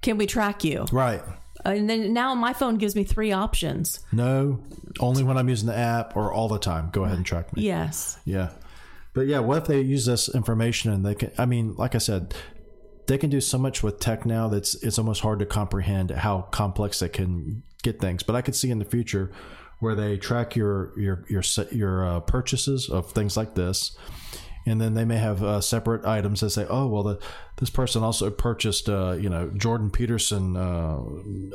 "Can 0.00 0.16
we 0.16 0.26
track 0.26 0.62
you?" 0.64 0.86
right 0.92 1.22
And 1.64 1.90
then 1.90 2.12
now 2.12 2.34
my 2.36 2.52
phone 2.52 2.76
gives 2.78 2.94
me 2.94 3.02
three 3.04 3.32
options. 3.32 4.00
no 4.12 4.60
only 5.00 5.22
when 5.22 5.36
i'm 5.36 5.48
using 5.48 5.66
the 5.68 5.76
app 5.76 6.16
or 6.16 6.32
all 6.32 6.48
the 6.48 6.58
time 6.58 6.88
go 6.92 7.04
ahead 7.04 7.16
and 7.18 7.26
track 7.26 7.54
me 7.54 7.62
Yes. 7.64 8.18
Yeah. 8.24 8.50
But 9.14 9.26
yeah, 9.26 9.40
what 9.40 9.58
if 9.58 9.64
they 9.66 9.80
use 9.80 10.06
this 10.06 10.28
information 10.32 10.92
and 10.92 11.04
they 11.04 11.14
can 11.16 11.32
I 11.36 11.46
mean, 11.46 11.74
like 11.76 11.94
I 11.96 11.98
said, 11.98 12.34
they 13.08 13.18
can 13.18 13.30
do 13.30 13.40
so 13.40 13.58
much 13.58 13.82
with 13.82 13.98
tech 13.98 14.24
now 14.24 14.48
that's 14.48 14.74
it's 14.76 14.98
almost 14.98 15.22
hard 15.22 15.38
to 15.40 15.46
comprehend 15.46 16.10
how 16.10 16.42
complex 16.42 17.00
they 17.00 17.08
can 17.08 17.62
get 17.82 18.00
things. 18.00 18.22
But 18.22 18.36
I 18.36 18.42
could 18.42 18.54
see 18.54 18.70
in 18.70 18.78
the 18.78 18.84
future 18.84 19.32
where 19.80 19.94
they 19.94 20.16
track 20.18 20.54
your 20.54 20.92
your 20.98 21.24
your 21.28 21.42
your 21.72 22.06
uh, 22.06 22.20
purchases 22.20 22.88
of 22.88 23.10
things 23.10 23.36
like 23.36 23.54
this. 23.54 23.96
And 24.66 24.78
then 24.78 24.92
they 24.92 25.06
may 25.06 25.16
have 25.16 25.42
uh, 25.42 25.62
separate 25.62 26.04
items 26.04 26.40
that 26.40 26.50
say, 26.50 26.66
"Oh, 26.68 26.88
well, 26.88 27.02
the, 27.02 27.18
this 27.56 27.70
person 27.70 28.02
also 28.02 28.28
purchased, 28.30 28.90
uh, 28.90 29.12
you 29.12 29.30
know, 29.30 29.48
Jordan 29.56 29.90
Peterson 29.90 30.58
uh, 30.58 30.98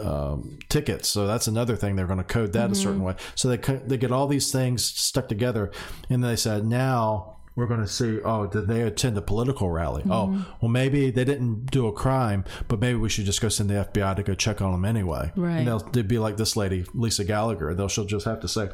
um, 0.01 0.57
tickets, 0.67 1.09
so 1.09 1.27
that's 1.27 1.45
another 1.45 1.75
thing 1.75 1.95
they're 1.95 2.07
going 2.07 2.17
to 2.17 2.23
code 2.23 2.53
that 2.53 2.71
a 2.71 2.75
certain 2.75 3.03
way." 3.03 3.13
So 3.35 3.49
they 3.49 3.57
they 3.85 3.97
get 3.97 4.11
all 4.11 4.25
these 4.25 4.51
things 4.51 4.83
stuck 4.83 5.27
together, 5.27 5.69
and 6.09 6.23
they 6.23 6.35
said, 6.35 6.65
"Now 6.65 7.32
we're 7.55 7.67
going 7.67 7.81
to 7.81 7.87
see, 7.87 8.19
oh, 8.21 8.47
did 8.47 8.67
they 8.67 8.81
attend 8.81 9.17
a 9.17 9.21
political 9.21 9.69
rally? 9.69 10.03
Oh, 10.05 10.27
mm-hmm. 10.27 10.41
well, 10.61 10.71
maybe 10.71 11.11
they 11.11 11.23
didn't 11.23 11.67
do 11.67 11.87
a 11.87 11.93
crime, 11.93 12.45
but 12.67 12.79
maybe 12.79 12.97
we 12.97 13.09
should 13.09 13.25
just 13.25 13.41
go 13.41 13.49
send 13.49 13.69
the 13.69 13.75
FBI 13.75 14.15
to 14.15 14.23
go 14.23 14.33
check 14.33 14.61
on 14.61 14.71
them 14.71 14.85
anyway. 14.85 15.31
Right. 15.35 15.59
And 15.59 15.67
they'll 15.67 15.79
they'd 15.79 16.07
be 16.07 16.17
like 16.17 16.37
this 16.37 16.55
lady, 16.55 16.85
Lisa 16.93 17.23
Gallagher. 17.23 17.73
They'll 17.75 17.87
she'll 17.87 18.05
just 18.05 18.25
have 18.25 18.39
to 18.41 18.47
say, 18.47 18.69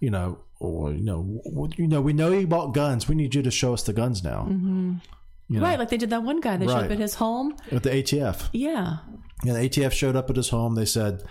you 0.00 0.10
know, 0.10 0.38
or, 0.60 0.92
you 0.92 1.02
know, 1.02 1.40
w- 1.44 1.72
you 1.76 1.86
know, 1.86 2.00
we 2.00 2.14
know 2.14 2.32
you 2.32 2.46
bought 2.46 2.72
guns. 2.72 3.08
We 3.08 3.14
need 3.14 3.34
you 3.34 3.42
to 3.42 3.50
show 3.50 3.74
us 3.74 3.82
the 3.82 3.92
guns 3.92 4.24
now. 4.24 4.46
Mm-hmm. 4.48 4.94
You 5.48 5.60
know, 5.60 5.66
Right, 5.66 5.78
like 5.78 5.90
they 5.90 5.96
did 5.96 6.10
that 6.10 6.22
one 6.22 6.40
guy. 6.40 6.56
They 6.56 6.66
showed 6.66 6.86
up 6.86 6.90
at 6.90 6.98
his 6.98 7.14
home. 7.14 7.54
With 7.70 7.84
the 7.84 7.90
ATF. 7.90 8.48
Yeah. 8.52 8.98
And 9.42 9.54
the 9.56 9.68
ATF 9.68 9.92
showed 9.92 10.16
up 10.16 10.28
at 10.30 10.36
his 10.36 10.48
home. 10.48 10.74
They 10.74 10.86
said, 10.86 11.22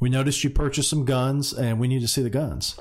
"We 0.00 0.08
noticed 0.08 0.42
you 0.42 0.50
purchased 0.50 0.90
some 0.90 1.04
guns, 1.04 1.52
and 1.52 1.78
we 1.78 1.86
need 1.86 2.00
to 2.00 2.08
see 2.08 2.22
the 2.22 2.30
guns." 2.30 2.80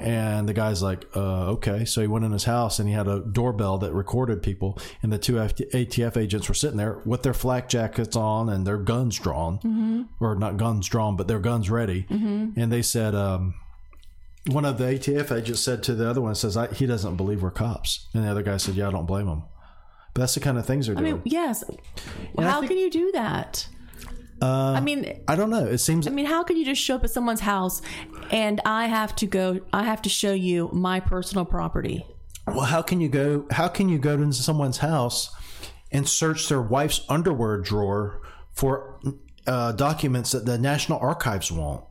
And 0.00 0.48
the 0.48 0.52
guy's 0.54 0.82
like, 0.82 1.06
uh, 1.16 1.50
"Okay." 1.52 1.84
So 1.84 2.00
he 2.00 2.06
went 2.06 2.24
in 2.24 2.32
his 2.32 2.44
house, 2.44 2.78
and 2.78 2.88
he 2.88 2.94
had 2.94 3.08
a 3.08 3.20
doorbell 3.20 3.78
that 3.78 3.92
recorded 3.92 4.42
people. 4.42 4.78
And 5.02 5.12
the 5.12 5.18
two 5.18 5.34
ATF 5.34 6.16
agents 6.16 6.48
were 6.48 6.54
sitting 6.54 6.76
there 6.76 7.00
with 7.04 7.22
their 7.22 7.34
flak 7.34 7.68
jackets 7.68 8.16
on 8.16 8.48
and 8.48 8.66
their 8.66 8.78
guns 8.78 9.18
drawn, 9.18 10.08
or 10.20 10.34
not 10.36 10.56
guns 10.56 10.88
drawn, 10.88 11.16
but 11.16 11.26
their 11.28 11.40
guns 11.40 11.68
ready. 11.70 12.06
And 12.10 12.70
they 12.72 12.82
said, 12.82 13.14
um, 13.14 13.54
one 14.46 14.64
of 14.64 14.78
the 14.78 14.84
ATF 14.84 15.36
agents 15.36 15.60
said 15.60 15.82
to 15.84 15.94
the 15.94 16.08
other 16.08 16.20
one, 16.20 16.34
"says 16.34 16.56
I, 16.56 16.68
he 16.68 16.86
doesn't 16.86 17.16
believe 17.16 17.42
we're 17.42 17.50
cops." 17.50 18.06
And 18.14 18.24
the 18.24 18.30
other 18.30 18.42
guy 18.42 18.56
said, 18.56 18.74
"Yeah, 18.76 18.88
I 18.88 18.90
don't 18.92 19.06
blame 19.06 19.26
him." 19.26 19.42
But 20.14 20.20
that's 20.22 20.34
the 20.34 20.40
kind 20.40 20.56
of 20.58 20.64
things 20.66 20.86
they're 20.86 20.96
I 20.96 21.00
doing. 21.00 21.12
mean, 21.14 21.22
yes. 21.26 21.62
I 22.38 22.42
how 22.44 22.60
think- 22.60 22.70
can 22.70 22.78
you 22.78 22.90
do 22.90 23.10
that? 23.12 23.68
I 24.42 24.80
mean, 24.80 25.20
I 25.26 25.34
don't 25.34 25.50
know. 25.50 25.66
It 25.66 25.78
seems 25.78 26.06
I 26.06 26.10
mean, 26.10 26.26
how 26.26 26.42
can 26.42 26.56
you 26.56 26.64
just 26.64 26.80
show 26.80 26.96
up 26.96 27.04
at 27.04 27.10
someone's 27.10 27.40
house 27.40 27.82
and 28.30 28.60
I 28.64 28.86
have 28.86 29.16
to 29.16 29.26
go? 29.26 29.60
I 29.72 29.84
have 29.84 30.02
to 30.02 30.08
show 30.08 30.32
you 30.32 30.70
my 30.72 31.00
personal 31.00 31.44
property. 31.44 32.06
Well, 32.46 32.60
how 32.64 32.82
can 32.82 33.00
you 33.00 33.08
go? 33.08 33.46
How 33.50 33.68
can 33.68 33.88
you 33.88 33.98
go 33.98 34.16
to 34.16 34.32
someone's 34.32 34.78
house 34.78 35.34
and 35.90 36.08
search 36.08 36.48
their 36.48 36.62
wife's 36.62 37.04
underwear 37.08 37.58
drawer 37.58 38.22
for 38.52 39.00
uh, 39.46 39.72
documents 39.72 40.32
that 40.32 40.46
the 40.46 40.58
National 40.58 40.98
Archives 40.98 41.52
want? 41.52 41.84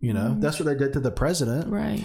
You 0.00 0.12
know, 0.12 0.36
that's 0.38 0.58
what 0.58 0.66
they 0.66 0.74
did 0.74 0.92
to 0.92 1.00
the 1.00 1.10
president. 1.10 1.72
Right. 1.72 2.04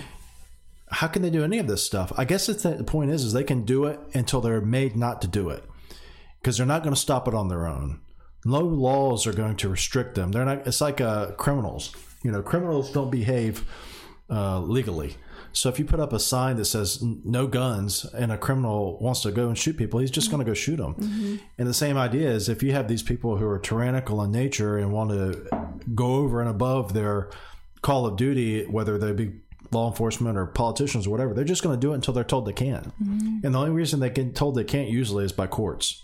How 0.90 1.08
can 1.08 1.22
they 1.22 1.30
do 1.30 1.44
any 1.44 1.58
of 1.58 1.68
this 1.68 1.84
stuff? 1.84 2.12
I 2.18 2.26
guess 2.26 2.50
it's 2.50 2.64
the, 2.64 2.72
the 2.72 2.84
point 2.84 3.12
is, 3.12 3.24
is 3.24 3.34
they 3.34 3.44
can 3.44 3.64
do 3.64 3.86
it 3.86 4.00
until 4.14 4.42
they're 4.42 4.62
made 4.62 4.96
not 4.96 5.22
to 5.22 5.28
do 5.28 5.50
it, 5.50 5.64
because 6.40 6.58
they're 6.58 6.66
not 6.66 6.84
going 6.84 6.94
to 6.94 7.00
stop 7.00 7.28
it 7.28 7.34
on 7.34 7.48
their 7.48 7.66
own. 7.66 8.02
No 8.43 8.60
laws 8.60 9.27
are 9.27 9.34
going 9.34 9.56
to 9.58 9.69
restrict 9.69 10.15
them. 10.15 10.32
They're 10.32 10.45
not. 10.45 10.65
It's 10.67 10.82
like 10.82 10.99
uh, 10.99 11.32
criminals. 11.32 11.95
You 12.23 12.32
know, 12.32 12.41
criminals 12.41 12.91
don't 12.91 13.12
behave 13.12 13.65
uh, 14.30 14.60
legally. 14.60 15.17
So 15.54 15.67
if 15.67 15.77
you 15.80 15.86
put 15.86 15.99
up 15.99 16.13
a 16.13 16.19
sign 16.19 16.56
that 16.56 16.65
says 16.65 17.04
"No 17.04 17.45
guns" 17.45 18.06
and 18.06 18.32
a 18.32 18.38
criminal 18.38 18.97
wants 18.99 19.21
to 19.23 19.32
go 19.32 19.47
and 19.47 19.58
shoot 19.58 19.77
people, 19.77 19.99
he's 19.99 20.12
just 20.12 20.32
going 20.32 20.39
to 20.39 20.49
go 20.49 20.54
shoot 20.54 20.77
them. 20.77 21.39
And 21.58 21.67
the 21.67 21.73
same 21.73 21.97
idea 21.97 22.30
is 22.30 22.47
if 22.49 22.63
you 22.63 22.71
have 22.71 22.88
these 22.88 23.04
people 23.04 23.38
who 23.38 23.45
are 23.47 23.60
tyrannical 23.60 24.23
in 24.23 24.32
nature 24.32 24.77
and 24.77 24.91
want 24.91 25.12
to 25.12 25.77
go 25.93 26.15
over 26.15 26.39
and 26.41 26.49
above 26.49 26.93
their 26.93 27.30
call 27.82 28.06
of 28.06 28.15
duty, 28.15 28.65
whether 28.65 28.97
they 28.97 29.12
be 29.12 29.34
law 29.71 29.89
enforcement 29.89 30.38
or 30.38 30.45
politicians 30.45 31.06
or 31.08 31.10
whatever, 31.12 31.34
they're 31.34 31.43
just 31.43 31.63
going 31.63 31.75
to 31.75 31.80
do 31.80 31.91
it 31.91 31.95
until 31.95 32.13
they're 32.13 32.23
told 32.23 32.45
they 32.45 32.54
can. 32.54 32.91
And 33.43 33.54
the 33.54 33.60
only 33.60 33.71
reason 33.71 33.99
they 33.99 34.10
get 34.10 34.36
told 34.36 34.56
they 34.56 34.63
can't 34.63 34.89
usually 34.89 35.25
is 35.25 35.32
by 35.32 35.47
courts. 35.47 36.04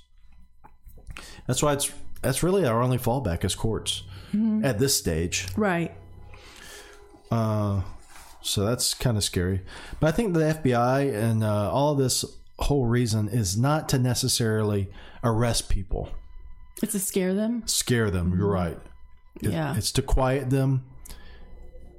That's 1.47 1.61
why 1.63 1.73
it's 1.73 1.91
that's 2.21 2.43
really 2.43 2.65
our 2.65 2.81
only 2.81 2.97
fallback 2.97 3.43
is 3.43 3.55
courts 3.55 4.03
mm-hmm. 4.29 4.63
at 4.65 4.79
this 4.79 4.95
stage. 4.95 5.47
Right. 5.55 5.95
Uh, 7.29 7.81
so 8.41 8.65
that's 8.65 8.93
kind 8.93 9.17
of 9.17 9.23
scary. 9.23 9.61
But 9.99 10.07
I 10.07 10.11
think 10.11 10.33
the 10.33 10.39
FBI 10.39 11.13
and 11.13 11.43
uh, 11.43 11.71
all 11.71 11.95
this 11.95 12.23
whole 12.59 12.85
reason 12.85 13.27
is 13.27 13.57
not 13.57 13.89
to 13.89 13.99
necessarily 13.99 14.89
arrest 15.23 15.69
people, 15.69 16.09
It's 16.81 16.93
to 16.93 16.99
scare 16.99 17.33
them. 17.33 17.63
scare 17.67 18.09
them. 18.09 18.29
You're 18.29 18.47
mm-hmm. 18.47 18.53
right. 18.53 18.79
It- 19.41 19.51
Yeah. 19.51 19.75
It's 19.75 19.91
to 19.93 20.01
quiet 20.01 20.49
them. 20.49 20.85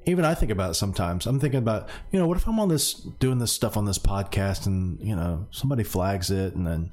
Even 0.06 0.24
I 0.24 0.34
think 0.34 0.50
about 0.50 0.70
it 0.70 0.74
sometimes. 0.74 1.26
I'm 1.26 1.38
thinking 1.38 1.58
about, 1.58 1.90
you 2.10 2.18
know, 2.18 2.26
what 2.26 2.38
if 2.38 2.46
I'm 2.48 2.58
on 2.58 2.70
this, 2.70 2.94
doing 2.94 3.38
this 3.38 3.52
stuff 3.52 3.76
on 3.76 3.84
this 3.84 3.98
podcast 3.98 4.66
and, 4.66 4.98
you 5.00 5.14
know, 5.14 5.46
somebody 5.50 5.84
flags 5.84 6.30
it 6.30 6.54
and 6.54 6.66
then, 6.66 6.92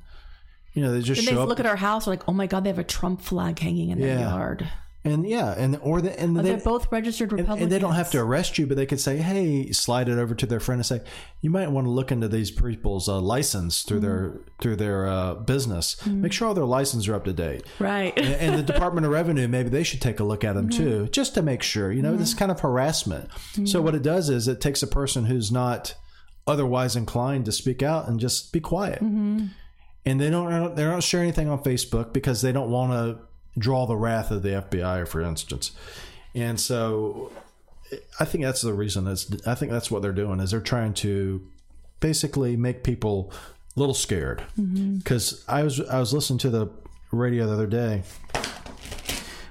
you 0.75 0.83
know, 0.83 0.93
they 0.93 1.01
just 1.01 1.19
And 1.19 1.27
they 1.27 1.31
show 1.31 1.41
up. 1.43 1.49
look 1.49 1.59
at 1.59 1.65
our 1.65 1.77
house 1.77 2.05
like, 2.05 2.27
oh 2.29 2.33
my 2.33 2.47
god, 2.47 2.63
they 2.63 2.69
have 2.69 2.79
a 2.79 2.83
Trump 2.83 3.21
flag 3.21 3.57
hanging 3.57 3.89
in 3.89 3.99
their 3.99 4.19
Yeah. 4.19 4.29
yard. 4.29 4.67
and 5.05 5.27
yeah, 5.27 5.53
and, 5.55 5.77
or 5.83 6.01
the, 6.01 6.19
and 6.19 6.35
oh, 6.35 6.41
they, 6.41 6.49
They're 6.49 6.57
both 6.57 6.91
registered 6.91 7.29
And, 7.29 7.39
Republicans. 7.39 7.63
and 7.63 7.71
they 7.71 7.77
don't 7.77 7.93
have 7.93 8.09
to 8.11 8.17
arrest 8.17 8.57
you, 8.57 8.65
but 8.65 8.75
they 8.75 8.87
could 8.87 8.99
say, 8.99 9.17
"Hey, 9.17 9.71
slide 9.71 10.09
it 10.09 10.17
over 10.17 10.33
to 10.33 10.47
their 10.47 10.59
friend 10.59 10.79
and 10.79 10.85
say, 10.85 11.01
you 11.41 11.51
might 11.51 11.69
want 11.69 11.85
to 11.85 11.91
look 11.91 12.11
into 12.11 12.27
these 12.27 12.49
people's 12.49 13.07
uh, 13.07 13.19
license 13.21 13.83
through 13.83 13.99
their 13.99 14.29
mm. 14.29 14.43
through 14.59 14.77
their 14.77 15.07
uh, 15.07 15.35
business. 15.35 15.95
Mm. 16.05 16.21
Make 16.21 16.33
sure 16.33 16.47
all 16.47 16.55
their 16.55 16.65
licenses 16.65 17.07
are 17.07 17.13
up 17.13 17.25
to 17.25 17.33
date." 17.33 17.63
Right. 17.79 18.17
And, 18.17 18.33
and 18.33 18.57
the 18.59 18.73
Department 18.73 19.05
of 19.05 19.11
Revenue, 19.21 19.47
maybe 19.47 19.69
they 19.69 19.83
should 19.83 20.01
take 20.01 20.19
a 20.19 20.23
look 20.23 20.43
at 20.43 20.55
them 20.55 20.69
mm-hmm. 20.69 20.83
too, 20.83 21.07
just 21.09 21.35
to 21.35 21.43
make 21.43 21.61
sure. 21.61 21.91
You 21.91 22.01
know, 22.01 22.15
this 22.15 22.31
mm-hmm. 22.31 22.39
kind 22.39 22.51
of 22.51 22.59
harassment. 22.61 23.29
Mm-hmm. 23.29 23.67
So 23.67 23.81
what 23.81 23.93
it 23.93 24.01
does 24.01 24.29
is 24.29 24.47
it 24.47 24.59
takes 24.59 24.81
a 24.81 24.87
person 24.87 25.25
who's 25.25 25.51
not 25.51 25.93
otherwise 26.47 26.95
inclined 26.95 27.45
to 27.45 27.51
speak 27.51 27.83
out 27.83 28.07
and 28.07 28.19
just 28.19 28.51
be 28.51 28.59
quiet. 28.59 29.01
And 30.05 30.19
they 30.21 30.29
don't 30.29 30.75
they 30.75 30.83
don't 30.83 31.03
share 31.03 31.21
anything 31.21 31.49
on 31.49 31.63
Facebook 31.63 32.13
because 32.13 32.41
they 32.41 32.51
don't 32.51 32.69
want 32.69 32.91
to 32.91 33.19
draw 33.57 33.85
the 33.85 33.95
wrath 33.95 34.31
of 34.31 34.43
the 34.43 34.49
FBI, 34.49 35.07
for 35.07 35.21
instance. 35.21 35.71
And 36.35 36.59
so 36.59 37.31
I 38.19 38.25
think 38.25 38.43
that's 38.43 38.61
the 38.61 38.73
reason. 38.73 39.05
That's 39.05 39.27
I 39.47 39.55
think 39.55 39.71
that's 39.71 39.89
what 39.89 40.01
they're 40.01 40.11
doing 40.11 40.39
is 40.39 40.51
they're 40.51 40.61
trying 40.61 40.93
to 40.95 41.47
basically 41.99 42.55
make 42.55 42.83
people 42.83 43.31
a 43.75 43.79
little 43.79 43.95
scared. 43.95 44.43
Because 44.97 45.43
I 45.47 45.63
was 45.63 45.81
I 45.81 45.99
was 45.99 46.13
listening 46.13 46.39
to 46.39 46.49
the 46.49 46.69
radio 47.11 47.47
the 47.47 47.53
other 47.53 47.67
day, 47.67 48.03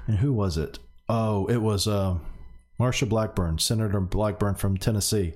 and 0.06 0.18
who 0.18 0.32
was 0.32 0.56
it? 0.56 0.78
Oh, 1.08 1.46
it 1.46 1.58
was 1.58 1.86
uh, 1.86 2.18
Marsha 2.78 3.08
Blackburn, 3.08 3.58
Senator 3.58 4.00
Blackburn 4.00 4.54
from 4.54 4.76
Tennessee, 4.76 5.34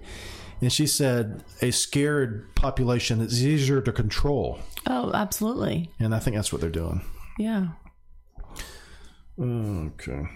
and 0.61 0.73
she 0.73 0.87
said 0.87 1.43
a 1.63 1.71
scared 1.71 2.55
population 2.55 3.21
is 3.21 3.45
easier 3.45 3.81
to 3.81 3.93
control, 3.93 4.59
Oh, 4.87 5.13
absolutely. 5.13 5.91
and 5.99 6.15
I 6.15 6.19
think 6.19 6.37
that's 6.37 6.53
what 6.53 6.61
they're 6.61 6.71
doing. 6.71 7.03
Yeah. 7.39 7.69
Okay. 9.41 10.27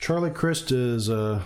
Charlie 0.00 0.30
Crist 0.30 0.72
is 0.72 1.10
uh, 1.10 1.42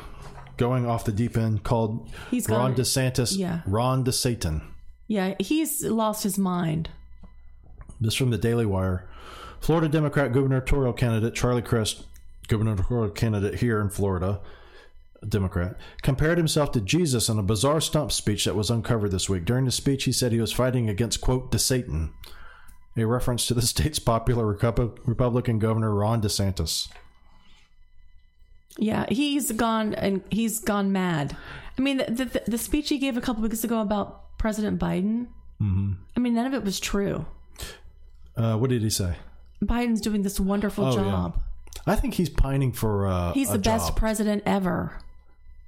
going 0.56 0.86
off 0.86 1.04
the 1.04 1.12
deep 1.12 1.36
end 1.36 1.64
called 1.64 2.08
He's 2.30 2.48
Ron 2.48 2.72
gone- 2.72 2.74
DeSantis. 2.84 3.36
yeah. 3.36 3.60
Ron 3.66 4.04
DeSatan. 4.04 4.62
Yeah. 5.08 5.34
He's 5.40 5.84
lost 5.84 6.22
his 6.22 6.38
mind. 6.38 6.90
This 8.00 8.14
from 8.14 8.30
the 8.30 8.38
Daily 8.38 8.66
Wire. 8.66 9.08
Florida 9.60 9.88
Democrat 9.88 10.32
gubernatorial 10.32 10.92
candidate 10.92 11.34
Charlie 11.34 11.62
Crist, 11.62 12.04
gubernatorial 12.48 13.10
candidate 13.10 13.56
here 13.60 13.80
in 13.80 13.90
Florida, 13.90 14.40
Democrat, 15.28 15.76
compared 16.02 16.38
himself 16.38 16.72
to 16.72 16.80
Jesus 16.80 17.28
in 17.28 17.38
a 17.38 17.42
bizarre 17.42 17.80
stump 17.80 18.10
speech 18.12 18.44
that 18.44 18.56
was 18.56 18.70
uncovered 18.70 19.10
this 19.12 19.28
week. 19.28 19.44
During 19.44 19.64
the 19.64 19.70
speech, 19.72 20.04
he 20.04 20.12
said 20.12 20.32
he 20.32 20.40
was 20.40 20.52
fighting 20.52 20.88
against, 20.88 21.20
quote, 21.20 21.50
DeSatan, 21.52 22.10
a 22.96 23.04
reference 23.04 23.46
to 23.46 23.54
the 23.54 23.62
state's 23.72 23.98
popular 23.98 24.46
Republican 24.46 25.58
governor 25.58 25.94
Ron 25.94 26.20
DeSantis. 26.22 26.88
Yeah, 28.78 29.04
he's 29.10 29.52
gone 29.52 29.94
and 29.94 30.22
he's 30.30 30.58
gone 30.60 30.92
mad. 30.92 31.36
I 31.78 31.82
mean, 31.82 31.98
the 31.98 32.24
the, 32.24 32.42
the 32.52 32.58
speech 32.58 32.88
he 32.88 32.98
gave 32.98 33.16
a 33.16 33.20
couple 33.20 33.42
weeks 33.42 33.64
ago 33.64 33.80
about 33.80 34.38
President 34.38 34.80
Biden. 34.80 35.26
Mm-hmm. 35.60 35.92
I 36.16 36.20
mean, 36.20 36.34
none 36.34 36.46
of 36.46 36.54
it 36.54 36.64
was 36.64 36.80
true. 36.80 37.26
Uh, 38.36 38.56
what 38.56 38.70
did 38.70 38.82
he 38.82 38.90
say? 38.90 39.16
Biden's 39.62 40.00
doing 40.00 40.22
this 40.22 40.40
wonderful 40.40 40.86
Oh, 40.86 40.96
yeah. 40.96 41.02
job. 41.02 41.42
I 41.86 41.96
think 41.96 42.14
he's 42.14 42.30
pining 42.30 42.72
for 42.72 43.06
uh, 43.06 43.32
He's 43.32 43.50
the 43.50 43.58
best 43.58 43.88
job. 43.88 43.96
president 43.96 44.42
ever. 44.46 44.98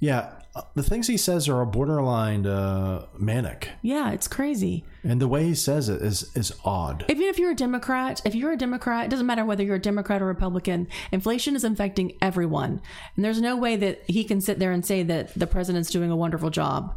Yeah, 0.01 0.33
uh, 0.55 0.63
the 0.75 0.83
things 0.83 1.07
he 1.09 1.17
says 1.17 1.49
are 1.49 1.61
a 1.63 1.67
borderline 1.67 2.47
uh, 2.47 3.07
manic, 3.19 3.71
Yeah, 3.83 4.13
it's 4.13 4.29
crazy. 4.29 4.85
and 5.03 5.21
the 5.21 5.27
way 5.29 5.45
he 5.45 5.55
says 5.55 5.89
it 5.89 6.01
is 6.03 6.31
is 6.37 6.53
odd. 6.65 7.05
Even 7.09 7.25
if 7.25 7.39
you're 7.39 7.51
a 7.53 7.57
Democrat, 7.57 8.21
if 8.25 8.35
you're 8.35 8.53
a 8.53 8.57
Democrat, 8.57 9.07
it 9.07 9.11
doesn't 9.11 9.27
matter 9.27 9.45
whether 9.45 9.65
you're 9.65 9.77
a 9.77 9.81
Democrat 9.81 10.23
or 10.23 10.27
Republican, 10.27 10.87
inflation 11.11 11.57
is 11.57 11.65
infecting 11.65 12.13
everyone. 12.23 12.81
And 13.17 13.25
there's 13.25 13.41
no 13.41 13.57
way 13.57 13.77
that 13.77 14.03
he 14.07 14.23
can 14.25 14.41
sit 14.41 14.59
there 14.59 14.73
and 14.73 14.85
say 14.87 15.03
that 15.03 15.35
the 15.35 15.47
president's 15.47 15.91
doing 15.91 16.11
a 16.11 16.17
wonderful 16.17 16.51
job. 16.51 16.95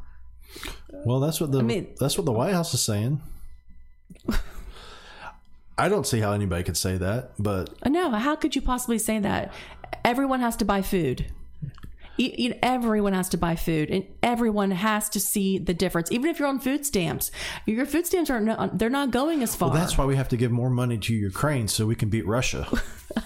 Well, 1.06 1.20
that's 1.20 1.40
what 1.42 1.52
the 1.52 1.60
I 1.60 1.64
mean- 1.64 1.88
that's 2.00 2.18
what 2.18 2.26
the 2.26 2.32
White 2.32 2.54
House 2.54 2.74
is 2.74 2.82
saying. 2.84 3.22
I 5.78 5.90
don't 5.90 6.08
see 6.08 6.20
how 6.20 6.32
anybody 6.32 6.64
could 6.64 6.78
say 6.78 6.98
that, 6.98 7.34
but 7.38 7.70
No, 7.88 8.10
how 8.12 8.36
could 8.36 8.56
you 8.56 8.62
possibly 8.62 8.98
say 8.98 9.20
that? 9.20 9.54
Everyone 10.04 10.40
has 10.40 10.56
to 10.58 10.66
buy 10.66 10.82
food. 10.82 11.28
You, 12.18 12.32
you, 12.38 12.56
everyone 12.62 13.14
has 13.14 13.30
to 13.30 13.38
buy 13.38 13.56
food, 13.56 13.90
and 13.90 14.06
everyone 14.24 14.72
has 14.72 15.10
to 15.10 15.20
see 15.20 15.58
the 15.58 15.74
difference. 15.74 16.12
Even 16.12 16.30
if 16.30 16.40
you're 16.40 16.48
on 16.48 16.60
food 16.60 16.86
stamps, 16.86 17.32
your 17.66 17.86
food 17.86 18.06
stamps 18.06 18.30
are 18.30 18.40
not, 18.40 18.78
they're 18.78 18.90
not 18.90 19.12
going 19.12 19.44
as 19.44 19.56
far. 19.56 19.72
that's 19.72 19.98
why 19.98 20.06
we 20.06 20.16
have 20.16 20.30
to 20.30 20.38
give 20.38 20.52
more 20.52 20.70
money 20.70 20.98
to 20.98 21.14
Ukraine 21.14 21.68
so 21.68 21.86
we 21.86 21.96
can 21.96 22.10
beat 22.10 22.26
Russia. 22.26 22.68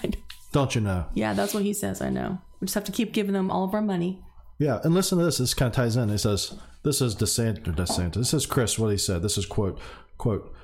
don't 0.52 0.74
you 0.74 0.80
know? 0.80 1.06
yeah, 1.14 1.32
that's 1.32 1.54
what 1.54 1.62
he 1.62 1.72
says. 1.72 2.02
I 2.02 2.10
know. 2.10 2.38
We 2.60 2.66
just 2.66 2.74
have 2.74 2.84
to 2.84 2.92
keep 2.92 3.12
giving 3.12 3.32
them 3.32 3.50
all 3.50 3.64
of 3.64 3.74
our 3.74 3.82
money. 3.82 4.22
Yeah, 4.58 4.80
and 4.84 4.94
listen 4.94 5.18
to 5.18 5.24
this. 5.24 5.38
This 5.38 5.54
kind 5.54 5.68
of 5.68 5.74
ties 5.74 5.96
in. 5.96 6.08
He 6.08 6.18
says, 6.18 6.54
"This 6.84 7.00
is 7.00 7.16
DeSantis." 7.16 7.74
DeSantis. 7.74 8.14
This 8.14 8.34
is 8.34 8.46
Crist. 8.46 8.78
What 8.78 8.90
he 8.90 8.98
said. 8.98 9.22
This 9.22 9.36
is 9.36 9.46
quote 9.46 9.80
quote. 10.18 10.54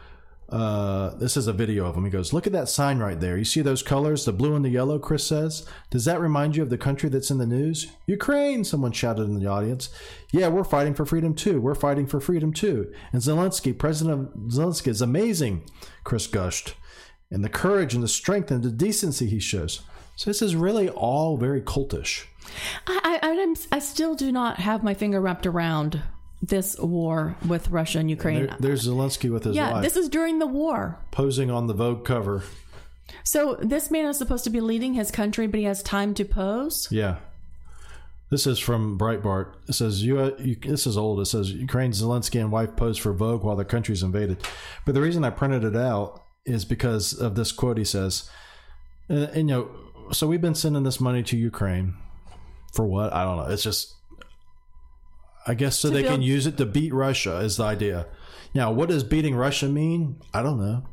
Uh, 0.48 1.14
this 1.16 1.36
is 1.36 1.46
a 1.46 1.52
video 1.52 1.84
of 1.84 1.94
him. 1.94 2.04
He 2.04 2.10
goes, 2.10 2.32
"Look 2.32 2.46
at 2.46 2.54
that 2.54 2.70
sign 2.70 2.98
right 2.98 3.20
there. 3.20 3.36
You 3.36 3.44
see 3.44 3.60
those 3.60 3.82
colors, 3.82 4.24
the 4.24 4.32
blue 4.32 4.54
and 4.54 4.64
the 4.64 4.70
yellow." 4.70 4.98
Crist 4.98 5.26
says, 5.26 5.66
"Does 5.90 6.06
that 6.06 6.20
remind 6.20 6.56
you 6.56 6.62
of 6.62 6.70
the 6.70 6.78
country 6.78 7.10
that's 7.10 7.30
in 7.30 7.36
the 7.36 7.46
news?" 7.46 7.88
Ukraine. 8.06 8.64
Someone 8.64 8.92
shouted 8.92 9.24
in 9.24 9.38
the 9.38 9.46
audience. 9.46 9.90
Yeah, 10.32 10.48
we're 10.48 10.64
fighting 10.64 10.94
for 10.94 11.04
freedom 11.04 11.34
too. 11.34 11.60
We're 11.60 11.74
fighting 11.74 12.06
for 12.06 12.18
freedom 12.18 12.54
too. 12.54 12.90
And 13.12 13.20
Zelensky, 13.20 13.76
President 13.76 14.48
Zelensky, 14.48 14.88
is 14.88 15.02
amazing. 15.02 15.64
Crist 16.02 16.32
gushed, 16.32 16.74
and 17.30 17.44
the 17.44 17.50
courage 17.50 17.92
and 17.92 18.02
the 18.02 18.08
strength 18.08 18.50
and 18.50 18.62
the 18.62 18.70
decency 18.70 19.26
he 19.26 19.40
shows. 19.40 19.82
So 20.16 20.30
this 20.30 20.40
is 20.40 20.56
really 20.56 20.88
all 20.88 21.36
very 21.36 21.60
cultish. 21.60 22.24
I, 22.86 23.18
I, 23.22 23.54
I 23.70 23.78
still 23.78 24.14
do 24.14 24.32
not 24.32 24.56
have 24.56 24.82
my 24.82 24.94
finger 24.94 25.20
wrapped 25.20 25.46
around 25.46 26.02
this 26.42 26.78
war 26.78 27.36
with 27.46 27.68
Russia 27.68 27.98
and 27.98 28.10
Ukraine. 28.10 28.46
There, 28.46 28.56
there's 28.60 28.86
Zelensky 28.86 29.30
with 29.30 29.44
his 29.44 29.56
yeah, 29.56 29.72
wife. 29.72 29.82
this 29.82 29.96
is 29.96 30.08
during 30.08 30.38
the 30.38 30.46
war. 30.46 30.98
posing 31.10 31.50
on 31.50 31.66
the 31.66 31.74
Vogue 31.74 32.04
cover. 32.04 32.44
So 33.24 33.56
this 33.60 33.90
man 33.90 34.06
is 34.06 34.18
supposed 34.18 34.44
to 34.44 34.50
be 34.50 34.60
leading 34.60 34.94
his 34.94 35.10
country, 35.10 35.46
but 35.46 35.58
he 35.58 35.64
has 35.64 35.82
time 35.82 36.14
to 36.14 36.24
pose. 36.24 36.88
Yeah. 36.90 37.16
This 38.30 38.46
is 38.46 38.58
from 38.58 38.98
Breitbart. 38.98 39.54
It 39.68 39.72
says, 39.72 40.02
you, 40.02 40.36
you, 40.38 40.56
this 40.56 40.86
is 40.86 40.98
old. 40.98 41.20
It 41.20 41.26
says, 41.26 41.50
Ukraine, 41.50 41.92
Zelensky 41.92 42.38
and 42.40 42.52
wife 42.52 42.76
pose 42.76 42.98
for 42.98 43.12
Vogue 43.12 43.42
while 43.42 43.56
their 43.56 43.64
country's 43.64 44.02
invaded. 44.02 44.46
But 44.84 44.94
the 44.94 45.00
reason 45.00 45.24
I 45.24 45.30
printed 45.30 45.64
it 45.64 45.76
out 45.76 46.24
is 46.44 46.64
because 46.64 47.14
of 47.14 47.34
this 47.34 47.52
quote 47.52 47.78
he 47.78 47.84
says. 47.84 48.30
And, 49.08 49.24
and, 49.24 49.48
you 49.48 49.56
know, 49.56 49.70
so 50.12 50.26
we've 50.26 50.42
been 50.42 50.54
sending 50.54 50.82
this 50.82 51.00
money 51.00 51.22
to 51.22 51.36
Ukraine 51.36 51.94
for 52.74 52.86
what? 52.86 53.14
I 53.14 53.24
don't 53.24 53.38
know. 53.38 53.46
It's 53.46 53.62
just, 53.62 53.94
I 55.48 55.54
guess 55.54 55.78
so 55.78 55.88
they 55.88 56.02
can 56.02 56.20
use 56.20 56.46
it 56.46 56.58
to 56.58 56.66
beat 56.66 56.92
Russia 56.92 57.38
is 57.38 57.56
the 57.56 57.64
idea. 57.64 58.06
Now, 58.54 58.70
what 58.70 58.90
does 58.90 59.02
beating 59.02 59.34
Russia 59.34 59.66
mean? 59.66 60.20
I 60.34 60.42
don't 60.42 60.60
know. 60.60 60.84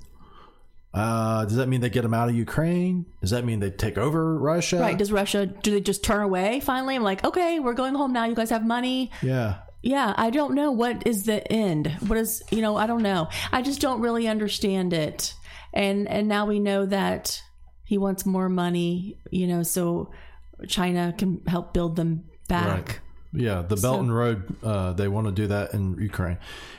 Uh, 0.94 1.44
does 1.44 1.58
that 1.58 1.68
mean 1.68 1.82
they 1.82 1.90
get 1.90 2.04
them 2.04 2.14
out 2.14 2.30
of 2.30 2.36
Ukraine? 2.36 3.06
Does 3.20 3.32
that 3.32 3.44
mean 3.44 3.60
they 3.60 3.70
take 3.70 3.98
over 3.98 4.38
Russia? 4.38 4.80
Right? 4.80 4.98
Does 4.98 5.12
Russia 5.12 5.46
do 5.46 5.72
they 5.72 5.82
just 5.82 6.06
turn 6.06 6.22
away 6.22 6.62
finally? 6.62 6.96
I'm 6.96 7.04
like, 7.04 7.22
okay, 7.26 7.60
we're 7.60 7.74
going 7.74 7.96
home 7.96 8.14
now. 8.14 8.24
You 8.24 8.34
guys 8.34 8.50
have 8.50 8.66
money. 8.66 9.12
Yeah. 9.22 9.58
Yeah, 9.82 10.14
I 10.16 10.30
don't 10.30 10.56
know 10.56 10.72
what 10.72 11.06
is 11.06 11.26
the 11.26 11.46
end. 11.52 11.88
What 12.08 12.18
is 12.18 12.42
you 12.50 12.62
know? 12.62 12.78
I 12.78 12.88
don't 12.88 13.04
know. 13.04 13.28
I 13.52 13.62
just 13.62 13.82
don't 13.82 14.00
really 14.00 14.28
understand 14.28 14.94
it. 14.94 15.34
And 15.74 16.08
and 16.08 16.30
now 16.30 16.46
we 16.46 16.60
know 16.60 16.86
that 16.86 17.42
he 17.84 17.98
wants 17.98 18.26
more 18.26 18.48
money. 18.48 19.20
You 19.30 19.48
know, 19.48 19.64
so 19.64 20.12
China 20.68 21.14
can 21.16 21.42
help 21.46 21.74
build 21.74 21.98
them 21.98 22.24
back. 22.48 22.88
Right. 22.88 23.00
Yeah, 23.36 23.62
the 23.62 23.76
Belt 23.76 24.00
and 24.02 24.16
Road, 24.16 24.56
uh, 24.64 24.94
they 24.94 25.08
want 25.08 25.28
to 25.28 25.34
do 25.34 25.48
that 25.48 25.74
in 25.74 25.98
Ukraine. 26.00 26.38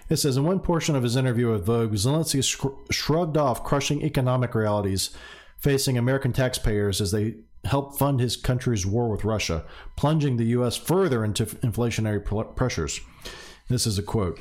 It 0.09 0.17
says 0.17 0.37
in 0.37 0.45
one 0.45 0.61
portion 0.61 0.97
of 0.97 1.03
his 1.03 1.17
interview 1.17 1.51
with 1.51 1.67
Vogue, 1.67 1.93
Zelensky 1.93 2.43
sh- 2.43 2.95
shrugged 2.95 3.37
off 3.37 3.65
crushing 3.65 4.03
economic 4.03 4.55
realities 4.55 5.11
facing 5.59 5.99
American 5.99 6.33
taxpayers 6.33 7.01
as 7.01 7.11
they 7.11 7.35
help 7.65 7.99
fund 7.99 8.21
his 8.21 8.37
country's 8.37 8.87
war 8.87 9.09
with 9.09 9.25
Russia, 9.25 9.65
plunging 9.97 10.37
the 10.37 10.45
U.S. 10.47 10.77
further 10.77 11.25
into 11.25 11.43
f- 11.45 11.61
inflationary 11.63 12.25
pl- 12.25 12.45
pressures. 12.45 13.01
This 13.69 13.87
is 13.87 13.99
a 13.99 14.03
quote 14.03 14.39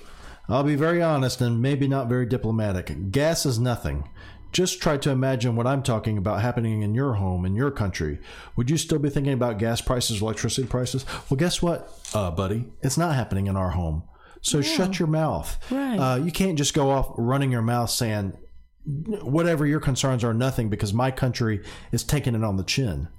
I'll 0.47 0.63
be 0.63 0.75
very 0.75 1.01
honest 1.01 1.41
and 1.41 1.61
maybe 1.61 1.87
not 1.87 2.07
very 2.07 2.25
diplomatic. 2.27 3.11
Gas 3.11 3.45
is 3.45 3.57
nothing. 3.59 4.07
Just 4.55 4.81
try 4.81 4.95
to 4.95 5.09
imagine 5.09 5.57
what 5.57 5.67
I'm 5.67 5.83
talking 5.83 6.17
about 6.17 6.39
happening 6.41 6.81
in 6.81 6.95
your 6.95 7.15
home, 7.15 7.43
in 7.43 7.55
your 7.55 7.71
country. 7.71 8.19
Would 8.55 8.69
you 8.69 8.77
still 8.77 8.99
be 8.99 9.09
thinking 9.09 9.33
about 9.33 9.59
gas 9.59 9.81
prices, 9.81 10.21
electricity 10.21 10.65
prices? 10.65 11.05
Well, 11.29 11.35
guess 11.35 11.61
what, 11.61 11.91
uh, 12.13 12.31
buddy? 12.31 12.63
It's 12.81 12.97
not 12.97 13.15
happening 13.15 13.47
in 13.47 13.57
our 13.57 13.71
home. 13.71 14.03
So 14.39 14.61
shut 14.61 14.97
your 14.97 15.09
mouth. 15.09 15.59
Right. 15.69 15.97
Uh, 15.97 16.15
you 16.23 16.31
can't 16.31 16.57
just 16.57 16.73
go 16.73 16.89
off 16.89 17.11
running 17.17 17.51
your 17.51 17.63
mouth 17.63 17.89
saying 17.89 18.31
whatever 18.85 19.65
your 19.67 19.81
concerns 19.81 20.23
are 20.23 20.33
nothing 20.33 20.69
because 20.69 20.93
my 20.93 21.11
country 21.11 21.61
is 21.91 22.05
taking 22.05 22.33
it 22.33 22.43
on 22.45 22.55
the 22.55 22.63
chin. 22.63 23.09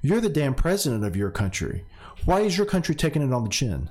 You're 0.00 0.20
the 0.20 0.28
damn 0.28 0.54
president 0.54 1.04
of 1.04 1.14
your 1.14 1.30
country. 1.30 1.84
Why 2.24 2.40
is 2.40 2.58
your 2.58 2.66
country 2.66 2.96
taking 2.96 3.22
it 3.22 3.32
on 3.32 3.44
the 3.44 3.50
chin? 3.50 3.88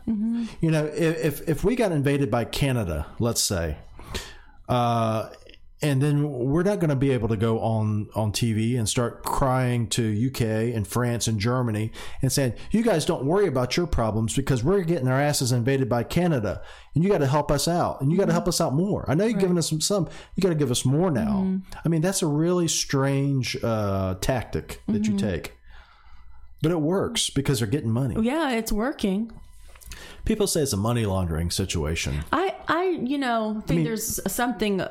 You 0.60 0.72
know, 0.72 0.88
if, 0.88 1.42
if 1.42 1.50
if 1.50 1.64
we 1.64 1.78
got 1.78 1.94
invaded 1.94 2.30
by 2.30 2.44
Canada, 2.44 3.08
let's 3.18 3.42
say, 3.42 3.78
uh, 4.68 5.30
and 5.84 6.02
then 6.02 6.32
we're 6.32 6.64
not 6.64 6.80
going 6.80 6.90
to 6.90 6.96
be 6.96 7.12
able 7.12 7.28
to 7.28 7.38
go 7.38 7.60
on 7.60 8.10
on 8.14 8.32
TV 8.32 8.78
and 8.78 8.88
start 8.88 9.24
crying 9.24 9.88
to 9.88 10.28
UK 10.28 10.76
and 10.76 10.88
France 10.88 11.28
and 11.28 11.40
Germany 11.40 11.92
and 12.22 12.32
saying, 12.32 12.54
"You 12.70 12.84
guys 12.84 13.06
don't 13.06 13.26
worry 13.26 13.48
about 13.48 13.76
your 13.76 13.88
problems 13.88 14.36
because 14.36 14.64
we're 14.64 14.82
getting 14.82 15.08
our 15.08 15.20
asses 15.20 15.52
invaded 15.52 15.90
by 15.90 16.04
Canada, 16.04 16.62
and 16.94 17.04
you 17.04 17.10
got 17.10 17.20
to 17.20 17.28
help 17.28 17.52
us 17.52 17.68
out, 17.68 18.02
and 18.02 18.12
you 18.12 18.18
got 18.18 18.26
to 18.26 18.28
mm-hmm. 18.28 18.36
help 18.36 18.48
us 18.48 18.62
out 18.62 18.74
more." 18.74 19.06
I 19.08 19.16
know 19.16 19.26
you're 19.26 19.40
giving 19.40 19.58
us 19.58 19.70
some, 19.70 19.82
some 19.82 20.08
you 20.36 20.42
got 20.42 20.50
to 20.50 20.56
give 20.56 20.72
us 20.72 20.86
more 20.86 21.10
now. 21.10 21.44
Mm-hmm. 21.46 21.80
I 21.84 21.90
mean, 21.90 22.02
that's 22.02 22.22
a 22.22 22.28
really 22.28 22.68
strange 22.68 23.58
uh, 23.64 24.16
tactic 24.22 24.82
that 24.88 25.06
you 25.06 25.16
mm-hmm. 25.16 25.28
take, 25.30 25.58
but 26.62 26.72
it 26.72 26.80
works 26.82 27.32
because 27.32 27.60
they're 27.60 27.68
getting 27.68 27.92
money. 27.92 28.16
Yeah, 28.22 28.52
it's 28.52 28.72
working. 28.72 29.32
People 30.26 30.46
say 30.46 30.62
it's 30.62 30.74
a 30.74 30.78
money 30.78 31.06
laundering 31.06 31.50
situation. 31.50 32.24
I 32.32 32.56
I 32.68 32.84
you 33.04 33.18
know 33.18 33.64
think 33.66 33.84
there's 33.84 34.20
something 34.32 34.84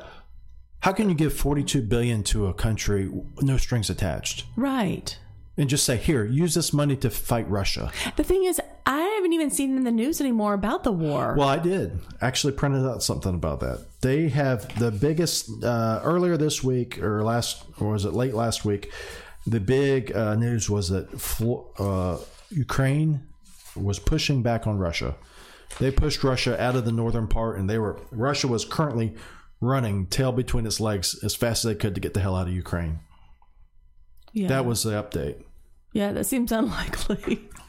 How 0.81 0.91
can 0.91 1.09
you 1.09 1.15
give 1.15 1.33
42 1.33 1.81
billion 1.83 2.23
to 2.23 2.47
a 2.47 2.53
country 2.53 3.07
with 3.07 3.43
no 3.43 3.57
strings 3.57 3.89
attached? 3.89 4.45
right. 4.55 5.17
and 5.57 5.69
just 5.69 5.85
say, 5.85 5.97
"Here, 5.97 6.23
use 6.25 6.53
this 6.55 6.73
money 6.73 6.95
to 6.97 7.09
fight 7.09 7.47
Russia." 7.49 7.91
The 8.15 8.23
thing 8.23 8.45
is, 8.45 8.59
I 8.85 8.99
haven't 8.99 9.33
even 9.33 9.51
seen 9.51 9.77
in 9.77 9.83
the 9.83 9.91
news 9.91 10.19
anymore 10.19 10.53
about 10.53 10.83
the 10.83 10.91
war. 10.91 11.35
Well, 11.37 11.47
I 11.47 11.59
did 11.59 11.99
actually 12.19 12.53
printed 12.53 12.85
out 12.85 13.03
something 13.03 13.35
about 13.35 13.59
that. 13.59 13.85
They 14.01 14.29
have 14.29 14.79
the 14.79 14.91
biggest 14.91 15.63
uh, 15.63 15.99
earlier 16.03 16.35
this 16.37 16.63
week 16.63 16.97
or 17.03 17.23
last, 17.23 17.63
or 17.79 17.91
was 17.91 18.05
it 18.05 18.13
late 18.13 18.33
last 18.33 18.65
week? 18.65 18.91
The 19.45 19.59
big 19.59 20.15
uh, 20.15 20.35
news 20.35 20.69
was 20.69 20.89
that 20.89 21.19
Flo- 21.19 21.67
uh, 21.77 22.17
Ukraine 22.49 23.27
was 23.75 23.99
pushing 23.99 24.41
back 24.41 24.65
on 24.65 24.77
Russia. 24.79 25.15
They 25.79 25.91
pushed 25.91 26.23
Russia 26.23 26.61
out 26.61 26.75
of 26.75 26.85
the 26.85 26.91
northern 26.91 27.27
part, 27.27 27.57
and 27.59 27.69
they 27.69 27.77
were 27.77 27.99
Russia 28.11 28.47
was 28.47 28.65
currently 28.65 29.15
running 29.61 30.07
tail 30.07 30.31
between 30.31 30.65
its 30.65 30.79
legs 30.79 31.17
as 31.23 31.35
fast 31.35 31.63
as 31.63 31.69
they 31.69 31.75
could 31.75 31.95
to 31.95 32.01
get 32.01 32.13
the 32.13 32.19
hell 32.19 32.35
out 32.35 32.47
of 32.47 32.53
Ukraine. 32.53 32.99
yeah. 34.33 34.47
That 34.47 34.65
was 34.65 34.83
the 34.83 34.91
update. 34.91 35.43
yeah, 35.93 36.11
that 36.13 36.25
seems 36.25 36.51
unlikely. 36.51 37.47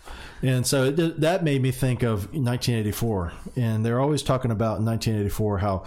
And 0.45 0.67
so 0.67 0.87
it, 0.87 1.21
that 1.21 1.45
made 1.45 1.63
me 1.63 1.71
think 1.71 2.03
of 2.03 2.35
1984. 2.35 3.33
And 3.55 3.87
they're 3.87 4.01
always 4.01 4.25
talking 4.25 4.51
about 4.51 4.81
in 4.81 4.85
1984 4.85 5.59
how 5.59 5.85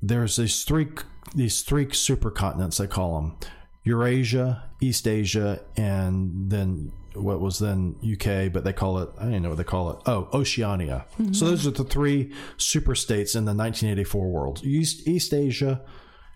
there's 0.00 0.34
these 0.36 0.64
three 0.64 0.88
these 1.34 1.62
three 1.62 1.86
supercontinents 1.86 2.78
they 2.78 2.88
call 2.88 3.14
them 3.14 3.36
Eurasia, 3.84 4.68
East 4.80 5.06
Asia, 5.06 5.60
and 5.76 6.50
then 6.50 6.90
what 7.14 7.40
was 7.40 7.58
then 7.58 7.96
UK, 8.02 8.52
but 8.52 8.64
they 8.64 8.72
call 8.72 8.98
it 8.98 9.10
I 9.18 9.24
don't 9.24 9.42
know 9.42 9.50
what 9.50 9.58
they 9.58 9.64
call 9.64 9.90
it. 9.90 9.98
Oh, 10.06 10.28
Oceania. 10.32 11.06
Mm-hmm. 11.18 11.32
So 11.32 11.46
those 11.46 11.66
are 11.66 11.70
the 11.70 11.84
three 11.84 12.32
super 12.56 12.94
states 12.94 13.34
in 13.34 13.44
the 13.44 13.54
1984 13.54 14.28
world: 14.28 14.60
East 14.64 15.06
East 15.06 15.32
Asia, 15.32 15.82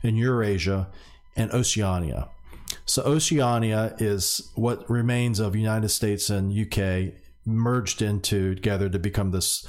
and 0.03 0.17
Eurasia, 0.19 0.89
and 1.37 1.51
Oceania. 1.53 2.29
So 2.85 3.03
Oceania 3.03 3.95
is 3.99 4.51
what 4.55 4.89
remains 4.91 5.41
of 5.41 5.55
United 5.55 5.89
States 5.89 6.31
and 6.31 6.53
UK 6.53 7.15
merged 7.45 8.03
into 8.03 8.55
together 8.55 8.89
to 8.89 8.99
become 8.99 9.31
this 9.31 9.67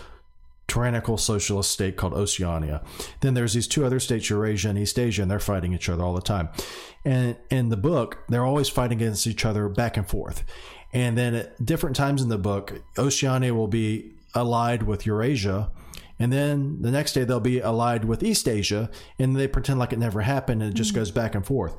tyrannical 0.67 1.17
socialist 1.17 1.71
state 1.71 1.95
called 1.95 2.13
Oceania. 2.13 2.83
Then 3.21 3.33
there's 3.33 3.53
these 3.53 3.67
two 3.67 3.85
other 3.85 3.99
states, 3.99 4.29
Eurasia 4.29 4.69
and 4.69 4.77
East 4.77 4.99
Asia, 4.99 5.21
and 5.21 5.31
they're 5.31 5.39
fighting 5.39 5.73
each 5.73 5.87
other 5.87 6.03
all 6.03 6.13
the 6.13 6.21
time. 6.21 6.49
And 7.05 7.37
in 7.49 7.69
the 7.69 7.77
book, 7.77 8.19
they're 8.27 8.45
always 8.45 8.67
fighting 8.67 9.01
against 9.01 9.27
each 9.27 9.45
other 9.45 9.69
back 9.69 9.95
and 9.95 10.07
forth. 10.07 10.43
And 10.93 11.17
then 11.17 11.35
at 11.35 11.65
different 11.65 11.95
times 11.95 12.21
in 12.21 12.29
the 12.29 12.37
book, 12.37 12.81
Oceania 12.97 13.53
will 13.53 13.67
be 13.67 14.13
allied 14.33 14.83
with 14.83 15.05
Eurasia. 15.05 15.71
And 16.19 16.33
then 16.33 16.81
the 16.81 16.91
next 16.91 17.13
day 17.13 17.23
they'll 17.23 17.39
be 17.39 17.59
allied 17.59 18.05
with 18.05 18.23
East 18.23 18.47
Asia, 18.47 18.89
and 19.19 19.35
they 19.35 19.47
pretend 19.47 19.79
like 19.79 19.93
it 19.93 19.99
never 19.99 20.21
happened, 20.21 20.63
and 20.63 20.71
it 20.71 20.75
just 20.75 20.93
goes 20.93 21.11
back 21.11 21.35
and 21.35 21.45
forth. 21.45 21.75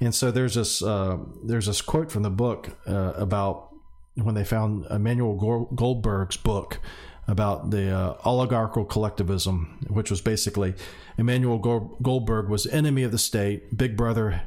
And 0.00 0.14
so 0.14 0.30
there's 0.30 0.54
this 0.54 0.82
uh, 0.82 1.18
there's 1.44 1.66
this 1.66 1.80
quote 1.80 2.10
from 2.10 2.22
the 2.22 2.30
book 2.30 2.70
uh, 2.86 3.12
about 3.16 3.70
when 4.14 4.34
they 4.34 4.44
found 4.44 4.86
Emmanuel 4.90 5.68
Goldberg's 5.74 6.36
book 6.36 6.80
about 7.28 7.70
the 7.70 7.90
uh, 7.90 8.16
oligarchical 8.24 8.84
collectivism, 8.84 9.78
which 9.88 10.10
was 10.10 10.20
basically 10.20 10.74
Emmanuel 11.16 11.58
Goldberg 11.58 12.48
was 12.48 12.66
enemy 12.66 13.04
of 13.04 13.12
the 13.12 13.18
state. 13.18 13.76
Big 13.76 13.96
Brother 13.96 14.42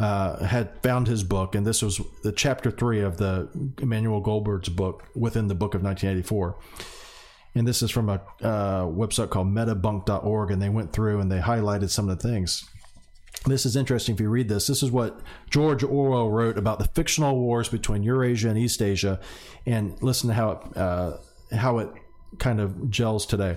uh, 0.00 0.44
had 0.44 0.82
found 0.82 1.06
his 1.06 1.22
book, 1.22 1.54
and 1.54 1.66
this 1.66 1.82
was 1.82 2.00
the 2.22 2.32
chapter 2.32 2.70
three 2.70 3.00
of 3.00 3.18
the 3.18 3.48
Emmanuel 3.80 4.20
Goldberg's 4.20 4.68
book 4.68 5.04
within 5.14 5.48
the 5.48 5.54
book 5.54 5.74
of 5.74 5.82
1984 5.82 6.56
and 7.54 7.66
this 7.66 7.82
is 7.82 7.90
from 7.90 8.08
a 8.08 8.20
uh, 8.42 8.84
website 8.84 9.30
called 9.30 9.48
metabunk.org 9.48 10.50
and 10.50 10.62
they 10.62 10.68
went 10.68 10.92
through 10.92 11.20
and 11.20 11.30
they 11.30 11.40
highlighted 11.40 11.90
some 11.90 12.08
of 12.08 12.18
the 12.18 12.28
things. 12.28 12.64
This 13.46 13.64
is 13.64 13.74
interesting 13.74 14.14
if 14.14 14.20
you 14.20 14.28
read 14.28 14.48
this. 14.48 14.66
This 14.66 14.82
is 14.82 14.90
what 14.90 15.20
george 15.50 15.82
orwell 15.82 16.30
wrote 16.30 16.58
about 16.58 16.78
the 16.78 16.86
fictional 16.88 17.38
wars 17.38 17.68
between 17.68 18.02
eurasia 18.02 18.48
and 18.48 18.58
east 18.58 18.82
asia 18.82 19.18
and 19.66 20.00
listen 20.02 20.28
to 20.28 20.34
how 20.34 20.50
it, 20.50 20.76
uh, 20.76 21.16
how 21.52 21.78
it 21.78 21.90
kind 22.38 22.60
of 22.60 22.90
gels 22.90 23.26
today 23.26 23.56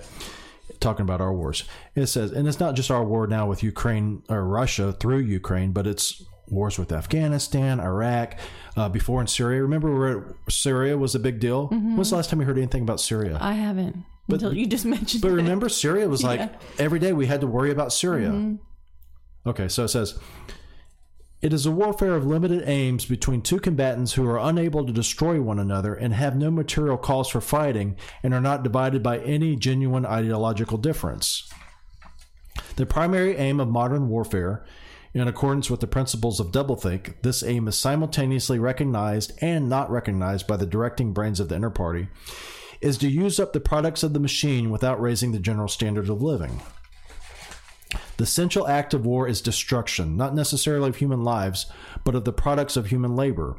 talking 0.80 1.04
about 1.04 1.20
our 1.20 1.32
wars. 1.32 1.64
It 1.94 2.06
says 2.06 2.32
and 2.32 2.48
it's 2.48 2.60
not 2.60 2.74
just 2.74 2.90
our 2.90 3.04
war 3.04 3.26
now 3.26 3.46
with 3.46 3.62
ukraine 3.62 4.22
or 4.28 4.44
russia 4.44 4.92
through 4.92 5.18
ukraine 5.18 5.72
but 5.72 5.86
it's 5.86 6.24
wars 6.48 6.78
with 6.78 6.92
afghanistan 6.92 7.80
iraq 7.80 8.38
uh, 8.76 8.88
before 8.88 9.20
in 9.20 9.26
syria 9.26 9.62
remember 9.62 9.98
where 9.98 10.34
syria 10.48 10.96
was 10.96 11.14
a 11.14 11.18
big 11.18 11.40
deal 11.40 11.68
when's 11.68 12.10
the 12.10 12.16
last 12.16 12.30
time 12.30 12.40
you 12.40 12.46
heard 12.46 12.58
anything 12.58 12.82
about 12.82 13.00
syria 13.00 13.38
I 13.40 13.54
haven't 13.54 14.04
until 14.28 14.54
you 14.54 14.66
just 14.66 14.86
mentioned 14.86 15.20
but 15.22 15.30
remember, 15.30 15.68
Syria 15.68 16.08
was 16.08 16.22
like 16.24 16.40
Yeah. 16.40 16.48
every 16.78 16.98
day 16.98 17.12
we 17.12 17.26
had 17.26 17.42
to 17.42 17.46
worry 17.46 17.70
about 17.70 17.92
Syria. 17.92 18.30
Mm-hmm. 18.30 18.56
Okay, 19.46 19.68
so 19.68 19.84
it 19.84 19.88
says 19.88 20.18
it 21.42 21.52
is 21.52 21.66
a 21.66 21.70
warfare 21.70 22.14
of 22.14 22.24
limited 22.26 22.66
aims 22.66 23.04
between 23.04 23.42
two 23.42 23.58
combatants 23.60 24.14
who 24.14 24.26
are 24.26 24.38
unable 24.38 24.86
to 24.86 24.94
destroy 24.94 25.42
one 25.42 25.58
another 25.58 25.94
and 25.94 26.14
have 26.14 26.36
no 26.36 26.50
material 26.50 26.96
cause 26.96 27.28
for 27.28 27.42
fighting 27.42 27.96
and 28.22 28.32
are 28.32 28.40
not 28.40 28.62
divided 28.62 29.02
by 29.02 29.18
any 29.18 29.56
genuine 29.56 30.06
ideological 30.06 30.78
difference. 30.78 31.46
The 32.76 32.86
primary 32.86 33.36
aim 33.36 33.60
of 33.60 33.68
modern 33.68 34.08
warfare, 34.08 34.64
in 35.14 35.28
accordance 35.28 35.70
with 35.70 35.80
the 35.80 35.86
principles 35.86 36.40
of 36.40 36.50
doublethink, 36.50 37.14
this 37.22 37.42
aim 37.44 37.68
is 37.68 37.76
simultaneously 37.76 38.58
recognized 38.58 39.32
and 39.40 39.68
not 39.68 39.90
recognized 39.90 40.46
by 40.46 40.56
the 40.56 40.66
directing 40.66 41.12
brains 41.12 41.38
of 41.38 41.48
the 41.48 41.54
inner 41.54 41.70
party, 41.70 42.08
is 42.80 42.98
to 42.98 43.08
use 43.08 43.38
up 43.38 43.52
the 43.52 43.60
products 43.60 44.02
of 44.02 44.12
the 44.12 44.20
machine 44.20 44.70
without 44.70 45.00
raising 45.00 45.30
the 45.30 45.38
general 45.38 45.68
standard 45.68 46.10
of 46.10 46.20
living. 46.20 46.60
The 48.16 48.24
essential 48.24 48.66
act 48.66 48.92
of 48.92 49.06
war 49.06 49.28
is 49.28 49.40
destruction, 49.40 50.16
not 50.16 50.34
necessarily 50.34 50.88
of 50.88 50.96
human 50.96 51.22
lives, 51.22 51.66
but 52.04 52.14
of 52.14 52.24
the 52.24 52.32
products 52.32 52.76
of 52.76 52.86
human 52.86 53.14
labor. 53.14 53.56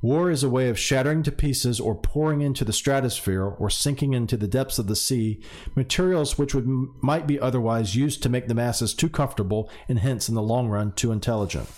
War 0.00 0.30
is 0.30 0.44
a 0.44 0.48
way 0.48 0.68
of 0.68 0.78
shattering 0.78 1.24
to 1.24 1.32
pieces 1.32 1.80
or 1.80 1.96
pouring 1.96 2.40
into 2.40 2.64
the 2.64 2.72
stratosphere 2.72 3.42
or 3.42 3.68
sinking 3.68 4.14
into 4.14 4.36
the 4.36 4.46
depths 4.46 4.78
of 4.78 4.86
the 4.86 4.94
sea 4.94 5.40
materials 5.74 6.38
which 6.38 6.54
would 6.54 6.68
might 7.02 7.26
be 7.26 7.40
otherwise 7.40 7.96
used 7.96 8.22
to 8.22 8.28
make 8.28 8.46
the 8.46 8.54
masses 8.54 8.94
too 8.94 9.08
comfortable 9.08 9.68
and 9.88 9.98
hence 9.98 10.28
in 10.28 10.36
the 10.36 10.42
long 10.42 10.68
run 10.68 10.92
too 10.92 11.10
intelligent. 11.10 11.68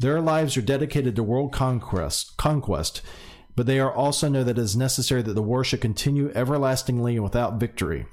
Their 0.00 0.20
lives 0.20 0.56
are 0.56 0.62
dedicated 0.62 1.14
to 1.16 1.22
world 1.22 1.52
conquest, 1.52 2.36
conquest, 2.36 3.02
but 3.58 3.66
they 3.66 3.80
are 3.80 3.92
also 3.92 4.28
know 4.28 4.44
that 4.44 4.56
it 4.56 4.62
is 4.62 4.76
necessary 4.76 5.20
that 5.20 5.32
the 5.32 5.42
war 5.42 5.64
should 5.64 5.80
continue 5.80 6.30
everlastingly 6.32 7.16
and 7.16 7.24
without 7.24 7.58
victory. 7.58 8.06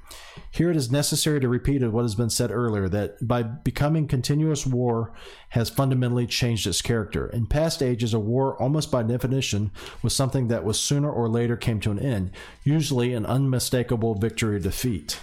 Here 0.50 0.72
it 0.72 0.76
is 0.76 0.90
necessary 0.90 1.38
to 1.38 1.48
repeat 1.48 1.88
what 1.88 2.02
has 2.02 2.16
been 2.16 2.30
said 2.30 2.50
earlier 2.50 2.88
that 2.88 3.24
by 3.28 3.44
becoming 3.44 4.08
continuous 4.08 4.66
war 4.66 5.12
has 5.50 5.70
fundamentally 5.70 6.26
changed 6.26 6.66
its 6.66 6.82
character. 6.82 7.28
In 7.28 7.46
past 7.46 7.80
ages, 7.80 8.12
a 8.12 8.18
war, 8.18 8.60
almost 8.60 8.90
by 8.90 9.04
definition, 9.04 9.70
was 10.02 10.16
something 10.16 10.48
that 10.48 10.64
was 10.64 10.80
sooner 10.80 11.12
or 11.12 11.28
later 11.28 11.56
came 11.56 11.78
to 11.78 11.92
an 11.92 12.00
end, 12.00 12.32
usually 12.64 13.14
an 13.14 13.24
unmistakable 13.24 14.16
victory 14.16 14.56
or 14.56 14.58
defeat. 14.58 15.20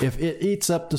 If 0.00 0.18
it 0.18 0.42
eats 0.42 0.70
up 0.70 0.88
the 0.88 0.96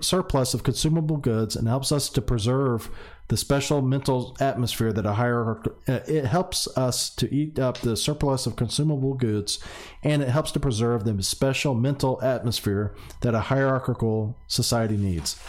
surplus 0.00 0.54
of 0.54 0.64
consumable 0.64 1.18
goods 1.18 1.54
and 1.54 1.68
helps 1.68 1.92
us 1.92 2.08
to 2.08 2.22
preserve 2.22 2.90
the 3.28 3.36
special 3.36 3.80
mental 3.80 4.36
atmosphere 4.40 4.92
that 4.92 5.06
a 5.06 5.14
hierarchy, 5.14 5.70
uh, 5.88 6.00
it 6.06 6.26
helps 6.26 6.68
us 6.76 7.08
to 7.10 7.32
eat 7.34 7.58
up 7.58 7.78
the 7.78 7.96
surplus 7.96 8.46
of 8.46 8.56
consumable 8.56 9.14
goods 9.14 9.58
and 10.02 10.22
it 10.22 10.28
helps 10.28 10.52
to 10.52 10.60
preserve 10.60 11.04
the 11.04 11.22
special 11.22 11.74
mental 11.74 12.22
atmosphere 12.22 12.94
that 13.22 13.34
a 13.34 13.40
hierarchical 13.40 14.36
society 14.46 14.96
needs. 14.96 15.40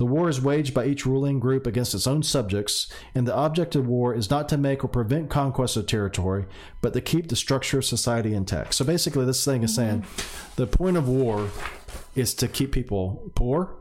The 0.00 0.06
war 0.06 0.30
is 0.30 0.40
waged 0.40 0.72
by 0.72 0.86
each 0.86 1.04
ruling 1.04 1.40
group 1.40 1.66
against 1.66 1.92
its 1.92 2.06
own 2.06 2.22
subjects, 2.22 2.90
and 3.14 3.28
the 3.28 3.34
object 3.34 3.76
of 3.76 3.86
war 3.86 4.14
is 4.14 4.30
not 4.30 4.48
to 4.48 4.56
make 4.56 4.82
or 4.82 4.88
prevent 4.88 5.28
conquest 5.28 5.76
of 5.76 5.84
territory, 5.84 6.46
but 6.80 6.94
to 6.94 7.02
keep 7.02 7.28
the 7.28 7.36
structure 7.36 7.80
of 7.80 7.84
society 7.84 8.32
intact. 8.32 8.72
So 8.72 8.82
basically, 8.86 9.26
this 9.26 9.44
thing 9.44 9.62
is 9.62 9.74
saying 9.74 10.06
the 10.56 10.66
point 10.66 10.96
of 10.96 11.06
war 11.06 11.50
is 12.14 12.32
to 12.36 12.48
keep 12.48 12.72
people 12.72 13.30
poor, 13.34 13.76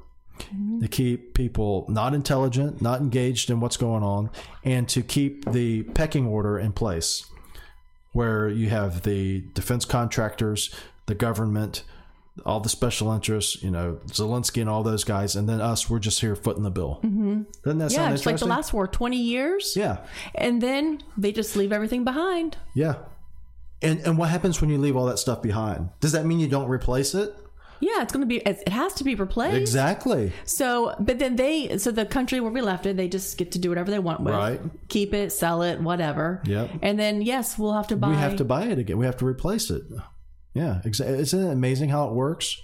to 0.81 0.87
keep 0.87 1.33
people 1.33 1.85
not 1.89 2.13
intelligent, 2.13 2.81
not 2.81 2.99
engaged 3.01 3.49
in 3.49 3.59
what's 3.59 3.77
going 3.77 4.03
on, 4.03 4.29
and 4.63 4.87
to 4.89 5.01
keep 5.01 5.51
the 5.51 5.83
pecking 5.83 6.25
order 6.27 6.57
in 6.59 6.71
place 6.71 7.25
where 8.13 8.49
you 8.49 8.69
have 8.69 9.03
the 9.03 9.41
defense 9.53 9.85
contractors, 9.85 10.73
the 11.05 11.15
government, 11.15 11.83
all 12.45 12.59
the 12.59 12.69
special 12.69 13.11
interests, 13.11 13.61
you 13.61 13.69
know, 13.69 13.99
Zelensky 14.07 14.61
and 14.61 14.69
all 14.69 14.81
those 14.81 15.03
guys, 15.03 15.35
and 15.35 15.47
then 15.47 15.61
us, 15.61 15.89
we're 15.89 15.99
just 15.99 16.21
here 16.21 16.35
footing 16.35 16.63
the 16.63 16.71
bill. 16.71 16.99
Mm-hmm. 17.03 17.43
Doesn't 17.63 17.77
that 17.79 17.91
yeah, 17.91 17.97
sound 17.97 18.13
it's 18.15 18.25
like 18.25 18.37
the 18.37 18.45
last 18.47 18.73
war, 18.73 18.87
20 18.87 19.17
years. 19.17 19.73
yeah, 19.75 19.97
And 20.35 20.61
then 20.61 21.01
they 21.17 21.31
just 21.31 21.55
leave 21.55 21.71
everything 21.71 22.03
behind. 22.03 22.57
yeah. 22.73 22.95
And 23.81 23.99
and 24.01 24.17
what 24.17 24.27
happens 24.29 24.59
when 24.59 24.69
you 24.69 24.77
leave 24.77 24.97
all 24.97 25.05
that 25.05 25.19
stuff 25.19 25.41
behind? 25.41 25.89
Does 26.01 26.11
that 26.11 26.25
mean 26.25 26.39
you 26.41 26.49
don't 26.49 26.67
replace 26.67 27.15
it? 27.15 27.33
Yeah, 27.81 28.01
it's 28.01 28.11
going 28.11 28.21
to 28.21 28.27
be, 28.27 28.37
it 28.37 28.67
has 28.67 28.93
to 28.95 29.03
be 29.03 29.15
replaced. 29.15 29.55
Exactly. 29.57 30.31
So, 30.45 30.95
but 30.99 31.19
then 31.19 31.35
they, 31.35 31.77
so 31.77 31.91
the 31.91 32.05
country 32.05 32.39
where 32.39 32.51
we 32.51 32.61
left 32.61 32.85
it, 32.85 32.97
they 32.97 33.07
just 33.07 33.37
get 33.37 33.53
to 33.53 33.59
do 33.59 33.69
whatever 33.69 33.89
they 33.89 33.99
want 33.99 34.21
with 34.21 34.33
Right. 34.33 34.61
Keep 34.89 35.13
it, 35.13 35.31
sell 35.31 35.61
it, 35.61 35.79
whatever. 35.81 36.41
Yep. 36.45 36.71
And 36.81 36.99
then, 36.99 37.21
yes, 37.21 37.57
we'll 37.57 37.73
have 37.73 37.87
to 37.87 37.95
buy. 37.95 38.09
We 38.09 38.15
have 38.15 38.35
to 38.37 38.45
buy 38.45 38.65
it 38.65 38.79
again. 38.79 38.97
We 38.97 39.05
have 39.05 39.17
to 39.17 39.25
replace 39.25 39.69
it. 39.69 39.83
Yeah, 40.53 40.81
exa- 40.83 41.07
isn't 41.07 41.47
it 41.47 41.51
amazing 41.51 41.89
how 41.89 42.07
it 42.09 42.13
works? 42.13 42.61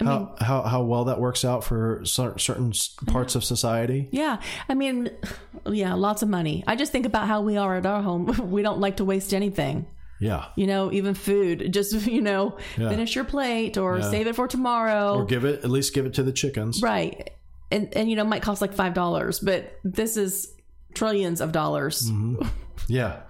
How, 0.00 0.34
how 0.40 0.62
how 0.62 0.82
well 0.82 1.04
that 1.04 1.20
works 1.20 1.44
out 1.44 1.62
for 1.62 2.00
certain 2.06 2.72
parts 3.06 3.34
of 3.34 3.44
society. 3.44 4.08
Yeah. 4.12 4.40
I 4.66 4.74
mean, 4.74 5.10
Yeah, 5.66 5.92
lots 5.92 6.22
of 6.22 6.28
money. 6.30 6.64
I 6.66 6.74
just 6.74 6.90
think 6.90 7.04
about 7.04 7.26
how 7.28 7.42
we 7.42 7.58
are 7.58 7.76
at 7.76 7.84
our 7.84 8.00
home. 8.02 8.26
we 8.50 8.62
don't 8.62 8.80
like 8.80 8.96
to 8.96 9.04
waste 9.04 9.34
anything. 9.34 9.86
Yeah. 10.20 10.46
You 10.54 10.66
know, 10.66 10.92
even 10.92 11.14
food. 11.14 11.72
Just 11.72 11.92
you 12.06 12.20
know, 12.20 12.58
Yeah. 12.78 12.90
finish 12.90 13.14
your 13.16 13.24
plate 13.24 13.76
or 13.78 13.98
Yeah. 13.98 14.10
save 14.10 14.26
it 14.26 14.36
for 14.36 14.46
tomorrow. 14.46 15.14
Or 15.16 15.24
give 15.24 15.44
it 15.44 15.64
at 15.64 15.70
least 15.70 15.94
give 15.94 16.06
it 16.06 16.14
to 16.14 16.22
the 16.22 16.32
chickens. 16.32 16.82
right. 16.82 17.30
And 17.72 17.92
and 17.96 18.08
you 18.10 18.16
know, 18.16 18.24
might 18.24 18.42
cost 18.42 18.60
like 18.60 18.74
five 18.74 18.94
dollars, 18.94 19.38
but 19.40 19.72
this 19.84 20.16
is 20.16 20.52
trillions 20.94 21.40
of 21.40 21.52
dollars. 21.52 22.10
Mm-hmm. 22.10 22.46
Yeah. 22.88 23.20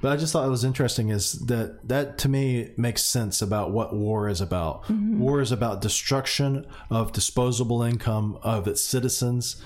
But 0.00 0.12
I 0.12 0.16
just 0.16 0.32
thought 0.32 0.46
it 0.46 0.50
was 0.50 0.62
interesting 0.64 1.08
is 1.08 1.32
that 1.46 1.88
that 1.88 2.18
to 2.18 2.28
me 2.28 2.70
makes 2.76 3.02
sense 3.04 3.42
about 3.42 3.72
what 3.72 3.94
war 3.94 4.28
is 4.28 4.40
about. 4.40 4.88
War 4.90 5.40
is 5.40 5.50
about 5.50 5.80
destruction 5.80 6.66
of 6.90 7.12
disposable 7.12 7.82
income 7.82 8.38
of 8.42 8.68
its 8.68 8.84
citizens, 8.84 9.60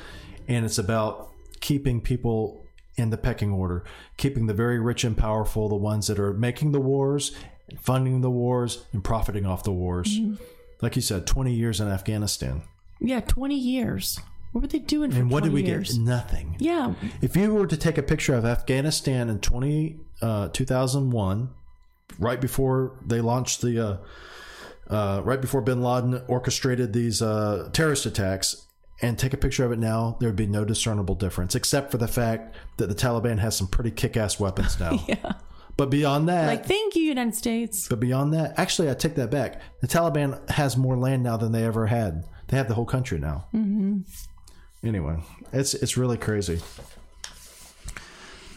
and 0.48 0.64
it's 0.64 0.78
about 0.78 1.30
keeping 1.60 2.00
people 2.00 2.61
in 2.96 3.10
the 3.10 3.16
pecking 3.18 3.50
order, 3.50 3.84
keeping 4.16 4.46
the 4.46 4.54
very 4.54 4.78
rich 4.78 5.04
and 5.04 5.16
powerful, 5.16 5.68
the 5.68 5.74
ones 5.76 6.06
that 6.08 6.18
are 6.18 6.32
making 6.34 6.72
the 6.72 6.80
wars, 6.80 7.34
funding 7.78 8.20
the 8.20 8.30
wars, 8.30 8.84
and 8.92 9.02
profiting 9.02 9.46
off 9.46 9.62
the 9.64 9.72
wars. 9.72 10.18
Like 10.80 10.96
you 10.96 11.02
said, 11.02 11.26
20 11.26 11.52
years 11.54 11.80
in 11.80 11.88
Afghanistan. 11.88 12.62
Yeah, 13.00 13.20
twenty 13.20 13.56
years. 13.58 14.20
What 14.52 14.60
were 14.62 14.68
they 14.68 14.78
doing 14.78 15.10
for 15.10 15.18
And 15.18 15.30
what 15.30 15.42
did 15.42 15.52
we 15.52 15.64
years? 15.64 15.92
get? 15.96 16.00
Nothing. 16.02 16.56
Yeah, 16.60 16.94
If 17.22 17.34
you 17.36 17.52
were 17.54 17.66
to 17.66 17.76
take 17.76 17.96
a 17.98 18.02
picture 18.02 18.34
of 18.34 18.44
Afghanistan 18.44 19.28
in 19.30 19.40
20, 19.40 19.96
uh, 20.20 20.48
2001, 20.48 21.48
right 22.18 22.40
before 22.40 22.98
they 23.04 23.20
launched 23.22 23.62
the, 23.62 23.80
uh, 23.84 23.96
uh, 24.92 25.22
right 25.24 25.40
before 25.40 25.62
bin 25.62 25.82
Laden 25.82 26.22
orchestrated 26.28 26.92
these 26.92 27.22
uh, 27.22 27.70
terrorist 27.72 28.04
attacks, 28.06 28.66
and 29.02 29.18
take 29.18 29.34
a 29.34 29.36
picture 29.36 29.64
of 29.64 29.72
it 29.72 29.78
now, 29.78 30.16
there 30.20 30.28
would 30.28 30.36
be 30.36 30.46
no 30.46 30.64
discernible 30.64 31.14
difference, 31.16 31.54
except 31.54 31.90
for 31.90 31.98
the 31.98 32.08
fact 32.08 32.54
that 32.78 32.86
the 32.88 32.94
Taliban 32.94 33.38
has 33.40 33.56
some 33.56 33.66
pretty 33.66 33.90
kick 33.90 34.16
ass 34.16 34.38
weapons 34.40 34.78
now. 34.80 35.04
yeah. 35.08 35.32
But 35.76 35.90
beyond 35.90 36.28
that, 36.28 36.46
Like, 36.46 36.66
thank 36.66 36.94
you, 36.94 37.02
United 37.02 37.34
States. 37.34 37.88
but 37.88 37.98
beyond 37.98 38.32
that, 38.34 38.58
actually, 38.58 38.90
I 38.90 38.94
take 38.94 39.14
that 39.16 39.30
back. 39.30 39.60
The 39.80 39.88
Taliban 39.88 40.48
has 40.50 40.76
more 40.76 40.96
land 40.96 41.22
now 41.22 41.36
than 41.36 41.52
they 41.52 41.64
ever 41.64 41.86
had. 41.86 42.24
They 42.48 42.56
have 42.58 42.68
the 42.68 42.74
whole 42.74 42.84
country 42.84 43.18
now. 43.18 43.46
Mm-hmm. 43.54 44.00
Anyway, 44.86 45.16
it's 45.52 45.74
it's 45.74 45.96
really 45.96 46.18
crazy. 46.18 46.60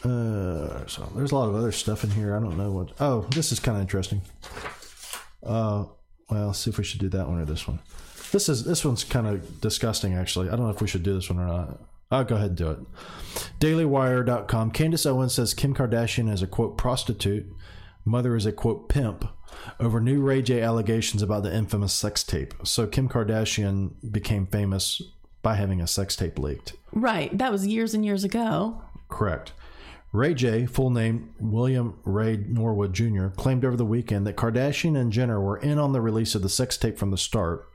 Uh, 0.03 0.85
so 0.85 1.09
there's 1.15 1.31
a 1.31 1.35
lot 1.35 1.49
of 1.49 1.55
other 1.55 1.71
stuff 1.71 2.03
in 2.03 2.11
here. 2.11 2.35
I 2.35 2.39
don't 2.39 2.57
know 2.57 2.71
what. 2.71 2.91
Oh, 2.99 3.21
this 3.31 3.51
is 3.51 3.59
kind 3.59 3.77
of 3.77 3.81
interesting. 3.81 4.21
Uh, 5.43 5.85
well, 6.29 6.53
see 6.53 6.69
if 6.69 6.77
we 6.77 6.83
should 6.83 6.99
do 6.99 7.09
that 7.09 7.27
one 7.27 7.39
or 7.39 7.45
this 7.45 7.67
one. 7.67 7.79
This 8.31 8.49
is 8.49 8.65
this 8.65 8.83
one's 8.83 9.03
kind 9.03 9.27
of 9.27 9.61
disgusting. 9.61 10.13
Actually, 10.13 10.49
I 10.49 10.51
don't 10.51 10.65
know 10.65 10.71
if 10.71 10.81
we 10.81 10.87
should 10.87 11.03
do 11.03 11.13
this 11.13 11.29
one 11.29 11.39
or 11.39 11.47
not. 11.47 11.79
I'll 12.11 12.23
go 12.23 12.35
ahead 12.35 12.49
and 12.49 12.57
do 12.57 12.71
it. 12.71 12.79
DailyWire.com. 13.59 14.71
Candace 14.71 15.05
Owens 15.05 15.33
says 15.33 15.53
Kim 15.53 15.73
Kardashian 15.73 16.31
is 16.31 16.41
a 16.41 16.47
quote 16.47 16.77
prostitute. 16.77 17.45
Mother 18.03 18.35
is 18.35 18.45
a 18.45 18.51
quote 18.51 18.89
pimp 18.89 19.25
over 19.79 19.99
new 19.99 20.21
Ray 20.21 20.41
J 20.41 20.61
allegations 20.61 21.21
about 21.21 21.43
the 21.43 21.53
infamous 21.53 21.93
sex 21.93 22.23
tape. 22.23 22.53
So 22.63 22.85
Kim 22.87 23.09
Kardashian 23.09 23.93
became 24.11 24.45
famous 24.45 25.01
by 25.41 25.55
having 25.55 25.81
a 25.81 25.87
sex 25.87 26.15
tape 26.15 26.37
leaked. 26.37 26.73
Right. 26.91 27.35
That 27.37 27.51
was 27.51 27.65
years 27.65 27.93
and 27.93 28.05
years 28.05 28.23
ago. 28.23 28.81
Correct. 29.09 29.53
Ray 30.15 30.33
J, 30.33 30.65
full 30.65 30.91
name 30.91 31.33
William 31.39 31.99
Ray 32.05 32.37
Norwood 32.37 32.93
Jr., 32.93 33.27
claimed 33.27 33.65
over 33.65 33.75
the 33.75 33.85
weekend 33.85 34.25
that 34.25 34.37
Kardashian 34.37 34.97
and 34.97 35.11
Jenner 35.11 35.41
were 35.41 35.57
in 35.57 35.77
on 35.77 35.91
the 35.91 35.99
release 35.99 36.35
of 36.35 36.41
the 36.41 36.47
sex 36.47 36.77
tape 36.77 36.97
from 36.97 37.11
the 37.11 37.17
start, 37.17 37.67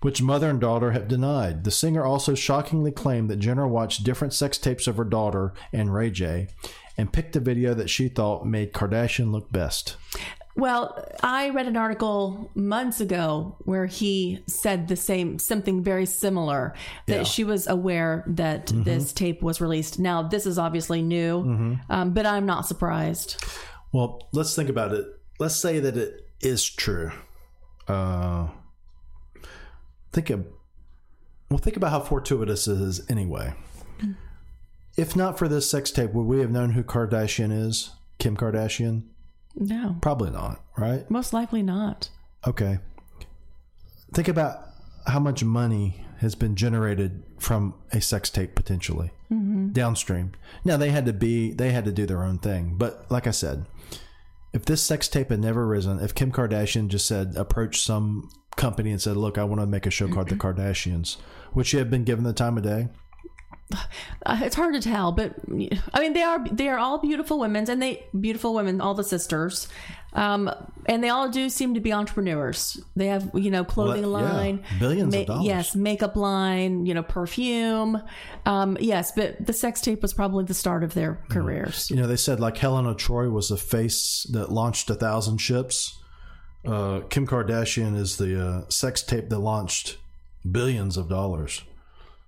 which 0.00 0.22
mother 0.22 0.48
and 0.48 0.60
daughter 0.60 0.92
have 0.92 1.08
denied. 1.08 1.64
The 1.64 1.72
singer 1.72 2.04
also 2.04 2.36
shockingly 2.36 2.92
claimed 2.92 3.28
that 3.28 3.40
Jenner 3.40 3.66
watched 3.66 4.04
different 4.04 4.34
sex 4.34 4.56
tapes 4.56 4.86
of 4.86 4.96
her 4.96 5.04
daughter 5.04 5.52
and 5.72 5.92
Ray 5.92 6.10
J 6.10 6.48
and 6.96 7.12
picked 7.12 7.32
the 7.32 7.40
video 7.40 7.74
that 7.74 7.90
she 7.90 8.08
thought 8.08 8.46
made 8.46 8.72
Kardashian 8.72 9.32
look 9.32 9.50
best. 9.50 9.96
Well, 10.56 11.04
I 11.22 11.50
read 11.50 11.66
an 11.66 11.76
article 11.76 12.50
months 12.54 13.00
ago 13.00 13.56
where 13.64 13.86
he 13.86 14.44
said 14.46 14.86
the 14.86 14.94
same, 14.96 15.38
something 15.40 15.82
very 15.82 16.06
similar, 16.06 16.74
that 17.06 17.12
Yeah. 17.12 17.20
Mm-hmm. 17.22 17.24
she 17.24 17.44
was 17.44 17.66
aware 17.66 18.22
that 18.28 18.66
this 18.74 19.12
tape 19.12 19.42
was 19.42 19.60
released. 19.60 19.98
Now, 19.98 20.22
this 20.22 20.46
is 20.46 20.56
obviously 20.58 21.02
new, 21.02 21.78
um, 21.90 22.12
but 22.14 22.24
I'm 22.24 22.46
not 22.46 22.66
surprised. 22.66 23.42
Well, 23.92 24.28
let's 24.32 24.54
think 24.54 24.68
about 24.68 24.92
it. 24.92 25.04
Let's 25.40 25.56
say 25.56 25.80
that 25.80 25.96
it 25.96 26.28
is 26.40 26.64
true. 26.64 27.10
Uh, 27.88 28.48
think 30.12 30.30
of 30.30 30.46
well, 31.50 31.58
think 31.58 31.76
about 31.76 31.90
how 31.90 32.00
fortuitous 32.00 32.66
it 32.66 32.80
is 32.80 33.08
anyway. 33.10 33.54
If 34.96 35.14
not 35.16 35.38
for 35.38 35.48
this 35.48 35.68
sex 35.68 35.90
tape, 35.90 36.12
would 36.12 36.22
we 36.26 36.38
have 36.40 36.50
known 36.50 36.70
who 36.70 36.82
Kardashian 36.84 37.52
is? 37.52 37.90
Kim 38.18 38.36
Kardashian? 38.36 39.04
No, 39.56 39.96
Probably 40.00 40.30
not, 40.30 40.62
right? 40.76 41.08
most 41.10 41.32
likely 41.32 41.62
not. 41.62 42.10
Okay. 42.46 42.78
Think 44.12 44.28
about 44.28 44.68
how 45.06 45.20
much 45.20 45.44
money 45.44 46.04
has 46.18 46.34
been 46.34 46.56
generated 46.56 47.22
from 47.38 47.74
a 47.92 48.00
sex 48.00 48.30
tape 48.30 48.54
potentially 48.54 49.10
mm-hmm. 49.30 49.68
downstream. 49.72 50.32
Now 50.64 50.76
they 50.76 50.90
had 50.90 51.06
to 51.06 51.12
be 51.12 51.52
they 51.52 51.70
had 51.70 51.84
to 51.84 51.92
do 51.92 52.06
their 52.06 52.22
own 52.22 52.38
thing, 52.38 52.74
but 52.76 53.10
like 53.10 53.26
I 53.26 53.32
said, 53.32 53.66
if 54.52 54.64
this 54.64 54.82
sex 54.82 55.08
tape 55.08 55.30
had 55.30 55.40
never 55.40 55.66
risen, 55.66 56.00
if 56.00 56.14
Kim 56.14 56.32
Kardashian 56.32 56.88
just 56.88 57.06
said 57.06 57.34
approach 57.36 57.82
some 57.82 58.30
company 58.56 58.90
and 58.90 59.02
said, 59.02 59.16
"Look, 59.16 59.36
I 59.36 59.44
want 59.44 59.60
to 59.60 59.66
make 59.66 59.86
a 59.86 59.90
show 59.90 60.08
called 60.08 60.28
The 60.28 60.36
Kardashians," 60.36 61.16
would 61.54 61.66
she 61.66 61.78
have 61.78 61.90
been 61.90 62.04
given 62.04 62.24
the 62.24 62.32
time 62.32 62.56
of 62.56 62.64
day? 62.64 62.88
It's 64.26 64.56
hard 64.56 64.72
to 64.74 64.80
tell, 64.80 65.12
but 65.12 65.34
I 65.92 66.00
mean, 66.00 66.12
they 66.14 66.22
are 66.22 66.42
they 66.48 66.68
are 66.70 66.78
all 66.78 66.96
beautiful 66.98 67.38
women, 67.38 67.68
and 67.68 67.82
they 67.82 68.06
beautiful 68.18 68.54
women, 68.54 68.80
all 68.80 68.94
the 68.94 69.04
sisters, 69.04 69.68
um, 70.14 70.50
and 70.86 71.04
they 71.04 71.10
all 71.10 71.28
do 71.28 71.50
seem 71.50 71.74
to 71.74 71.80
be 71.80 71.92
entrepreneurs. 71.92 72.80
They 72.96 73.08
have 73.08 73.30
you 73.34 73.50
know 73.50 73.64
clothing 73.64 74.10
Well, 74.10 74.22
yeah, 74.22 74.32
line, 74.32 74.64
billions 74.78 75.14
of 75.14 75.26
dollars. 75.26 75.44
yes, 75.46 75.76
makeup 75.76 76.16
line, 76.16 76.86
you 76.86 76.94
know, 76.94 77.02
perfume, 77.02 78.00
um, 78.46 78.78
yes, 78.80 79.12
but 79.14 79.44
the 79.44 79.52
sex 79.52 79.82
tape 79.82 80.00
was 80.00 80.14
probably 80.14 80.44
the 80.44 80.54
start 80.54 80.82
of 80.84 80.94
their 80.94 81.14
Mm-hmm. 81.14 81.32
careers. 81.34 81.90
You 81.90 81.96
know, 81.96 82.06
they 82.06 82.16
said 82.16 82.40
like 82.40 82.56
Helen 82.56 82.86
of 82.86 82.96
Troy 82.96 83.28
was 83.28 83.50
the 83.50 83.58
face 83.58 84.26
that 84.32 84.50
launched 84.50 84.88
a 84.88 84.94
thousand 84.94 85.38
ships. 85.38 85.98
Uh, 86.66 87.00
Kim 87.10 87.26
Kardashian 87.26 87.94
is 87.94 88.16
the 88.16 88.42
uh, 88.42 88.68
sex 88.70 89.02
tape 89.02 89.28
that 89.28 89.38
launched 89.38 89.98
billions 90.50 90.96
of 90.96 91.10
dollars. 91.10 91.62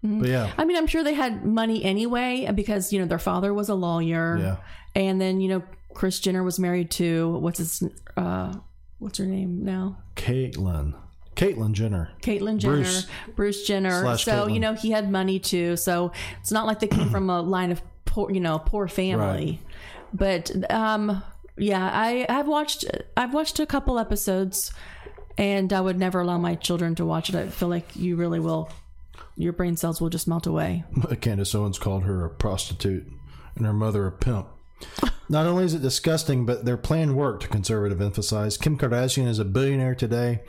But 0.03 0.29
yeah, 0.29 0.53
I 0.57 0.65
mean, 0.65 0.77
I'm 0.77 0.87
sure 0.87 1.03
they 1.03 1.15
had 1.15 1.45
money 1.45 1.83
anyway 1.85 2.49
because 2.55 2.93
you 2.93 3.01
know 3.01 3.07
their 3.07 3.19
father 3.19 3.53
was 3.53 3.69
a 3.69 3.75
lawyer, 3.75 4.37
Yeah. 4.39 4.57
and 4.95 5.21
then 5.21 5.41
you 5.41 5.49
know 5.49 5.63
Kris 5.95 6.21
Jenner 6.21 6.43
was 6.45 6.59
married 6.59 6.91
to 6.93 7.39
what's 7.39 7.59
his 7.59 7.83
uh, 8.17 8.55
what's 8.99 9.19
her 9.19 9.27
name 9.27 9.65
now? 9.65 9.99
Caitlyn, 10.15 10.95
Caitlyn 11.35 11.73
Jenner. 11.73 12.11
Caitlyn 12.23 12.59
Jenner, 12.59 12.77
Bruce. 12.77 13.07
Bruce, 13.35 13.67
Jenner. 13.67 14.17
So 14.19 14.33
Caitlyn. 14.47 14.55
you 14.55 14.61
know 14.61 14.75
he 14.75 14.91
had 14.93 15.11
money 15.11 15.39
too. 15.41 15.77
So 15.77 16.13
it's 16.41 16.53
not 16.53 16.67
like 16.67 16.79
they 16.81 16.87
came 16.89 17.09
from 17.11 17.29
a 17.31 17.41
line 17.41 17.73
of 17.73 17.83
poor, 18.05 18.31
you 18.31 18.41
know, 18.41 18.59
poor 18.61 18.87
family. 18.89 19.61
But 20.13 20.51
um, 20.71 21.23
yeah, 21.59 21.91
I 21.93 22.27
I've 22.29 22.47
watched 22.47 22.85
I've 23.17 23.35
watched 23.35 23.59
a 23.59 23.67
couple 23.67 23.99
episodes, 23.99 24.73
and 25.37 25.73
I 25.73 25.81
would 25.81 25.99
never 25.99 26.21
allow 26.21 26.39
my 26.39 26.55
children 26.55 26.95
to 26.97 27.05
watch 27.05 27.29
it. 27.31 27.35
I 27.35 27.49
feel 27.49 27.69
like 27.69 27.97
you 27.97 28.15
really 28.17 28.39
will. 28.41 28.71
Your 29.37 29.53
brain 29.53 29.76
cells 29.76 30.01
will 30.01 30.09
just 30.09 30.26
melt 30.26 30.47
away. 30.47 30.84
Candace 31.20 31.55
Owens 31.55 31.78
called 31.78 32.05
her 32.05 32.24
a 32.24 32.30
prostitute 32.30 33.07
and 33.55 33.66
her 33.66 33.72
mother 33.72 34.07
a 34.07 34.12
pimp. 34.12 34.49
Not 35.28 35.47
only 35.47 35.64
is 35.64 35.74
it 35.74 35.82
disgusting, 35.82 36.47
but 36.47 36.64
their 36.64 36.76
plan 36.76 37.14
worked, 37.14 37.51
conservative 37.51 38.01
emphasized. 38.01 38.62
Kim 38.62 38.78
Kardashian 38.78 39.26
is 39.26 39.39
a 39.39 39.45
billionaire 39.45 39.95
today, 39.95 40.41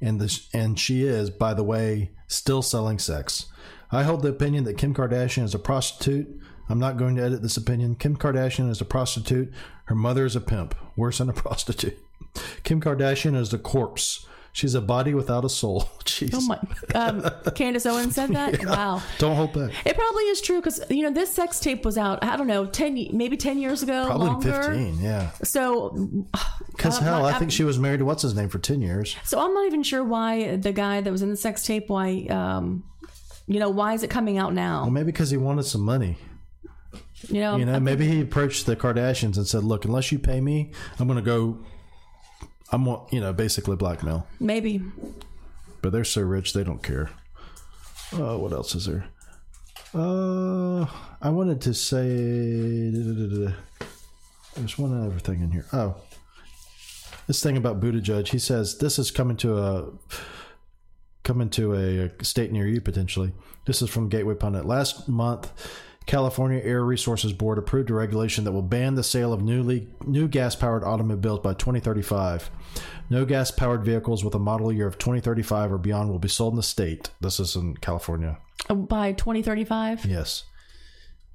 and 0.00 0.20
this, 0.20 0.48
and 0.54 0.78
she 0.78 1.02
is, 1.02 1.30
by 1.30 1.52
the 1.52 1.64
way, 1.64 2.12
still 2.28 2.62
selling 2.62 2.98
sex. 2.98 3.46
I 3.90 4.04
hold 4.04 4.22
the 4.22 4.28
opinion 4.28 4.64
that 4.64 4.78
Kim 4.78 4.94
Kardashian 4.94 5.42
is 5.42 5.54
a 5.54 5.58
prostitute. 5.58 6.28
I'm 6.68 6.78
not 6.78 6.96
going 6.96 7.16
to 7.16 7.24
edit 7.24 7.42
this 7.42 7.56
opinion. 7.56 7.96
Kim 7.96 8.16
Kardashian 8.16 8.70
is 8.70 8.80
a 8.80 8.84
prostitute. 8.84 9.52
Her 9.86 9.96
mother 9.96 10.24
is 10.24 10.36
a 10.36 10.40
pimp, 10.40 10.76
worse 10.96 11.18
than 11.18 11.28
a 11.28 11.32
prostitute. 11.34 11.98
Kim 12.62 12.80
Kardashian 12.80 13.36
is 13.36 13.52
a 13.52 13.58
corpse. 13.58 14.26
She's 14.52 14.74
a 14.74 14.80
body 14.80 15.14
without 15.14 15.44
a 15.44 15.48
soul. 15.48 15.82
Jeez. 16.04 16.30
Oh 16.34 16.40
my! 16.40 16.58
Um, 16.94 17.24
Candace 17.54 17.86
Owens 17.86 18.14
said 18.16 18.30
that. 18.30 18.64
Wow. 18.64 19.00
Don't 19.18 19.36
hold 19.36 19.52
back. 19.52 19.70
It 19.86 19.96
probably 19.96 20.24
is 20.24 20.40
true 20.40 20.60
because 20.60 20.80
you 20.90 21.02
know 21.02 21.12
this 21.12 21.32
sex 21.32 21.60
tape 21.60 21.84
was 21.84 21.96
out. 21.96 22.22
I 22.24 22.36
don't 22.36 22.46
know, 22.48 22.66
ten 22.66 22.94
maybe 23.12 23.36
ten 23.36 23.58
years 23.58 23.82
ago, 23.82 24.06
Probably 24.06 24.26
longer. 24.26 24.62
15, 24.62 25.00
yeah. 25.00 25.30
So, 25.44 25.90
Because 26.76 26.98
Uh, 26.98 27.02
hell, 27.02 27.22
my- 27.22 27.30
I 27.30 27.38
think 27.38 27.52
she 27.52 27.62
was 27.64 27.78
married 27.78 27.98
to 27.98 28.04
what's 28.04 28.22
his 28.22 28.34
name 28.34 28.48
for 28.48 28.58
10 28.58 28.80
years. 28.82 29.14
so 29.24 29.38
I'm 29.38 29.54
not 29.54 29.66
even 29.66 29.82
sure 29.84 30.02
why 30.02 30.56
the 30.56 30.72
guy 30.72 31.00
that 31.00 31.10
was 31.12 31.22
in 31.22 31.30
the 31.30 31.36
sex 31.36 31.64
tape. 31.64 31.88
Why, 31.88 32.26
um, 32.30 32.82
you 33.46 33.60
know, 33.60 33.70
why 33.70 33.94
is 33.94 34.02
it 34.02 34.10
coming 34.10 34.36
out 34.38 34.52
now? 34.52 34.82
Well, 34.82 34.90
maybe 34.90 35.06
because 35.12 35.30
he 35.30 35.36
wanted 35.36 35.64
some 35.64 35.82
money. 35.82 36.16
You 37.28 37.40
know, 37.40 37.56
You 37.56 37.66
know, 37.66 37.78
maybe 37.78 38.06
he 38.08 38.20
approached 38.22 38.66
the 38.66 38.74
Kardashians 38.76 39.36
and 39.36 39.46
said, 39.46 39.62
"Look, 39.62 39.84
unless 39.84 40.10
you 40.10 40.18
pay 40.18 40.40
me, 40.40 40.72
I'm 40.98 41.06
going 41.06 41.18
to 41.18 41.24
go. 41.24 41.58
I'm, 42.72 42.86
you 43.10 43.20
know, 43.20 43.32
basically 43.32 43.76
blackmail." 43.76 44.26
maybe. 44.38 44.82
But 45.82 45.92
they're 45.92 46.04
so 46.04 46.22
rich, 46.22 46.52
they 46.52 46.64
don't 46.64 46.82
care. 46.82 47.10
Oh, 48.12 48.38
what 48.38 48.52
else 48.52 48.74
is 48.74 48.86
there? 48.86 49.06
Uh, 49.94 50.86
I 51.20 51.30
wanted 51.30 51.60
to 51.62 51.74
say 51.74 52.90
there's 54.54 54.78
one 54.78 55.04
other 55.04 55.18
thing 55.18 55.40
in 55.42 55.50
here. 55.50 55.66
Oh, 55.72 55.96
this 57.26 57.42
thing 57.42 57.56
about 57.56 57.80
Buttigieg. 57.80 58.28
He 58.28 58.38
says 58.38 58.78
this 58.78 58.98
is 58.98 59.10
coming 59.10 59.36
to 59.38 59.58
a 59.58 59.90
coming 61.22 61.50
to 61.50 61.74
a, 61.74 62.24
state 62.24 62.52
near 62.52 62.66
you 62.66 62.80
potentially. 62.80 63.32
This 63.66 63.82
is 63.82 63.90
from 63.90 64.08
Gateway 64.08 64.34
Pundit. 64.34 64.64
Last 64.64 65.08
month, 65.08 65.50
California 66.06 66.60
Air 66.62 66.84
Resources 66.84 67.32
Board 67.32 67.58
approved 67.58 67.90
a 67.90 67.94
regulation 67.94 68.44
that 68.44 68.52
will 68.52 68.62
ban 68.62 68.94
the 68.94 69.04
sale 69.04 69.32
of 69.32 69.42
newly 69.42 69.88
new 70.04 70.26
gas-powered 70.28 70.82
automobiles 70.82 71.40
by 71.40 71.54
2035. 71.54 72.50
No 73.10 73.24
gas-powered 73.24 73.84
vehicles 73.84 74.24
with 74.24 74.34
a 74.34 74.38
model 74.38 74.72
year 74.72 74.86
of 74.86 74.98
2035 74.98 75.72
or 75.72 75.78
beyond 75.78 76.10
will 76.10 76.18
be 76.18 76.28
sold 76.28 76.54
in 76.54 76.56
the 76.56 76.62
state. 76.62 77.10
This 77.20 77.38
is 77.38 77.54
in 77.54 77.76
California. 77.76 78.38
By 78.68 79.12
2035? 79.12 80.04
Yes. 80.04 80.44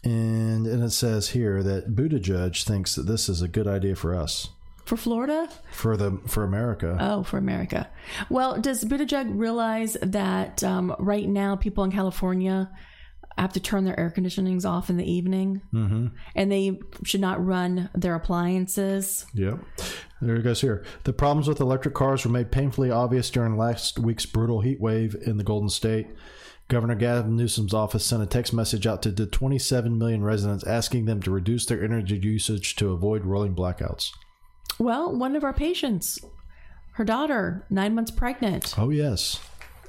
And 0.03 0.67
and 0.67 0.83
it 0.83 0.91
says 0.91 1.29
here 1.29 1.63
that 1.63 1.95
Buttigieg 1.95 2.63
thinks 2.63 2.95
that 2.95 3.07
this 3.07 3.27
is 3.27 3.41
a 3.41 3.47
good 3.47 3.67
idea 3.67 3.95
for 3.95 4.13
us. 4.15 4.49
For 4.85 4.97
Florida? 4.97 5.49
For 5.71 5.97
the 5.97 6.21
for 6.27 6.43
America. 6.43 6.95
Oh, 6.99 7.23
for 7.23 7.39
America. 7.39 7.89
Well, 8.29 8.61
does 8.61 8.85
Buttigieg 8.85 9.31
realize 9.31 9.97
that 10.03 10.63
um, 10.63 10.95
right 10.99 11.27
now 11.27 11.55
people 11.55 11.83
in 11.83 11.91
California 11.91 12.69
have 13.41 13.53
to 13.53 13.59
turn 13.59 13.83
their 13.85 13.99
air 13.99 14.13
conditionings 14.15 14.65
off 14.65 14.89
in 14.89 14.97
the 14.97 15.09
evening, 15.09 15.61
mm-hmm. 15.73 16.07
and 16.35 16.51
they 16.51 16.79
should 17.03 17.21
not 17.21 17.45
run 17.45 17.89
their 17.93 18.15
appliances? 18.15 19.25
Yep. 19.33 19.59
There 20.21 20.35
it 20.35 20.43
goes 20.43 20.61
here. 20.61 20.85
The 21.03 21.13
problems 21.13 21.47
with 21.47 21.59
electric 21.59 21.93
cars 21.93 22.25
were 22.25 22.31
made 22.31 22.51
painfully 22.51 22.89
obvious 22.89 23.29
during 23.29 23.57
last 23.57 23.99
week's 23.99 24.25
brutal 24.25 24.61
heat 24.61 24.79
wave 24.79 25.15
in 25.25 25.37
the 25.37 25.43
Golden 25.43 25.69
State. 25.69 26.07
Governor 26.67 26.95
Gavin 26.95 27.35
Newsom's 27.35 27.75
office 27.75 28.03
sent 28.03 28.23
a 28.23 28.25
text 28.25 28.51
message 28.51 28.87
out 28.87 29.03
to 29.03 29.11
the 29.11 29.27
27 29.27 29.97
million 29.97 30.23
residents 30.23 30.63
asking 30.63 31.05
them 31.05 31.21
to 31.21 31.29
reduce 31.29 31.65
their 31.65 31.83
energy 31.83 32.17
usage 32.17 32.75
to 32.77 32.91
avoid 32.91 33.23
rolling 33.23 33.53
blackouts. 33.53 34.11
Well, 34.79 35.15
one 35.15 35.35
of 35.35 35.43
our 35.43 35.53
patients, 35.53 36.19
her 36.93 37.05
daughter, 37.05 37.65
nine 37.69 37.93
months 37.93 38.09
pregnant. 38.09 38.73
Oh 38.77 38.89
yes, 38.89 39.39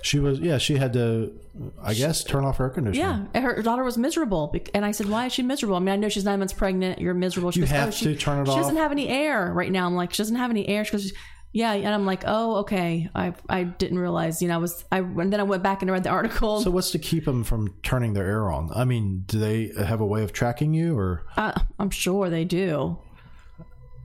she 0.06 0.20
was. 0.20 0.38
Yeah, 0.38 0.58
she 0.58 0.76
had 0.76 0.92
to, 0.92 1.36
I 1.82 1.92
guess, 1.92 2.22
turn 2.22 2.44
off 2.44 2.58
her 2.58 2.66
air 2.66 2.70
conditioner. 2.70 3.28
Yeah, 3.34 3.40
her 3.40 3.60
daughter 3.60 3.82
was 3.82 3.98
miserable, 3.98 4.54
and 4.72 4.84
I 4.84 4.92
said, 4.92 5.08
"Why 5.08 5.26
is 5.26 5.32
she 5.32 5.42
miserable?" 5.42 5.76
I 5.76 5.80
mean, 5.80 5.88
I 5.88 5.96
know 5.96 6.08
she's 6.08 6.24
nine 6.24 6.38
months 6.38 6.54
pregnant. 6.54 7.00
You're 7.00 7.14
miserable. 7.14 7.50
She 7.50 7.60
you 7.60 7.66
goes, 7.66 7.72
have 7.72 7.88
oh, 7.88 7.90
to 7.90 7.96
she, 7.96 8.16
turn 8.16 8.40
it 8.40 8.44
she 8.46 8.50
off. 8.50 8.56
She 8.56 8.62
doesn't 8.62 8.76
have 8.76 8.92
any 8.92 9.08
air 9.08 9.52
right 9.52 9.70
now. 9.70 9.86
I'm 9.86 9.96
like, 9.96 10.12
she 10.12 10.18
doesn't 10.18 10.36
have 10.36 10.50
any 10.50 10.68
air. 10.68 10.84
She 10.84 10.92
goes, 10.92 11.12
"Yeah," 11.52 11.72
and 11.72 11.88
I'm 11.88 12.06
like, 12.06 12.22
"Oh, 12.24 12.58
okay." 12.58 13.10
I 13.16 13.34
I 13.48 13.64
didn't 13.64 13.98
realize. 13.98 14.40
You 14.40 14.48
know, 14.48 14.54
I 14.54 14.58
was. 14.58 14.84
I 14.92 14.98
and 14.98 15.32
then 15.32 15.40
I 15.40 15.42
went 15.42 15.64
back 15.64 15.82
and 15.82 15.90
read 15.90 16.04
the 16.04 16.10
article. 16.10 16.60
So 16.60 16.70
what's 16.70 16.92
to 16.92 17.00
keep 17.00 17.24
them 17.24 17.42
from 17.42 17.74
turning 17.82 18.12
their 18.12 18.26
air 18.26 18.48
on? 18.50 18.70
I 18.74 18.84
mean, 18.84 19.24
do 19.26 19.40
they 19.40 19.72
have 19.84 20.00
a 20.00 20.06
way 20.06 20.22
of 20.22 20.32
tracking 20.32 20.72
you, 20.72 20.96
or? 20.96 21.26
Uh, 21.36 21.52
I'm 21.80 21.90
sure 21.90 22.30
they 22.30 22.44
do. 22.44 22.98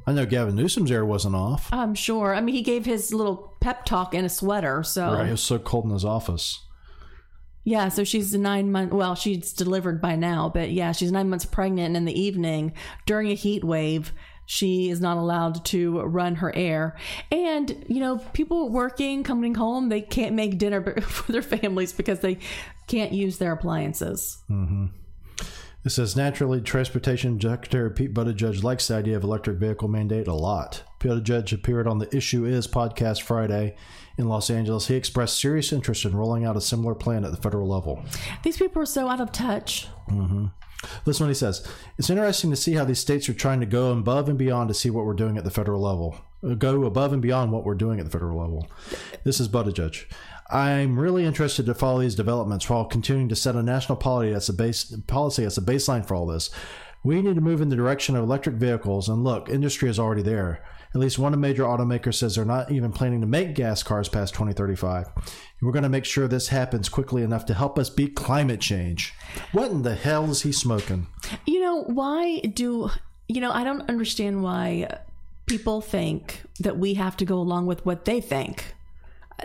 I 0.06 0.14
know 0.14 0.26
Gavin 0.26 0.56
Newsom's 0.56 0.92
air 0.92 1.06
wasn't 1.06 1.36
off. 1.36 1.70
I'm 1.72 1.96
sure. 1.96 2.34
I 2.34 2.42
mean, 2.42 2.56
he 2.56 2.62
gave 2.62 2.86
his 2.86 3.14
little 3.14 3.56
pep 3.62 3.86
talk 3.86 4.14
in 4.14 4.26
a 4.26 4.30
sweater, 4.30 4.84
so 4.84 5.14
right. 5.14 5.28
It 5.28 5.32
was 5.32 5.42
so 5.42 5.60
cold 5.60 5.86
in 5.86 5.92
his 5.92 6.06
office. 6.06 6.60
Yeah, 7.64 7.90
so 7.90 8.04
she's 8.04 8.34
nine 8.34 8.72
months. 8.72 8.94
Well, 8.94 9.16
she's 9.16 9.54
delivered 9.54 10.02
by 10.02 10.16
now, 10.16 10.50
but 10.50 10.72
yeah, 10.72 10.92
she's 10.94 11.12
nine 11.12 11.30
months 11.30 11.46
pregnant. 11.46 11.88
And 11.88 11.98
in 11.98 12.06
the 12.06 12.20
evening, 12.20 12.74
during 13.06 13.30
a 13.30 13.36
heat 13.36 13.64
wave, 13.64 14.14
she 14.48 14.90
is 14.90 15.00
not 15.00 15.18
allowed 15.18 15.64
to 15.66 16.02
run 16.02 16.36
her 16.36 16.54
air. 16.56 16.98
And 17.32 17.86
you 17.88 18.00
know, 18.00 18.18
people 18.34 18.70
working, 18.70 19.24
coming 19.24 19.54
home, 19.54 19.90
they 19.90 20.02
can't 20.02 20.34
make 20.34 20.58
dinner 20.58 21.00
for 21.02 21.32
their 21.32 21.44
families 21.44 21.94
because 21.94 22.22
they 22.22 22.40
can't 22.88 23.12
use 23.12 23.38
their 23.38 23.52
appliances. 23.52 24.40
Mm-hmm. 24.50 24.88
It 25.84 25.90
says 25.90 26.16
naturally, 26.16 26.62
Transportation 26.62 27.42
Secretary 27.42 27.90
Pete 27.90 28.14
Buttigieg 28.14 28.62
likes 28.62 28.88
the 28.88 28.96
idea 28.96 29.18
of 29.18 29.24
electric 29.24 29.58
vehicle 29.58 29.88
mandate 29.88 30.28
a 30.28 30.34
lot. 30.34 30.84
Buttigieg 31.00 31.52
appeared 31.52 31.88
on 31.88 31.98
the 31.98 32.16
Issue 32.16 32.46
Is 32.46 32.68
podcast 32.68 33.24
Friday 33.24 33.76
in 34.18 34.28
Los 34.28 34.52
Angeles. 34.52 34.88
He 34.88 34.96
expressed 34.96 35.40
serious 35.40 35.74
interest 35.74 36.06
in 36.06 36.16
rolling 36.16 36.46
out 36.46 36.56
a 36.56 36.62
similar 36.62 36.94
plan 36.94 37.26
at 37.26 37.32
the 37.32 37.42
federal 37.42 37.68
level. 37.68 38.06
These 38.44 38.58
people 38.58 38.82
are 38.82 38.86
so 38.86 39.10
out 39.10 39.22
of 39.22 39.32
touch. 39.32 39.88
Mm-hmm. 40.08 40.46
Listen 41.06 41.26
what 41.26 41.32
he 41.32 41.36
says. 41.36 41.68
It's 41.98 42.10
interesting 42.10 42.52
to 42.52 42.56
see 42.56 42.74
how 42.74 42.86
these 42.86 43.00
states 43.00 43.28
are 43.30 43.34
trying 43.34 43.60
to 43.60 43.66
go 43.66 43.92
above 43.92 44.30
and 44.30 44.38
beyond 44.38 44.68
to 44.68 44.74
see 44.74 44.90
what 44.90 45.06
we're 45.06 45.14
doing 45.14 45.38
at 45.38 45.44
the 45.44 45.52
federal 45.52 45.82
level. 45.82 46.16
Go 46.58 46.86
above 46.86 47.14
and 47.14 47.22
beyond 47.22 47.52
what 47.52 47.64
we're 47.64 47.76
doing 47.76 48.00
at 48.00 48.06
the 48.06 48.12
federal 48.12 48.40
level. 48.40 48.68
This 49.24 49.40
is 49.40 49.48
Buttigieg. 49.48 50.06
I'm 50.52 51.00
really 51.00 51.26
interested 51.26 51.66
to 51.66 51.74
follow 51.74 52.02
these 52.02 52.16
developments 52.16 52.70
while 52.70 52.84
continuing 52.84 53.30
to 53.30 53.36
set 53.36 53.56
a 53.56 53.64
national 53.64 53.96
policy 53.96 54.34
as 54.34 54.50
a 54.50 54.54
base 54.54 54.94
policy 55.08 55.46
as 55.46 55.58
a 55.58 55.62
baseline 55.62 56.06
for 56.06 56.16
all 56.16 56.26
this. 56.26 56.50
We 57.04 57.22
need 57.22 57.36
to 57.36 57.42
move 57.42 57.62
in 57.62 57.70
the 57.70 57.76
direction 57.76 58.16
of 58.16 58.24
electric 58.24 58.56
vehicles, 58.56 59.10
and 59.10 59.24
look, 59.24 59.50
industry 59.50 59.90
is 59.90 59.98
already 59.98 60.22
there. 60.22 60.64
At 60.94 61.00
least 61.00 61.18
one 61.18 61.34
of 61.34 61.40
major 61.40 61.64
automaker 61.64 62.14
says 62.14 62.36
they're 62.36 62.44
not 62.44 62.70
even 62.70 62.92
planning 62.92 63.22
to 63.22 63.28
make 63.28 63.56
gas 63.56 63.82
cars 63.82 64.10
past 64.10 64.34
2035. 64.34 65.08
We're 65.62 65.72
going 65.72 65.84
to 65.84 65.90
make 65.90 66.04
sure 66.04 66.28
this 66.28 66.50
happens 66.50 66.90
quickly 66.90 67.24
enough 67.24 67.46
to 67.46 67.54
help 67.54 67.80
us 67.80 67.90
beat 67.90 68.16
climate 68.16 68.60
change. 68.60 69.14
What 69.54 69.72
in 69.72 69.84
the 69.84 69.96
hell 69.96 70.30
is 70.30 70.42
he 70.42 70.52
smoking? 70.52 71.08
You 71.46 71.62
know, 71.62 71.84
why 71.84 72.42
do, 72.42 72.90
you 73.30 73.40
know, 73.40 73.52
I 73.52 73.64
don't 73.64 73.90
understand 73.90 74.44
why 74.44 75.00
people 75.46 75.80
think 75.80 76.42
that 76.60 76.78
we 76.78 76.96
have 76.96 77.16
to 77.18 77.26
go 77.26 77.38
along 77.38 77.68
with 77.68 77.86
what 77.86 78.04
they 78.04 78.20
think 78.20 78.76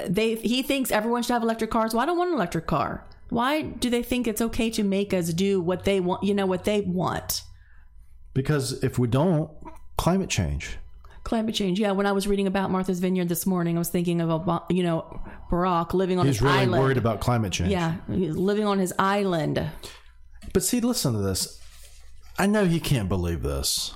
they 0.07 0.35
he 0.37 0.63
thinks 0.63 0.91
everyone 0.91 1.23
should 1.23 1.33
have 1.33 1.43
electric 1.43 1.71
cars. 1.71 1.95
Well, 1.95 2.03
I 2.03 2.07
don't 2.07 2.19
want 2.19 2.31
an 2.31 2.37
electric 2.37 2.67
car. 2.67 3.05
Why 3.29 3.63
do 3.63 3.91
they 3.91 4.03
think 4.03 4.27
it's 4.29 4.41
okay 4.41 4.71
to 4.71 4.83
make 4.85 5.13
us 5.13 5.33
do 5.33 5.61
what 5.61 5.85
they 5.85 6.01
want? 6.01 6.23
You 6.23 6.35
know 6.35 6.47
what 6.47 6.65
they 6.65 6.83
want? 6.83 7.43
Because 8.35 8.85
if 8.85 8.99
we 8.99 9.09
don't, 9.09 9.51
climate 9.97 10.31
change. 10.31 10.77
Climate 11.25 11.55
change. 11.55 11.81
Yeah, 11.81 11.91
when 11.91 12.07
I 12.07 12.13
was 12.13 12.29
reading 12.29 12.47
about 12.47 12.71
Martha's 12.71 13.01
Vineyard 13.01 13.29
this 13.29 13.47
morning, 13.47 13.77
I 13.77 13.81
was 13.81 13.89
thinking 13.89 14.21
of 14.21 14.31
a 14.31 14.63
you 14.71 14.83
know 14.85 15.21
Barack 15.51 15.93
living 15.93 16.19
on 16.21 16.27
He's 16.27 16.37
his 16.37 16.43
really 16.43 16.59
island. 16.59 16.83
worried 16.83 16.99
about 16.99 17.21
climate 17.21 17.53
change. 17.53 17.71
Yeah, 17.73 17.97
living 18.09 18.65
on 18.67 18.79
his 18.79 18.93
island. 18.99 19.65
But 20.53 20.63
see, 20.63 20.81
listen 20.81 21.13
to 21.15 21.19
this. 21.19 21.61
I 22.39 22.47
know 22.47 22.65
he 22.67 22.79
can't 22.79 23.09
believe 23.09 23.43
this. 23.43 23.95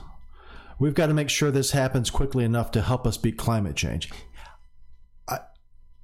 We've 0.80 0.94
got 0.94 1.06
to 1.08 1.14
make 1.14 1.28
sure 1.28 1.50
this 1.50 1.72
happens 1.72 2.08
quickly 2.10 2.42
enough 2.42 2.70
to 2.72 2.80
help 2.80 3.06
us 3.06 3.18
beat 3.18 3.36
climate 3.36 3.76
change. 3.76 4.10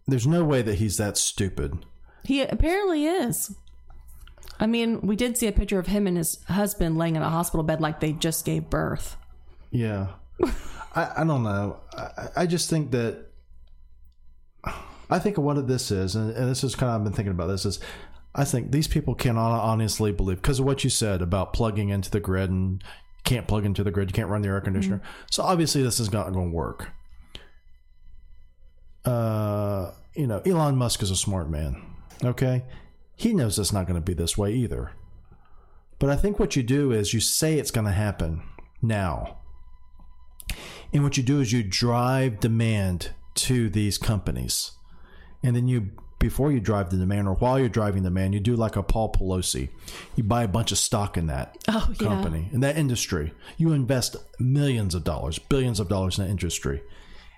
There's 0.09 0.27
no 0.27 0.45
way 0.45 0.63
that 0.63 0.77
he's 0.77 0.97
that 0.99 1.17
stupid. 1.17 1.85
He 2.25 2.43
apparently 2.43 3.07
is. 3.07 3.55
I 4.59 4.67
mean, 4.67 5.01
we 5.03 5.17
did 5.17 5.37
see 5.37 5.47
a 5.47 5.53
picture 5.53 5.79
of 5.79 5.89
him 5.89 6.07
and 6.07 6.17
his 6.17 6.43
husband 6.45 6.97
laying 6.97 7.17
in 7.17 7.23
a 7.23 7.31
hospital 7.31 7.63
bed 7.63 7.81
like 7.81 8.01
they 8.01 8.13
just 8.13 8.45
gave 8.45 8.71
birth. 8.71 9.17
Yeah. 9.71 10.09
I, 10.95 11.13
I 11.19 11.25
don't 11.25 11.43
know. 11.43 11.81
I, 11.97 12.29
I 12.37 12.47
just 12.47 12.71
think 12.71 12.91
that 12.93 13.27
I 15.11 15.19
think 15.19 15.39
what 15.39 15.67
this 15.69 15.91
is, 15.91 16.17
and, 16.17 16.31
and 16.31 16.49
this 16.49 16.65
is 16.65 16.75
kind 16.75 16.91
of 16.91 16.97
I've 16.97 17.05
been 17.05 17.13
thinking 17.13 17.33
about 17.33 17.47
this 17.49 17.65
is 17.65 17.79
I 18.35 18.45
think 18.45 18.73
these 18.73 18.89
people 18.89 19.15
cannot 19.15 19.61
honestly 19.61 20.13
believe 20.13 20.39
because 20.39 20.59
of 20.59 20.67
what 20.67 20.85
you 20.85 20.91
said 20.91 21.23
about 21.23 21.53
plugging 21.53 21.91
into 21.91 22.11
the 22.11 22.21
grid 22.21 22.51
and 22.51 22.83
can't 23.25 23.47
plug 23.47 23.65
into 23.65 23.85
the 23.85 23.91
grid, 23.91 24.11
you 24.11 24.15
can't 24.15 24.29
run 24.29 24.43
the 24.43 24.49
air 24.49 24.61
conditioner. 24.61 24.99
Mm-hmm. 24.99 25.27
So 25.31 25.43
obviously 25.43 25.83
this 25.83 26.01
is 26.01 26.13
not 26.13 26.33
going 26.33 26.51
to 26.51 26.55
work 26.55 26.91
uh, 29.07 29.93
you 30.15 30.27
know, 30.27 30.43
Elon 30.45 30.77
Musk 30.77 31.03
is 31.03 31.11
a 31.11 31.17
smart 31.17 31.49
man. 31.49 31.81
Okay. 32.25 32.65
He 33.15 33.33
knows 33.33 33.59
it's 33.59 33.73
not 33.73 33.87
going 33.87 34.01
to 34.01 34.05
be 34.05 34.15
this 34.15 34.37
way 34.37 34.53
either. 34.53 34.93
But 35.99 36.11
I 36.11 36.17
think 36.17 36.39
what 36.39 36.57
you 36.57 36.63
do 36.63 36.93
is 36.93 37.15
you 37.15 37.21
say 37.21 37.59
it's 37.59 37.71
going 37.71 37.87
to 37.87 37.93
happen 37.93 38.43
now. 38.83 39.39
And 40.93 41.03
what 41.03 41.17
you 41.17 41.23
do 41.23 41.41
is 41.41 41.53
you 41.53 41.63
drive 41.63 42.41
demand 42.41 43.11
to 43.35 43.71
these 43.71 43.97
companies. 43.97 44.73
And 45.43 45.57
then 45.57 45.69
you, 45.69 45.91
before 46.19 46.53
you 46.53 46.61
drive 46.61 46.91
the 46.91 46.97
demand 46.97 47.29
or 47.29 47.35
while 47.35 47.59
you're 47.59 47.69
driving 47.69 48.03
the 48.03 48.11
demand, 48.11 48.35
you 48.35 48.41
do 48.41 48.57
like 48.57 48.77
a 48.77 48.83
Paul 48.83 49.13
Pelosi. 49.13 49.71
You 50.17 50.25
buy 50.25 50.43
a 50.43 50.49
bunch 50.49 50.73
of 50.73 50.79
stock 50.79 51.17
in 51.17 51.27
that 51.29 51.57
oh, 51.69 51.93
company, 51.99 52.49
yeah. 52.49 52.55
in 52.55 52.61
that 52.61 52.77
industry. 52.77 53.33
You 53.57 53.73
invest 53.73 54.17
millions 54.39 54.95
of 54.95 55.05
dollars, 55.05 55.39
billions 55.39 55.81
of 55.81 55.89
dollars 55.89 56.19
in 56.19 56.25
that 56.25 56.31
industry 56.31 56.83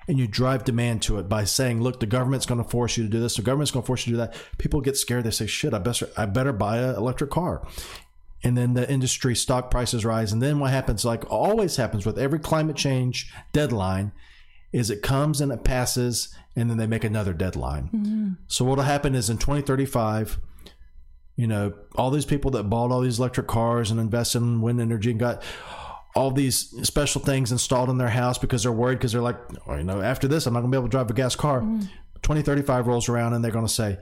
and 0.09 0.19
you 0.19 0.27
drive 0.27 0.65
demand 0.65 1.03
to 1.03 1.19
it 1.19 1.29
by 1.29 1.45
saying, 1.45 1.83
look, 1.83 2.01
the 2.01 2.07
government's 2.07 2.47
going 2.47 2.63
to 2.63 2.69
force 2.69 2.97
you 2.97 3.05
to 3.05 3.11
do 3.11 3.21
this, 3.21 3.37
the 3.37 3.43
government's 3.43 3.71
going 3.71 3.83
to 3.83 3.87
force 3.87 4.07
you 4.07 4.13
to 4.13 4.17
do 4.17 4.27
that. 4.27 4.35
People 4.57 4.81
get 4.81 4.97
scared. 4.97 5.25
They 5.25 5.31
say, 5.31 5.47
shit, 5.47 5.75
I 5.75 5.79
better, 5.79 6.09
I 6.17 6.25
better 6.25 6.53
buy 6.53 6.79
an 6.79 6.97
electric 6.97 7.31
car. 7.31 7.67
And 8.43 8.57
then 8.57 8.75
the 8.75 8.91
industry 8.91 9.37
stock 9.37 9.71
prices 9.71 10.05
rise. 10.05 10.33
And 10.33 10.41
then 10.41 10.59
what 10.59 10.71
happens, 10.71 11.05
like 11.05 11.31
always 11.31 11.77
happens 11.77 12.07
with 12.07 12.19
every 12.19 12.39
climate 12.39 12.77
change 12.77 13.33
deadline, 13.53 14.13
is 14.73 14.91
it 14.91 15.03
comes 15.03 15.41
and 15.41 15.53
it 15.53 15.65
passes, 15.65 16.35
and 16.57 16.71
then 16.71 16.79
they 16.79 16.87
make 16.87 17.05
another 17.05 17.33
deadline. 17.33 17.91
Mm-hmm. 17.93 18.29
So 18.47 18.65
what'll 18.65 18.85
happen 18.85 19.15
is 19.15 19.29
in 19.29 19.39
2035, 19.39 20.39
you 21.37 21.47
know, 21.47 21.73
all 21.97 22.11
these 22.11 22.25
people 22.25 22.51
that 22.53 22.65
bought 22.65 22.91
all 22.91 23.01
these 23.01 23.19
electric 23.19 23.47
cars 23.47 23.91
and 23.91 24.01
invested 24.01 24.39
in 24.39 24.61
wind 24.61 24.81
energy 24.81 25.11
and 25.11 25.21
got 25.21 25.43
all 26.15 26.31
these 26.31 26.57
special 26.87 27.21
things 27.21 27.53
installed 27.53 27.91
in 27.91 27.99
their 27.99 28.09
house 28.09 28.39
because 28.39 28.63
they're 28.63 28.73
worried 28.73 28.99
because 28.99 29.13
they're 29.13 29.23
like, 29.23 29.39
oh, 29.67 29.77
you 29.77 29.85
know, 29.85 30.01
after 30.01 30.27
this, 30.27 30.47
I'm 30.47 30.55
not 30.55 30.61
going 30.61 30.73
to 30.73 30.77
be 30.77 30.81
able 30.81 30.89
to 30.89 30.91
drive 30.91 31.11
a 31.11 31.15
gas 31.15 31.37
car. 31.37 31.61
Mm. 31.61 31.89
2035 32.23 32.87
rolls 32.87 33.09
around 33.09 33.35
and 33.35 33.45
they're 33.45 33.53
going 33.53 33.67
to 33.67 33.73
say, 33.73 33.99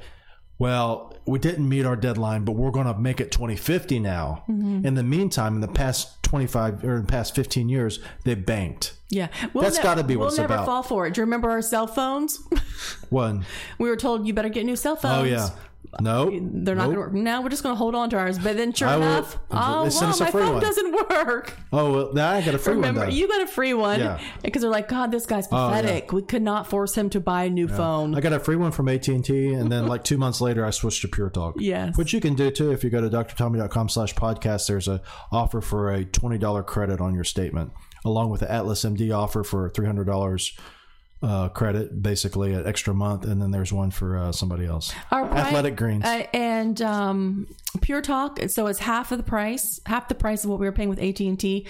well, 0.58 1.14
we 1.26 1.38
didn't 1.38 1.68
meet 1.68 1.84
our 1.84 1.96
deadline, 1.96 2.44
but 2.44 2.52
we're 2.52 2.70
going 2.70 2.86
to 2.86 2.98
make 2.98 3.20
it 3.20 3.30
2050 3.30 3.98
now. 3.98 4.44
Mm-hmm. 4.48 4.86
In 4.86 4.94
the 4.94 5.02
meantime, 5.02 5.54
in 5.54 5.60
the 5.60 5.68
past 5.68 6.22
25 6.22 6.82
or 6.82 6.96
in 6.96 7.02
the 7.02 7.06
past 7.06 7.34
15 7.34 7.68
years, 7.68 8.00
they 8.24 8.34
banked. 8.34 8.94
Yeah, 9.08 9.28
we'll 9.52 9.62
That's 9.62 9.78
gotta 9.78 10.02
be 10.02 10.16
what 10.16 10.28
We'll 10.28 10.48
never 10.48 10.64
fall 10.64 10.82
for 10.82 11.06
it. 11.06 11.14
Do 11.14 11.20
you 11.20 11.24
remember 11.24 11.50
our 11.50 11.62
cell 11.62 11.86
phones? 11.86 12.40
One. 13.10 13.44
we 13.78 13.88
were 13.88 13.96
told 13.96 14.26
you 14.26 14.34
better 14.34 14.48
get 14.48 14.66
new 14.66 14.74
cell 14.74 14.96
phones. 14.96 15.22
Oh 15.22 15.24
yeah. 15.24 15.50
No. 16.00 16.30
They're 16.30 16.74
not 16.74 16.84
going 16.84 16.94
to 16.94 17.00
work. 17.00 17.12
Now 17.12 17.42
we're 17.42 17.48
just 17.48 17.62
going 17.62 17.74
to 17.74 17.78
hold 17.78 17.94
on 17.94 18.10
to 18.10 18.16
ours. 18.18 18.38
But 18.38 18.56
then, 18.56 18.72
sure 18.72 18.88
I 18.88 18.96
will- 18.96 19.02
enough, 19.04 19.38
oh, 19.50 19.56
wow, 19.56 19.84
my 19.84 20.30
phone 20.30 20.52
one. 20.54 20.60
doesn't 20.62 20.92
work. 20.92 21.56
Oh 21.72 21.92
well, 21.92 22.12
now 22.12 22.30
I 22.30 22.42
got 22.42 22.54
a 22.54 22.58
free 22.58 22.74
Remember, 22.74 23.00
one. 23.00 23.10
Though. 23.10 23.14
you 23.16 23.28
got 23.28 23.40
a 23.42 23.46
free 23.46 23.74
one 23.74 24.00
Yeah. 24.00 24.20
because 24.42 24.62
they're 24.62 24.70
like, 24.70 24.88
God, 24.88 25.10
this 25.10 25.26
guy's 25.26 25.46
Oh, 25.50 25.68
yeah. 25.70 25.80
pathetic. 25.80 26.12
We 26.12 26.22
could 26.22 26.42
not 26.42 26.66
force 26.68 26.94
him 26.96 27.10
to 27.10 27.20
buy 27.20 27.44
a 27.44 27.50
new 27.50 27.68
phone. 27.68 28.14
I 28.14 28.20
got 28.20 28.32
a 28.32 28.40
free 28.40 28.56
one 28.56 28.72
from 28.72 28.88
AT 28.88 29.08
and 29.08 29.24
T, 29.24 29.52
and 29.52 29.70
then 29.70 29.86
like 29.86 30.04
two 30.04 30.18
months 30.18 30.40
later, 30.40 30.64
I 30.64 30.70
switched 30.70 31.02
to 31.02 31.08
Pure 31.08 31.30
Talk. 31.30 31.54
Yes. 31.58 31.96
which 31.96 32.12
you 32.12 32.20
can 32.20 32.34
do 32.34 32.50
too 32.50 32.70
if 32.72 32.82
you 32.84 32.90
go 32.90 33.00
to 33.00 33.08
drtommy.com 33.10 33.88
slash 33.88 34.14
podcast. 34.14 34.66
There's 34.68 34.88
a 34.88 35.00
offer 35.32 35.60
for 35.60 35.90
a 35.92 36.04
twenty 36.04 36.38
dollar 36.38 36.62
credit 36.62 37.00
on 37.00 37.14
your 37.14 37.24
statement, 37.24 37.72
along 38.04 38.30
with 38.30 38.40
the 38.40 38.50
Atlas 38.50 38.84
MD 38.84 39.14
offer 39.16 39.42
for 39.44 39.68
three 39.70 39.86
hundred 39.86 40.04
dollars 40.06 40.52
uh, 41.22 41.48
credit, 41.48 42.02
basically 42.02 42.52
an 42.52 42.66
extra 42.66 42.92
month, 42.94 43.24
and 43.24 43.40
then 43.40 43.50
there's 43.50 43.72
one 43.72 43.90
for 43.90 44.16
uh, 44.18 44.32
somebody 44.32 44.66
else. 44.66 44.92
Our 45.10 45.26
pri- 45.26 45.40
Athletic 45.40 45.74
Greens. 45.76 46.04
Uh, 46.04 46.26
and 46.34 46.80
um, 46.82 47.46
Pure 47.80 48.02
Talk, 48.02 48.38
so 48.48 48.66
it's 48.66 48.78
half 48.78 49.12
of 49.12 49.18
the 49.18 49.24
price, 49.24 49.80
half 49.86 50.08
the 50.08 50.14
price 50.14 50.44
of 50.44 50.50
what 50.50 50.60
we 50.60 50.66
were 50.66 50.72
paying 50.72 50.90
with 50.90 51.00
AT 51.00 51.18
and 51.20 51.40
T, 51.40 51.66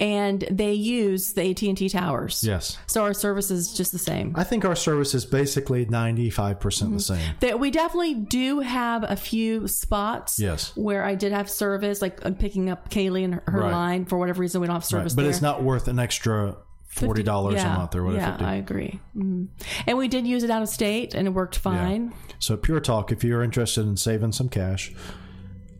and 0.00 0.44
they 0.50 0.72
use 0.72 1.32
the 1.34 1.48
AT 1.50 1.62
and 1.62 1.78
T 1.78 1.88
towers. 1.88 2.42
yes, 2.44 2.76
So 2.86 3.02
our 3.04 3.14
service 3.14 3.50
is 3.52 3.72
just 3.72 3.92
the 3.92 3.98
same. 3.98 4.32
I 4.36 4.42
think 4.44 4.64
our 4.64 4.76
service 4.76 5.14
is 5.14 5.24
basically 5.24 5.84
ninety 5.86 6.28
five 6.30 6.58
percent 6.60 6.90
the 6.90 6.96
Mm-hmm. 6.98 7.14
same. 7.22 7.34
That 7.40 7.60
we 7.60 7.70
definitely 7.70 8.14
do 8.14 8.60
have 8.60 9.04
a 9.08 9.16
few 9.16 9.68
spots. 9.68 10.38
Yes. 10.40 10.72
Where 10.76 11.04
I 11.04 11.14
did 11.14 11.32
have 11.32 11.48
service, 11.48 12.02
like 12.02 12.24
I'm 12.26 12.34
picking 12.34 12.68
up 12.68 12.90
Kaylee 12.90 13.24
and 13.24 13.34
her, 13.34 13.42
her 13.46 13.60
Right. 13.60 13.72
line 13.72 14.04
for 14.06 14.18
whatever 14.18 14.40
reason 14.40 14.60
we 14.60 14.66
don't 14.66 14.74
have 14.74 14.84
service 14.84 15.14
but 15.14 15.22
there. 15.22 15.30
it's 15.30 15.40
not 15.42 15.62
worth 15.62 15.86
an 15.88 15.98
extra 15.98 16.56
forty 16.88 17.22
dollars 17.22 17.56
yeah, 17.56 17.74
a 17.74 17.78
month 17.78 17.94
or 17.94 18.04
whatever. 18.04 18.36
Yeah, 18.40 18.48
I 18.48 18.54
agree. 18.56 19.00
Mm. 19.16 19.48
And 19.86 19.96
we 19.96 20.08
did 20.08 20.26
use 20.26 20.42
it 20.42 20.50
out 20.50 20.62
of 20.62 20.68
state, 20.68 21.14
and 21.14 21.28
it 21.28 21.30
worked 21.30 21.56
fine. 21.56 22.12
So 22.38 22.56
Pure 22.56 22.80
Talk, 22.80 23.12
if 23.12 23.22
you're 23.22 23.42
interested 23.42 23.82
in 23.82 23.96
saving 23.96 24.32
some 24.32 24.48
cash, 24.48 24.92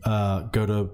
uh, 0.04 0.42
go 0.42 0.66
to 0.66 0.90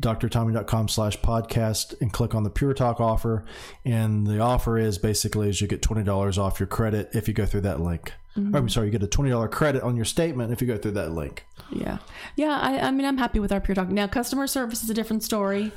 drtommy.com 0.00 0.88
slash 0.88 1.18
podcast 1.18 2.00
and 2.00 2.12
click 2.12 2.34
on 2.34 2.44
the 2.44 2.50
Pure 2.50 2.74
Talk 2.74 3.00
offer. 3.00 3.44
And 3.84 4.26
the 4.26 4.40
offer 4.40 4.78
is 4.78 4.98
basically 4.98 5.48
is 5.48 5.60
you 5.60 5.66
get 5.66 5.82
$20 5.82 6.38
off 6.38 6.60
your 6.60 6.66
credit 6.66 7.10
if 7.12 7.28
you 7.28 7.34
go 7.34 7.46
through 7.46 7.62
that 7.62 7.80
link. 7.80 8.12
Mm-hmm. 8.36 8.54
Or, 8.54 8.58
I'm 8.58 8.68
sorry, 8.68 8.86
you 8.86 8.92
get 8.92 9.02
a 9.02 9.06
$20 9.06 9.50
credit 9.50 9.82
on 9.82 9.96
your 9.96 10.04
statement 10.04 10.52
if 10.52 10.60
you 10.60 10.66
go 10.66 10.76
through 10.76 10.92
that 10.92 11.12
link. 11.12 11.44
Yeah, 11.72 11.98
yeah. 12.36 12.58
I, 12.60 12.78
I 12.78 12.90
mean, 12.90 13.06
I'm 13.06 13.18
happy 13.18 13.40
with 13.40 13.50
our 13.50 13.60
Pure 13.60 13.74
Talk. 13.74 13.88
Now, 13.88 14.06
customer 14.06 14.46
service 14.46 14.82
is 14.82 14.90
a 14.90 14.94
different 14.94 15.24
story. 15.24 15.72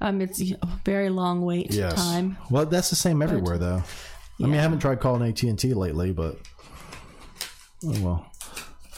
Um, 0.00 0.20
it's 0.20 0.40
a 0.40 0.56
very 0.84 1.08
long 1.08 1.42
wait 1.42 1.72
Yes. 1.72 1.94
time. 1.94 2.36
Well, 2.50 2.66
that's 2.66 2.90
the 2.90 2.96
same 2.96 3.22
everywhere 3.22 3.58
though. 3.58 3.82
I 4.38 4.42
mean, 4.44 4.54
I 4.54 4.62
haven't 4.62 4.80
tried 4.80 5.00
calling 5.00 5.26
AT&T 5.28 5.72
lately, 5.72 6.12
but 6.12 6.36
oh 7.84 8.00
well. 8.04 8.32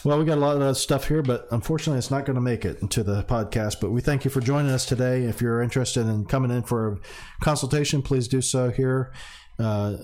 Well, 0.05 0.17
we 0.17 0.23
got 0.23 0.37
a 0.37 0.41
lot 0.41 0.61
of 0.61 0.77
stuff 0.77 1.09
here, 1.09 1.21
but 1.21 1.45
unfortunately, 1.51 1.97
it's 1.97 2.09
not 2.11 2.25
going 2.25 2.35
to 2.35 2.41
make 2.41 2.63
it 2.63 2.81
into 2.81 3.03
the 3.03 3.23
podcast. 3.23 3.81
But 3.81 3.91
we 3.91 3.99
thank 3.99 4.23
you 4.23 4.31
for 4.31 4.39
joining 4.39 4.71
us 4.71 4.85
today. 4.85 5.23
If 5.23 5.41
you're 5.41 5.61
interested 5.61 6.07
in 6.07 6.23
coming 6.25 6.51
in 6.51 6.63
for 6.63 6.93
a 6.93 6.97
consultation, 7.43 8.01
please 8.01 8.29
do 8.29 8.39
so 8.41 8.69
here 8.69 9.11
uh, 9.59 9.97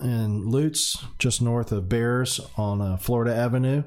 in 0.00 0.48
Lutz, 0.48 1.04
just 1.18 1.42
north 1.42 1.72
of 1.72 1.84
Bearss 1.88 2.38
on 2.56 2.80
uh, 2.80 2.96
Florida 2.96 3.34
Avenue. 3.34 3.82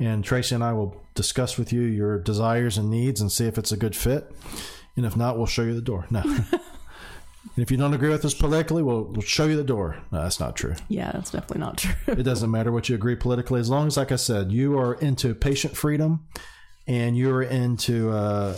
And 0.00 0.22
Tracy 0.22 0.54
and 0.54 0.62
I 0.62 0.74
will 0.74 1.00
discuss 1.14 1.56
with 1.56 1.72
you 1.72 1.80
your 1.80 2.18
desires 2.18 2.76
and 2.76 2.90
needs 2.90 3.22
and 3.22 3.32
see 3.32 3.46
if 3.46 3.56
it's 3.56 3.72
a 3.72 3.78
good 3.78 3.96
fit. 3.96 4.30
And 4.96 5.04
if 5.04 5.16
not, 5.16 5.36
we'll 5.36 5.46
show 5.46 5.62
you 5.62 5.74
the 5.74 5.82
door. 5.82 6.06
No. 6.10 6.22
And 7.56 7.62
if 7.62 7.70
you 7.70 7.76
don't 7.76 7.94
agree 7.94 8.08
with 8.08 8.24
us 8.24 8.34
politically, 8.34 8.82
we'll, 8.82 9.04
we'll 9.04 9.22
show 9.22 9.46
you 9.46 9.56
the 9.56 9.64
door. 9.64 9.96
No, 10.10 10.22
that's 10.22 10.40
not 10.40 10.56
true. 10.56 10.74
Yeah, 10.88 11.12
that's 11.12 11.30
definitely 11.30 11.60
not 11.60 11.78
true. 11.78 11.94
It 12.08 12.24
doesn't 12.24 12.50
matter 12.50 12.72
what 12.72 12.88
you 12.88 12.94
agree 12.94 13.14
politically, 13.14 13.60
as 13.60 13.70
long 13.70 13.86
as, 13.86 13.96
like 13.96 14.10
I 14.10 14.16
said, 14.16 14.50
you 14.50 14.78
are 14.78 14.94
into 14.94 15.34
patient 15.34 15.76
freedom 15.76 16.26
and 16.86 17.16
you're 17.16 17.42
into 17.42 18.10
uh, 18.10 18.56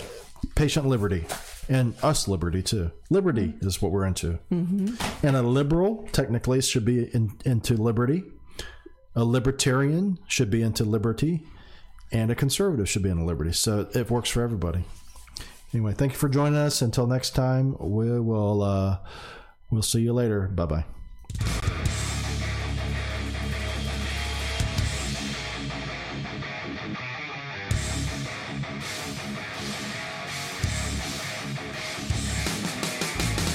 patient 0.54 0.86
liberty 0.86 1.26
and 1.68 1.94
us 2.02 2.26
liberty 2.26 2.62
too. 2.62 2.90
Liberty 3.10 3.54
is 3.60 3.82
what 3.82 3.92
we're 3.92 4.06
into. 4.06 4.38
Mm-hmm. 4.50 5.26
And 5.26 5.36
a 5.36 5.42
liberal, 5.42 6.08
technically, 6.12 6.62
should 6.62 6.84
be 6.84 7.04
in, 7.04 7.32
into 7.44 7.74
liberty. 7.74 8.24
A 9.14 9.24
libertarian 9.24 10.18
should 10.26 10.50
be 10.50 10.62
into 10.62 10.84
liberty. 10.84 11.42
And 12.12 12.30
a 12.30 12.34
conservative 12.34 12.88
should 12.88 13.02
be 13.02 13.10
into 13.10 13.24
liberty. 13.24 13.52
So 13.52 13.88
it 13.92 14.10
works 14.10 14.30
for 14.30 14.42
everybody 14.42 14.84
anyway, 15.76 15.92
thank 15.92 16.12
you 16.12 16.18
for 16.18 16.30
joining 16.30 16.58
us. 16.58 16.80
Until 16.80 17.06
next 17.06 17.30
time, 17.30 17.76
we 17.78 18.18
will 18.18 18.62
uh, 18.62 18.98
we'll 19.70 19.82
see 19.82 20.00
you 20.00 20.14
later. 20.14 20.48
Bye 20.48 20.66
bye. 20.66 22.05